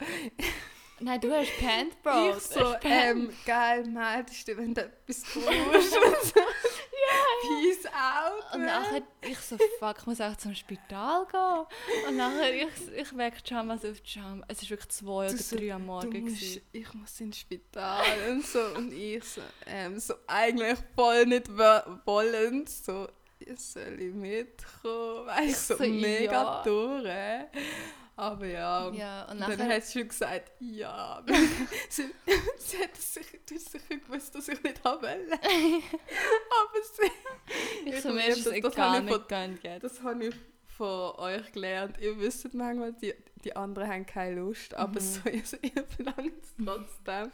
Nein, 1.02 1.18
du 1.20 1.30
hast 1.32 1.56
pennt, 1.58 2.02
Bro. 2.02 2.36
ich 2.36 2.42
so, 2.42 2.74
ähm, 2.82 3.30
geil, 3.46 3.84
meldest 3.86 4.46
du, 4.48 4.56
wenn 4.58 4.74
du 4.74 4.82
etwas 4.82 5.22
brauchst. 5.22 5.96
Peace 7.40 7.86
out. 7.86 8.54
Und 8.54 8.64
nachher, 8.64 9.02
ich 9.22 9.38
so, 9.38 9.56
fuck, 9.78 9.96
ich 10.00 10.06
muss 10.06 10.20
auch 10.20 10.36
zum 10.36 10.54
Spital 10.54 11.26
gehen. 11.30 12.08
Und 12.08 12.16
nachher, 12.16 12.54
ich, 12.54 12.68
ich 12.96 13.16
wecke 13.16 13.38
Jam 13.44 13.70
also 13.70 13.88
auf 13.88 13.96
Jam. 14.04 14.44
Es 14.48 14.62
war 14.62 14.70
wirklich 14.70 14.88
zwei 14.90 15.26
Du 15.28 15.32
oder 15.34 15.42
so, 15.42 15.56
drei 15.56 15.72
am 15.74 15.86
Morgen. 15.86 16.22
musst, 16.24 16.60
ich 16.72 16.94
muss 16.94 17.20
ins 17.20 17.38
Spital 17.38 18.04
und 18.30 18.46
so 18.46 18.60
und 18.76 18.92
ich 18.92 19.24
so, 19.24 19.40
ähm, 19.66 19.98
so 19.98 20.14
eigentlich 20.26 20.78
voll 20.94 21.26
nicht 21.26 21.48
wo- 21.48 21.98
wollend 22.04 22.68
so 22.68 23.08
ich 23.38 23.58
soll 23.58 23.98
ich 24.00 24.12
mitkommen 24.14 25.26
weißt 25.26 25.70
du 25.70 25.76
so, 25.76 25.82
so, 25.84 25.90
mega 25.90 26.32
ja. 26.32 26.62
durch. 26.62 27.08
Aber 28.20 28.46
ja, 28.46 28.86
und 28.86 28.94
Ja, 28.94 29.22
und 29.30 29.40
dann 29.40 29.50
nachher... 29.50 29.76
hat 29.76 29.84
sie 29.84 29.98
schon 29.98 30.08
gesagt 30.08 30.52
ja 30.60 31.22
sie, 31.88 32.10
sie 32.58 32.78
hat 32.78 32.90
du 33.46 33.54
hast 33.54 33.70
sicher 33.72 33.96
gewusst 33.96 34.34
dass 34.34 34.48
ich 34.48 34.62
nicht 34.62 34.84
haben 34.84 35.02
will 35.02 35.32
aber 35.32 36.80
sie, 36.94 37.90
Ich 37.90 38.00
so, 38.00 38.10
ich 38.10 38.14
mir 38.14 38.28
ist 38.28 38.38
das, 38.38 38.44
das 38.44 38.52
egal 38.52 39.58
jetzt. 39.62 39.84
das 39.84 40.02
habe 40.02 40.26
ich 40.26 40.34
von 40.80 41.14
euch 41.16 41.52
gelernt. 41.52 41.98
Ihr 42.00 42.18
wisst 42.18 42.54
manchmal, 42.54 42.94
die, 42.94 43.14
die 43.44 43.54
anderen 43.56 43.88
haben 43.90 44.06
keine 44.06 44.36
Lust, 44.40 44.74
aber 44.74 45.00
Mhm. 45.00 45.04
so, 45.04 45.20
ihr, 45.28 45.42
ihr 45.62 45.84
verlangt 45.84 46.32
es 46.42 46.54
trotzdem. 46.64 47.32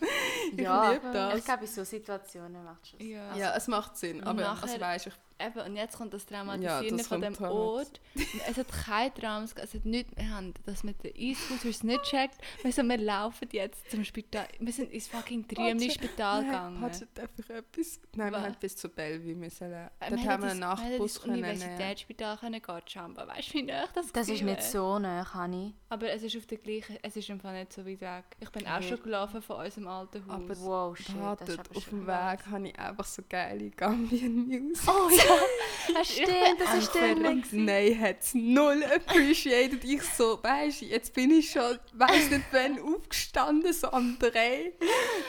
Ich 0.52 0.60
Ja, 0.60 0.92
liebe 0.92 1.10
das. 1.12 1.38
Ich 1.38 1.44
glaube, 1.44 1.64
in 1.64 1.70
so 1.70 1.84
Situationen 1.84 2.64
macht 2.64 2.82
es 2.84 2.90
schon 2.90 3.00
Ja. 3.00 3.36
ja, 3.36 3.54
es 3.56 3.66
macht 3.68 3.96
Sinn, 3.96 4.22
aber 4.24 4.42
nachher- 4.42 4.62
also, 4.64 4.80
weißt, 4.80 5.06
ich, 5.08 5.14
Eben, 5.38 5.60
und 5.66 5.76
jetzt 5.76 5.98
kommt 5.98 6.14
das 6.14 6.22
Ja, 6.30 6.38
Traumatisieren 6.38 6.96
das 6.96 7.08
von 7.08 7.20
dem 7.20 7.38
halt. 7.38 7.52
Ort. 7.52 8.00
Es 8.48 8.56
hat 8.56 8.68
keine 8.86 9.12
Trams, 9.12 9.52
es 9.54 9.74
hat 9.74 9.84
nichts, 9.84 10.10
wir 10.16 10.30
haben 10.30 10.54
das 10.64 10.82
mit 10.82 11.04
den 11.04 11.12
E-Scooters 11.14 11.82
nicht 11.82 12.00
gecheckt. 12.04 12.38
Wir, 12.62 12.72
so, 12.72 12.82
wir 12.82 12.96
laufen 12.96 13.46
jetzt 13.52 13.90
zum 13.90 14.02
Spital. 14.02 14.48
Wir 14.58 14.72
sind 14.72 14.90
ins 14.90 15.08
fucking 15.08 15.46
Triemli 15.46 15.90
Spital 15.90 16.40
Nein, 16.40 16.46
gegangen. 16.46 16.80
Warte, 16.80 17.06
darf 17.12 17.28
ich 17.36 17.50
etwas? 17.50 18.00
Nein, 18.14 18.32
wir 18.32 18.38
Was? 18.38 18.44
haben 18.46 18.56
bis 18.58 18.76
zu 18.78 18.88
Bellevue 18.88 19.34
müssen. 19.34 19.70
Äh, 19.70 19.90
Dort 20.08 20.10
wir 20.12 20.18
haben 20.20 20.24
wir 20.24 20.30
einen 20.30 20.36
ins- 20.38 20.42
wir 20.42 20.48
hätten 20.48 20.58
Nachtbus 20.60 21.16
ins 21.16 21.20
können. 21.22 21.34
Universitätsspital 21.44 22.36
können 22.38 22.62
gehen. 22.62 23.16
Weißt 23.28 23.48
du, 23.50 23.52
wie 23.58 23.62
nah 23.62 23.84
das 23.94 24.12
Das 24.12 24.28
ist 24.30 24.42
nicht 24.42 24.62
so 24.62 24.98
nah, 24.98 25.34
Hani. 25.34 25.74
Aber 25.96 26.10
es 26.12 26.22
ist 26.22 26.36
auf 26.36 26.44
der 26.44 26.58
gleichen, 26.58 26.98
es 27.02 27.16
ist 27.16 27.30
im 27.30 27.40
Fall 27.40 27.58
nicht 27.58 27.72
so 27.72 27.86
weit 27.86 28.00
weg. 28.02 28.24
Ich 28.38 28.50
bin 28.50 28.66
auch 28.66 28.76
Okay. 28.76 28.88
schon 28.90 29.02
gelaufen 29.02 29.40
von 29.40 29.64
unserem 29.64 29.88
alten 29.88 30.26
Haus. 30.26 30.34
Aber 30.34 30.56
Wow, 30.60 30.96
shit, 30.96 31.08
das 31.40 31.48
ist 31.48 31.58
auf 31.74 31.88
dem 31.88 32.06
Weg 32.06 32.46
habe 32.50 32.68
ich 32.68 32.78
einfach 32.78 33.04
so 33.06 33.22
geile 33.26 33.70
Gambien 33.70 34.46
Music. 34.46 34.86
oh 34.88 35.08
ja, 35.10 35.94
hast 35.94 36.12
Stimmt, 36.12 36.60
das 36.60 36.74
ist 36.78 36.94
der 36.94 37.16
Und 37.16 37.50
Nein, 37.52 37.98
hat 37.98 38.16
es 38.20 38.34
null 38.34 38.84
appreciated. 38.84 39.82
Ich 39.84 40.02
so, 40.02 40.38
weißt 40.42 40.82
du, 40.82 40.84
jetzt 40.84 41.14
bin 41.14 41.30
ich 41.30 41.50
schon, 41.50 41.78
weiß 41.94 42.30
nicht 42.30 42.44
wann, 42.52 42.78
aufgestanden, 42.78 43.72
so 43.72 43.90
am 43.90 44.18
drei. 44.18 44.72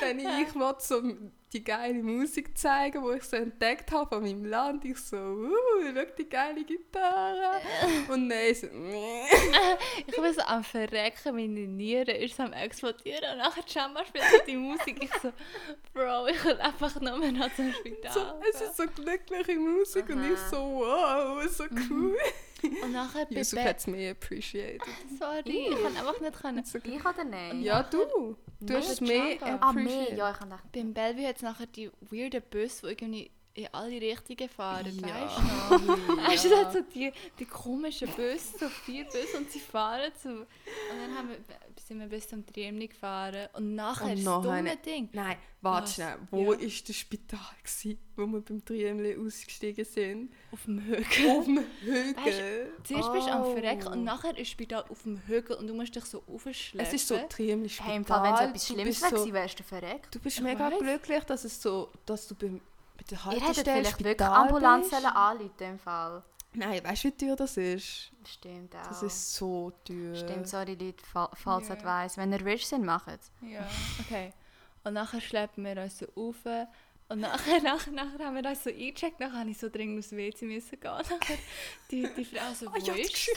Dann 0.02 0.20
ich 0.20 0.54
wollte 0.56 0.82
so 0.84 1.02
die 1.54 1.64
geile 1.64 2.04
Musik 2.04 2.58
zeigen, 2.58 3.04
die 3.04 3.18
ich 3.18 3.24
so 3.24 3.38
entdeckt 3.38 3.92
habe 3.92 4.16
von 4.16 4.24
meinem 4.24 4.46
Land. 4.46 4.84
Ich 4.84 4.98
so, 4.98 5.16
uh, 5.16 5.52
schau 5.82 6.06
die 6.18 6.28
geile 6.28 6.64
Gitarre. 6.64 7.62
Und 8.10 8.28
nein, 8.28 8.54
so. 8.54 8.68
Ich 10.06 10.16
bin 10.16 10.34
so 10.34 10.42
am 10.42 10.64
Verrecken, 10.64 11.36
meine 11.36 11.68
Nieren 11.68 12.16
ist 12.16 12.40
am 12.40 12.54
explodieren 12.54 13.32
und 13.34 13.38
nachher 13.38 13.64
Jamba 13.68 14.06
spielt 14.06 14.26
die 14.48 14.56
Musik. 14.56 15.04
Ich 15.04 15.12
so, 15.22 15.32
Bro, 15.94 16.28
ich 16.28 16.44
will 16.44 16.60
einfach 16.60 17.00
nur 17.00 17.18
mehr 17.18 17.32
noch 17.32 17.54
zum 17.56 17.72
Spital. 17.74 18.12
so, 18.12 18.22
es 18.50 18.62
ist 18.62 18.78
so 18.78 18.84
glückliche 18.88 19.56
Musik 19.56 20.10
und 20.10 20.24
ich 20.24 20.38
Aha. 20.38 20.50
so, 20.50 20.58
wow, 20.58 21.48
so 21.50 21.66
cool. 21.90 22.18
und 22.84 22.92
nachher 22.92 23.26
bei 23.26 23.36
Yusuf 23.36 23.60
hat 23.60 23.80
es 23.80 23.88
mehr 23.88 24.12
appreciated. 24.12 24.82
Sorry, 25.20 25.70
ich 25.70 25.82
kann 25.82 25.98
einfach 25.98 26.20
nicht 26.20 26.42
können. 26.42 26.64
Ich 26.64 27.06
oder 27.06 27.24
nein? 27.24 27.62
Ja, 27.62 27.84
du. 27.84 28.36
Du 28.60 28.74
hast 28.74 28.90
es 28.90 29.02
mehr 29.02 29.36
Jamba. 29.36 29.58
Ah, 29.62 29.74
mehr, 29.74 29.84
appreciated. 29.84 30.18
ja, 30.18 30.32
ich 30.32 30.38
kann 30.38 30.50
gedacht. 30.50 30.72
Beim 30.72 30.94
Bellevue 30.94 31.28
hat 31.28 31.36
es 31.36 31.42
nachher 31.42 31.68
die 31.68 31.92
weirden 32.02 32.42
Busse, 32.50 32.82
die 32.82 32.88
irgendwie 32.88 33.32
in 33.58 33.68
alle 33.74 34.00
Richtungen 34.00 34.50
fahren, 34.50 34.98
Ja. 35.00 35.08
weißt 35.28 35.38
du 35.38 35.86
noch? 35.88 36.18
Ja. 36.18 36.28
Weißt 36.28 36.46
du, 36.46 36.50
das 36.50 36.74
so 36.74 36.80
die, 36.94 37.12
die 37.40 37.46
komischen 37.46 38.08
Busse, 38.10 38.58
so 38.60 38.70
vier 38.70 39.06
Busse 39.06 39.38
und 39.38 39.52
sie 39.52 39.60
fahren 39.60 40.12
zu... 40.22 40.30
Und 40.30 40.48
dann 41.02 41.18
haben 41.18 41.30
wir, 41.30 41.38
sind 41.86 42.00
wir 42.00 42.08
bis 42.08 42.28
zum 42.28 42.46
Triemli 42.46 42.88
gefahren 42.88 43.48
und 43.54 43.76
nachher 43.76 44.06
Und 44.06 44.16
das 44.18 44.24
nachher 44.26 44.42
dumme 44.42 44.54
eine- 44.58 44.78
Ding. 44.78 45.10
Nein, 45.14 45.38
warte 45.62 45.92
schnell. 45.92 46.18
Wo 46.32 46.54
Ja. 46.54 46.60
ist 46.60 46.88
das 46.90 46.96
Spital, 46.98 47.40
gewesen, 47.64 47.98
wo 48.16 48.26
wir 48.28 48.42
beim 48.42 48.64
Triemli 48.64 49.18
ausgestiegen 49.18 49.86
sind? 49.86 50.32
Auf 50.52 50.64
dem 50.66 50.80
Hügel. 50.82 51.30
Auf 51.32 51.46
dem 51.46 51.60
Hügel. 51.82 52.74
Zuerst 52.84 53.14
bist 53.14 53.28
du 53.28 53.32
am 53.32 53.42
Oh. 53.44 53.54
Verrecken 53.54 53.88
und 53.88 54.04
nachher 54.04 54.32
ist 54.32 54.40
das 54.40 54.48
Spital 54.50 54.86
auf 54.90 55.04
dem 55.04 55.18
Hügel 55.28 55.56
und 55.56 55.68
du 55.68 55.74
musst 55.74 55.96
dich 55.96 56.06
so 56.06 56.22
aufschleppen. 56.28 56.86
Es 56.88 56.94
ist 56.94 57.08
so 57.08 57.18
Triemli 57.30 57.70
Spital. 57.70 57.88
Hey, 57.90 57.98
im 57.98 58.06
Fall, 58.06 58.24
wenn 58.24 58.34
es 58.34 58.42
etwas 58.42 58.68
du 58.68 58.74
Schlimmes 58.74 59.00
bist 59.02 59.12
wäre, 59.12 59.22
so, 59.24 59.34
wärst 59.34 59.60
du 59.60 59.64
verreckt. 59.64 60.14
Du 60.16 60.20
bist 60.20 60.38
Ich 60.38 60.44
mega 60.44 60.70
weiss. 60.72 60.80
glücklich, 60.80 61.24
dass 61.24 61.44
es 61.46 61.62
so, 61.62 61.90
dass 62.06 62.28
du 62.28 62.36
beim, 62.36 62.62
bei 62.98 63.04
der 63.04 63.18
Ihr 63.18 63.24
hättet 63.26 63.44
Haltestelle 63.44 63.78
vielleicht 63.78 64.00
wirklich 64.00 64.12
Spital 64.14 64.34
Ambulanz 64.34 64.90
bist. 64.90 65.02
sollen 65.02 65.16
anrufen 65.16 65.64
im 65.64 65.80
Fall. 65.80 66.24
Nein, 66.54 66.84
weißt 66.84 67.04
du, 67.04 67.08
wie 67.10 67.12
teuer 67.18 67.36
das 67.36 67.58
ist? 67.58 68.12
Stimmt 68.26 68.76
auch. 68.76 68.88
Das 68.88 69.04
ist 69.04 69.36
so 69.36 69.72
teuer. 69.86 70.16
Stimmt, 70.16 70.48
sorry 70.48 70.76
Leute, 70.76 71.06
fa 71.06 71.30
falls 71.34 71.70
yeah. 71.70 71.84
weiss. 71.84 72.18
Wenn 72.18 72.32
ihr 72.34 72.44
rich 72.44 72.66
sind, 72.66 72.84
macht 72.84 73.08
es. 73.10 73.32
Ja, 73.42 73.68
okay. 74.00 74.34
Und 74.84 74.94
nachher 74.94 75.22
schleppen 75.22 75.66
wir 75.66 75.82
uns 75.82 76.00
so 76.00 76.06
rauf. 76.16 76.38
Und 77.10 77.20
nachher, 77.22 77.62
nachher, 77.64 77.92
nachher 77.92 78.26
haben 78.26 78.36
wir 78.36 78.50
uns 78.50 78.64
so 78.64 78.70
eingecheckt. 78.70 79.20
Nachher 79.20 79.40
habe 79.40 79.50
ich 79.50 79.58
so 79.58 79.70
dringend 79.70 80.00
aufs 80.00 80.12
WC 80.12 80.46
müssen 80.46 80.80
gehen. 80.80 80.92
Nachher 81.10 81.38
die, 81.90 82.08
die 82.18 82.26
Frau 82.26 82.54
so, 82.54 82.66
wo 82.66 82.72
Oh 82.76 82.78
ja, 82.80 82.94
die 82.94 83.02
ist 83.02 83.16
sie? 83.16 83.32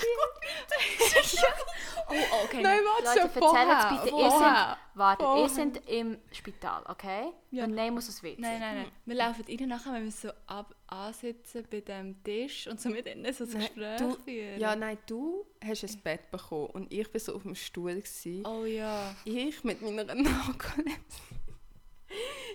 Oh, 2.09 2.13
oh, 2.15 2.45
okay. 2.45 2.63
Nein, 2.63 2.81
warte, 2.85 3.05
Leute, 3.05 3.19
ja, 3.19 3.25
erzählt 3.25 3.45
vorher. 3.45 3.91
bitte, 4.03 4.17
ihr 4.17 4.31
vorher. 4.31 4.39
seid, 4.41 4.99
wartet, 4.99 5.25
Vorher. 5.27 5.43
ihr 5.45 5.49
seid 5.49 5.89
im 5.89 6.19
Spital, 6.33 6.83
okay? 6.89 7.29
Ja. 7.53 7.65
Und 7.65 7.75
nein 7.75 7.95
muss 7.95 8.09
aufs 8.09 8.23
WC. 8.23 8.41
Nein, 8.41 8.59
nein, 8.61 8.77
nein. 8.77 8.93
Wir 9.07 9.15
laufen 9.17 9.45
rein, 9.49 9.69
nachher 9.69 10.01
müssen 10.01 10.23
wir 10.25 10.31
so 10.33 10.37
ab 10.53 10.75
ansitzen 10.89 11.65
bei 11.71 11.81
dem 11.81 12.21
Tisch 12.25 12.67
und 12.67 12.81
so 12.81 12.89
mit 12.89 13.07
ihnen 13.07 13.33
so 13.33 13.45
ein 13.45 13.51
Nein, 13.51 13.61
Gespräch 13.61 13.99
du- 13.99 14.15
führen. 14.25 14.59
Ja, 14.61 14.75
nein, 14.75 14.99
du 15.07 15.47
hast 15.65 15.85
ein 15.85 16.01
Bett 16.03 16.29
bekommen 16.33 16.67
und 16.71 16.93
ich 16.93 17.13
war 17.13 17.21
so 17.21 17.37
auf 17.37 17.43
dem 17.43 17.55
Stuhl. 17.55 17.95
Gewesen. 17.95 18.45
Oh 18.47 18.65
ja. 18.65 19.15
Ich 19.25 19.63
mit 19.63 19.81
meiner 19.83 20.13
Narkolepsie. 20.13 20.97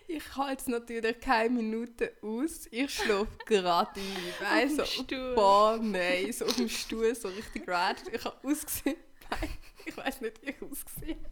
Ich 0.07 0.35
halte 0.35 0.61
es 0.61 0.67
natürlich 0.67 1.19
keine 1.19 1.49
Minute 1.49 2.13
aus. 2.21 2.67
Ich 2.71 2.93
schlafe 2.93 3.27
gerade 3.45 3.99
ein. 3.99 4.69
Weißt 4.69 4.81
Auf 4.81 4.87
dem 4.89 4.95
so, 4.97 5.03
Stuhl. 5.03 5.35
boah, 5.35 5.79
nein, 5.81 6.31
so 6.33 6.45
auf 6.45 6.55
dem 6.55 6.69
Stuhl, 6.69 7.15
so 7.15 7.27
richtig 7.29 7.67
red. 7.67 8.03
Ich 8.11 8.23
habe 8.23 8.37
ausgesehen. 8.47 8.97
Nein, 9.31 9.49
ich 9.85 9.97
weiß 9.97 10.21
nicht, 10.21 10.41
wie 10.43 10.49
ich 10.51 10.61
ausgesehen 10.61 11.25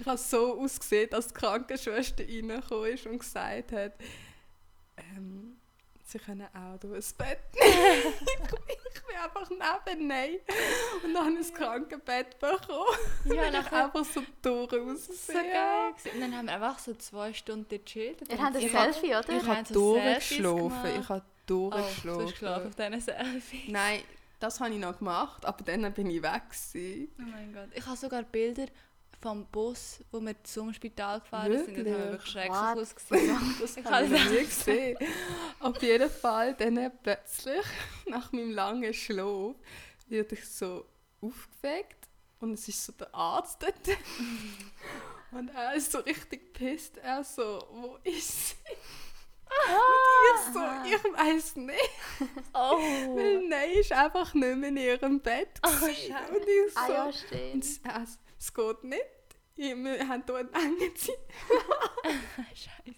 Ich 0.00 0.06
habe 0.06 0.18
so 0.18 0.60
ausgesehen, 0.60 1.10
dass 1.10 1.28
die 1.28 1.34
Krankenschwester 1.34 2.24
reingekommen 2.24 2.92
ist 2.92 3.06
und 3.06 3.18
gesagt 3.18 3.72
hat, 3.72 3.92
ähm, 4.96 5.56
sie 6.04 6.18
können 6.18 6.48
auch 6.54 6.78
durch 6.80 6.96
das 6.96 7.12
Bett 7.12 7.38
nehmen. 7.54 8.14
Bin 9.08 9.16
einfach 9.16 9.50
neben 9.86 10.06
Nein. 10.06 10.36
Und 11.04 11.14
dann 11.14 11.24
habe 11.26 11.32
ich 11.34 11.38
das 11.48 11.54
Krankenbett 11.54 12.38
bekommen. 12.38 12.86
Ja, 13.24 13.50
nachher- 13.50 13.84
einfach 13.86 14.04
so 14.04 14.22
durch 14.42 14.70
So 14.70 14.80
ausgesehen 14.80 15.42
geil. 15.52 15.92
gewesen. 15.96 16.14
Und 16.14 16.20
dann 16.20 16.36
haben 16.36 16.46
wir 16.46 16.54
einfach 16.54 16.78
so 16.78 16.94
zwei 16.94 17.32
Stunden 17.32 17.68
gechillt. 17.68 18.22
Ihr 18.30 18.38
habt 18.42 18.56
ein 18.56 18.68
Selfie, 18.68 19.14
oder? 19.14 19.28
ich 19.30 19.42
habe 19.42 19.56
habe 19.56 19.72
so 19.74 19.94
durchgeschlafen. 19.94 21.00
Ich 21.00 21.08
habe 21.08 21.22
Oh, 21.24 21.30
du 21.46 21.70
hast 21.72 22.04
durchgeschlafen. 22.04 22.26
geschlafen 22.30 22.66
auf 22.68 22.74
diesen 22.74 23.00
Selfies. 23.00 23.68
Nein, 23.68 24.00
das 24.38 24.60
habe 24.60 24.70
ich 24.74 24.78
noch 24.78 24.98
gemacht, 24.98 25.46
aber 25.46 25.64
dann 25.64 25.92
bin 25.94 26.10
ich 26.10 26.22
weg. 26.22 26.42
Gewesen. 26.50 27.08
Oh 27.18 27.22
mein 27.22 27.52
Gott. 27.54 27.68
Ich 27.74 27.86
habe 27.86 27.96
sogar 27.96 28.22
Bilder 28.22 28.66
vom 29.20 29.46
Bus, 29.46 30.00
wo 30.10 30.20
wir 30.20 30.42
zum 30.44 30.72
Spital 30.72 31.20
gefahren 31.20 31.52
sind. 31.52 31.68
Das 31.68 31.76
haben 31.76 31.84
Wirklich? 31.86 32.10
wirklich 32.10 32.30
schrecklich 32.30 32.52
What? 32.58 32.78
ausgesehen. 32.78 33.54
Das 33.60 33.76
Ich 33.76 33.84
habe 33.84 34.04
ich 34.04 34.10
noch 34.10 34.30
nie 34.30 34.44
gesehen. 34.44 34.98
Auf 35.60 35.82
jeden 35.82 36.10
Fall, 36.10 36.54
dann 36.54 36.92
plötzlich, 37.02 37.64
nach 38.06 38.32
meinem 38.32 38.50
langen 38.52 38.94
Schlaf, 38.94 39.54
werde 40.08 40.34
ich 40.34 40.48
so 40.48 40.86
aufgeweckt 41.20 42.08
und 42.40 42.52
es 42.52 42.68
ist 42.68 42.84
so 42.84 42.92
der 42.92 43.12
Arzt 43.14 43.62
dort. 43.62 43.98
Und 45.32 45.48
er 45.48 45.74
ist 45.74 45.92
so 45.92 45.98
richtig 45.98 46.52
pisst. 46.54 46.96
Er 46.98 47.22
so, 47.24 47.66
wo 47.72 47.98
ist 48.04 48.50
sie? 48.50 48.54
Und 49.48 50.28
ich 50.30 50.54
so, 50.54 50.60
ich 50.86 51.18
weiß 51.18 51.56
nicht. 51.56 51.90
Oh. 52.54 52.78
Weil 53.16 53.48
Nein 53.48 53.70
ist 53.72 53.92
einfach 53.92 54.32
nicht 54.34 54.56
mehr 54.56 54.68
in 54.68 54.76
ihrem 54.76 55.20
Bett. 55.20 55.48
Oh, 55.66 55.84
und 55.84 55.90
ich 55.90 56.08
so, 56.74 56.80
Ah 56.80 56.88
ja, 56.88 57.04
und 57.06 57.14
stimmt. 57.14 57.66
Es, 58.38 58.52
geht 58.54 58.84
nicht. 58.84 59.02
Ich- 59.56 59.74
Wir 59.74 60.08
haben 60.08 60.24
hier 60.26 60.36
eine 60.36 60.52
enge 60.52 60.94
Zeit. 60.94 61.18
Scheiße. 62.54 62.96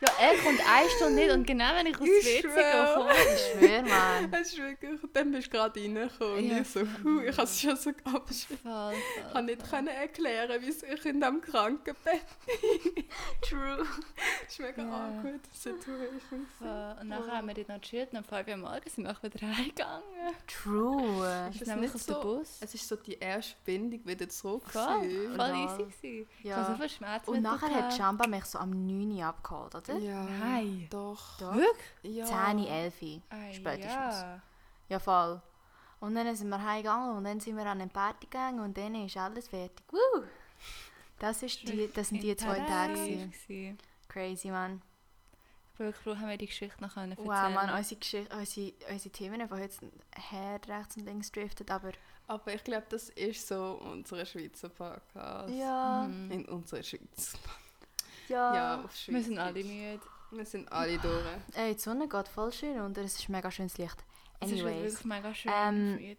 Ja, 0.00 0.08
er 0.20 0.34
kommt 0.42 0.60
eine 0.60 0.90
Stunde 0.90 1.14
nicht 1.14 1.30
und 1.32 1.46
genau 1.46 1.74
wenn 1.74 1.86
ich 1.86 1.98
aus 1.98 2.06
Ich 2.06 2.42
dem 2.42 2.50
WC 2.50 2.60
schwöre. 2.60 2.94
komme. 2.94 3.10
Ich 3.34 3.40
schwöre, 3.68 3.82
Mann. 3.82 4.32
Es 4.42 4.48
ist 4.52 4.58
wirklich, 4.58 5.00
dann 5.14 5.30
bist 5.32 5.46
du 5.46 5.50
gerade 5.50 5.80
reingekommen 5.80 6.34
und 6.36 6.44
Ja, 6.50 6.58
ich 6.60 6.68
so, 6.68 6.80
huh, 6.80 7.20
ich 7.22 7.32
habe 7.32 7.42
es 7.44 7.60
schon 7.60 7.76
so 7.76 7.90
abgeschrieben. 8.04 8.92
Ich 8.92 9.32
kann 9.32 9.44
nicht 9.46 9.62
voll. 9.62 9.70
können 9.70 9.88
erklären, 9.88 10.60
wieso 10.60 10.84
ich 10.86 11.04
in 11.06 11.20
diesem 11.20 11.40
Krankenbett 11.40 12.26
True. 13.42 13.86
Das 14.46 14.58
war 14.58 14.66
mega 14.66 14.82
Ja. 14.82 15.08
awkward 15.08 15.40
Situation. 15.52 16.46
Voll. 16.58 16.96
Und 17.00 17.08
nachher 17.08 17.32
haben 17.38 17.48
wir 17.48 17.54
dort 17.54 17.68
noch 17.68 17.80
gechillt 17.80 18.10
und 18.12 18.18
um 18.18 18.24
5 18.24 18.48
Uhr 18.48 18.54
am 18.54 18.60
Morgen 18.60 18.90
sind 18.90 19.04
wir 19.04 19.10
auch 19.12 19.22
wieder 19.22 19.46
heimgegangen. 19.56 20.02
True. 20.46 21.48
Ist 21.50 21.62
es 21.62 21.68
nämlich 21.68 21.92
nicht 21.92 21.94
auf 21.94 22.06
den 22.06 22.14
so- 22.14 22.20
Bus. 22.38 22.58
Es 22.60 22.74
ist 22.74 22.86
so 22.88 22.96
die 22.96 23.14
erste 23.18 23.54
Bindung 23.64 24.00
wieder 24.04 24.28
zurück. 24.28 24.62
Voll, 24.68 24.84
voll 25.36 25.38
Ja. 25.38 25.64
easy 25.64 25.84
gewesen. 25.84 26.28
Ich 26.40 26.44
Ja. 26.44 26.56
habe 26.56 26.72
so 26.74 26.78
viel 26.80 26.88
Schmerzen 26.90 27.30
Und 27.30 27.42
nachher 27.42 27.70
hat 27.74 27.96
Jamba 27.98 28.26
mich 28.26 28.44
so 28.44 28.58
am 28.58 28.70
9 28.86 29.10
Uhr 29.18 29.24
abgeholt, 29.24 29.74
oder? 29.74 29.95
Ja, 30.02 30.22
Nein. 30.24 30.86
doch. 30.90 31.38
Doch. 31.38 31.54
Wirklich? 31.54 32.16
Ja. 32.16 32.26
10, 32.26 32.66
11 32.66 32.94
spätestens. 33.52 33.90
Ja. 33.90 34.42
Ja, 34.88 34.98
voll. 34.98 35.40
Und 36.00 36.14
dann 36.14 36.34
sind 36.36 36.48
wir 36.48 36.62
heimgegangen 36.62 37.16
und 37.16 37.24
dann 37.24 37.40
sind 37.40 37.56
wir 37.56 37.66
an 37.66 37.78
den 37.78 37.90
Party 37.90 38.26
gegangen 38.26 38.60
und 38.60 38.76
dann 38.76 38.94
ist 38.94 39.16
alles 39.16 39.48
fertig. 39.48 39.84
Woo! 39.90 40.22
Das, 41.18 41.42
ist 41.42 41.66
die, 41.66 41.90
das 41.92 42.08
sind 42.08 42.22
die 42.22 42.36
zwei 42.36 42.60
Tage. 42.60 43.30
Crazy, 44.08 44.50
man. 44.50 44.82
Ich 45.72 45.78
bin 45.78 45.86
wirklich 45.86 46.02
froh, 46.04 46.16
haben 46.16 46.28
wir 46.28 46.38
die 46.38 46.46
Geschichte 46.46 46.80
noch 46.82 46.94
können 46.94 47.12
erzählen 47.12 47.28
Wow, 47.28 47.54
man, 47.54 47.70
unsere, 47.76 48.00
Geschichte, 48.00 48.34
unsere, 48.36 48.72
unsere 48.90 49.10
Themen 49.10 49.48
von 49.48 49.60
heute 49.60 49.72
sind 49.74 49.92
her, 50.30 50.60
rechts 50.68 50.96
und 50.96 51.04
links 51.04 51.30
driftet, 51.32 51.70
aber 51.70 51.92
Aber 52.28 52.54
ich 52.54 52.64
glaube, 52.64 52.86
das 52.88 53.10
ist 53.10 53.46
so 53.46 53.78
unser 53.82 54.24
Schweizer 54.24 54.68
Podcast. 54.70 55.52
ja, 55.54 56.06
Mhm. 56.08 56.30
In 56.30 56.44
unserer 56.46 56.82
Schweiz. 56.82 57.34
Ja. 58.28 58.54
Ja, 58.54 58.84
auf 58.84 58.94
Schweiz. 58.96 59.14
Wir 59.14 59.22
sind 59.22 59.38
alle 59.38 59.64
müde. 59.64 60.00
Wir 60.32 60.44
sind 60.44 60.70
alle 60.72 60.98
durch. 60.98 61.24
Ey, 61.54 61.74
die 61.74 61.80
Sonne 61.80 62.08
geht 62.08 62.28
voll 62.28 62.52
schön 62.52 62.80
und 62.80 62.98
es 62.98 63.18
ist 63.18 63.28
mega 63.28 63.50
schönes 63.50 63.78
Licht. 63.78 63.96
Es 64.40 64.50
ist 64.50 64.60
Anyways, 64.60 64.82
wirklich 64.82 65.04
mega 65.04 65.34
schön 65.34 65.52
Ähm, 65.54 66.16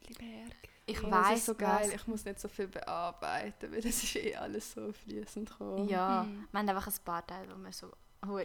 ich 0.90 1.02
Ja, 1.02 1.12
weiß 1.12 1.46
so 1.46 1.56
geil. 1.56 1.88
was- 1.88 1.94
Ich 1.94 2.08
muss 2.08 2.24
nicht 2.26 2.40
so 2.40 2.48
viel 2.48 2.68
bearbeiten, 2.68 3.72
weil 3.72 3.82
das 3.82 4.04
ist 4.04 4.16
eh 4.16 4.36
alles 4.36 4.72
so 4.72 4.92
fließend 4.94 5.50
gekommen. 5.50 5.88
Ja, 5.90 6.24
Mhm. 6.24 6.48
wir 6.52 6.60
haben 6.60 6.70
einfach 6.70 6.88
ein 6.88 6.94
paar 7.04 7.28
Teile, 7.28 7.54
wo 7.54 7.62
wir 7.64 7.72
so 7.74 7.92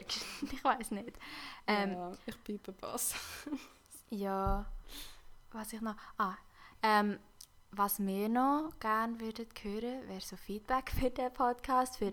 ich 0.52 0.62
weiß 0.64 0.90
nicht. 0.90 1.16
Ähm, 1.66 1.92
ja, 1.92 2.12
ich 2.26 2.36
bin 2.40 2.60
Bass. 2.80 3.14
Ja, 4.10 4.66
was 5.52 5.72
ich 5.72 5.80
noch. 5.80 5.94
Ah, 6.18 6.34
ähm, 6.82 7.18
was 7.74 7.98
wir 7.98 8.28
noch 8.28 8.70
gerne 8.80 9.18
würden 9.18 9.46
hören, 9.62 10.08
wäre 10.08 10.20
so 10.20 10.36
Feedback 10.36 10.90
für 10.90 11.10
den 11.10 11.32
Podcast, 11.32 11.96
für 11.96 12.10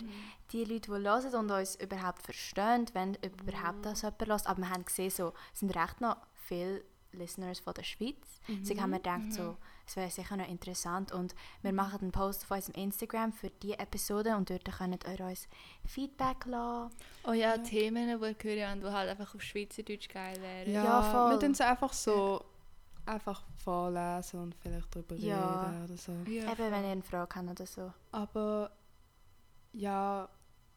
die 0.52 0.64
Leute, 0.64 0.92
die 0.92 0.92
hören 0.92 1.36
und 1.36 1.52
uns 1.52 1.76
überhaupt 1.76 2.24
verstehen, 2.24 2.86
wenn 2.94 3.16
überhaupt 3.16 3.86
das 3.86 4.02
jemand 4.02 4.26
hört. 4.28 4.48
Aber 4.48 4.62
wir 4.62 4.70
haben 4.70 4.86
gesehen, 4.86 5.10
so, 5.10 5.34
es 5.54 5.60
sind 5.60 5.76
recht 5.76 6.00
noch 6.02 6.18
viele 6.34 6.84
Listeners 7.12 7.60
von 7.60 7.74
der 7.74 7.84
Schweiz. 7.84 8.40
Deswegen 8.48 8.82
haben 8.82 8.92
wir 8.92 9.00
gedacht, 9.00 9.34
so, 9.34 9.58
es 9.86 9.96
wäre 9.96 10.10
sicher 10.10 10.38
noch 10.38 10.48
interessant. 10.48 11.12
Und 11.12 11.36
wir 11.62 11.74
machen 11.74 12.00
einen 12.02 12.12
Post 12.12 12.44
auf 12.44 12.52
unserem 12.52 12.76
Instagram 12.84 13.34
für 13.34 13.50
diese 13.50 13.80
Episode 13.80 14.36
und 14.36 14.50
dort 14.50 14.64
könnt 14.78 15.04
ihr 15.04 15.26
uns 15.26 15.48
Feedback 15.86 16.46
lassen. 16.46 16.94
Oh 17.28 17.32
ja, 17.34 17.58
Themen, 17.58 18.08
die 18.08 18.22
wir 18.22 18.36
hören, 18.42 18.80
die 18.80 18.88
halt 18.88 19.10
einfach 19.10 19.34
auf 19.36 19.42
Schweizerdeutsch 19.42 20.08
geil 20.10 20.40
wären. 20.42 20.72
Ja, 20.72 20.84
Ja, 20.84 21.02
voll. 21.02 21.32
Wir 21.32 21.40
tun 21.40 21.52
es 21.52 21.62
einfach 21.62 21.92
so 21.94 22.46
einfach 23.10 23.44
vorlesen 23.64 24.40
und 24.42 24.56
vielleicht 24.56 24.96
darüber 24.96 25.16
Ja. 25.16 25.64
reden 25.64 25.84
oder 25.86 25.98
so. 25.98 26.12
Ja, 26.30 26.52
Eben, 26.52 26.72
wenn 26.72 26.84
ihr 26.86 26.92
eine 26.92 27.02
Frage 27.04 27.36
habt 27.36 27.50
oder 27.50 27.66
so. 27.66 27.92
Aber 28.12 28.72
ja, 29.74 30.28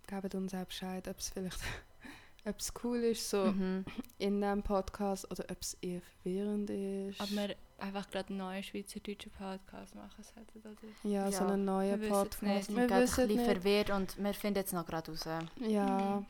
gebt 0.06 0.34
uns 0.34 0.54
auch 0.54 0.64
Bescheid, 0.64 1.06
ob 1.08 1.18
es 1.18 1.28
vielleicht 1.30 1.60
ob 2.44 2.58
es 2.58 2.72
cool 2.82 2.98
ist, 2.98 3.28
so 3.30 3.44
Mhm. 3.46 3.84
in 4.18 4.40
diesem 4.40 4.62
Podcast, 4.62 5.30
oder 5.30 5.44
ob 5.50 5.60
es 5.60 5.74
eher 5.80 6.00
verwirrend 6.22 6.70
ist. 6.70 7.20
Ob 7.20 7.30
wir 7.30 7.54
einfach 7.78 8.10
gerade 8.10 8.28
einen 8.30 8.38
neuen 8.38 8.62
schweizerdeutschen 8.62 9.32
Podcast 9.32 9.94
machen 9.94 10.24
sollten, 10.24 10.58
oder? 10.60 10.76
ja, 11.10 11.30
so 11.30 11.44
Ja, 11.44 11.50
einen 11.52 11.64
neuen 11.64 12.00
wir 12.00 12.08
Podcast. 12.08 12.42
nicht. 12.42 12.52
Wir 12.52 12.62
sind 12.62 12.76
gerade 12.88 12.94
ein 12.94 13.00
bisschen 13.02 13.28
nicht. 13.28 13.44
verwirrt 13.44 13.90
und 13.90 14.22
wir 14.22 14.34
finden 14.34 14.58
jetzt 14.58 14.72
noch 14.72 14.86
gerade 14.86 15.10
raus. 15.10 15.24
Ja. 15.60 16.22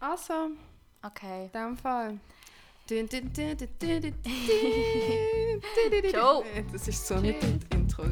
Also, 0.00 0.50
Okay. 1.04 1.46
in 1.46 1.52
dem 1.52 1.76
Fall. 1.76 2.18
Ciao. 6.10 6.44
Das 6.72 6.88
ist 6.88 7.06
so 7.06 7.16
nicht 7.16 7.42
das 7.42 7.78
Intro. 7.78 8.04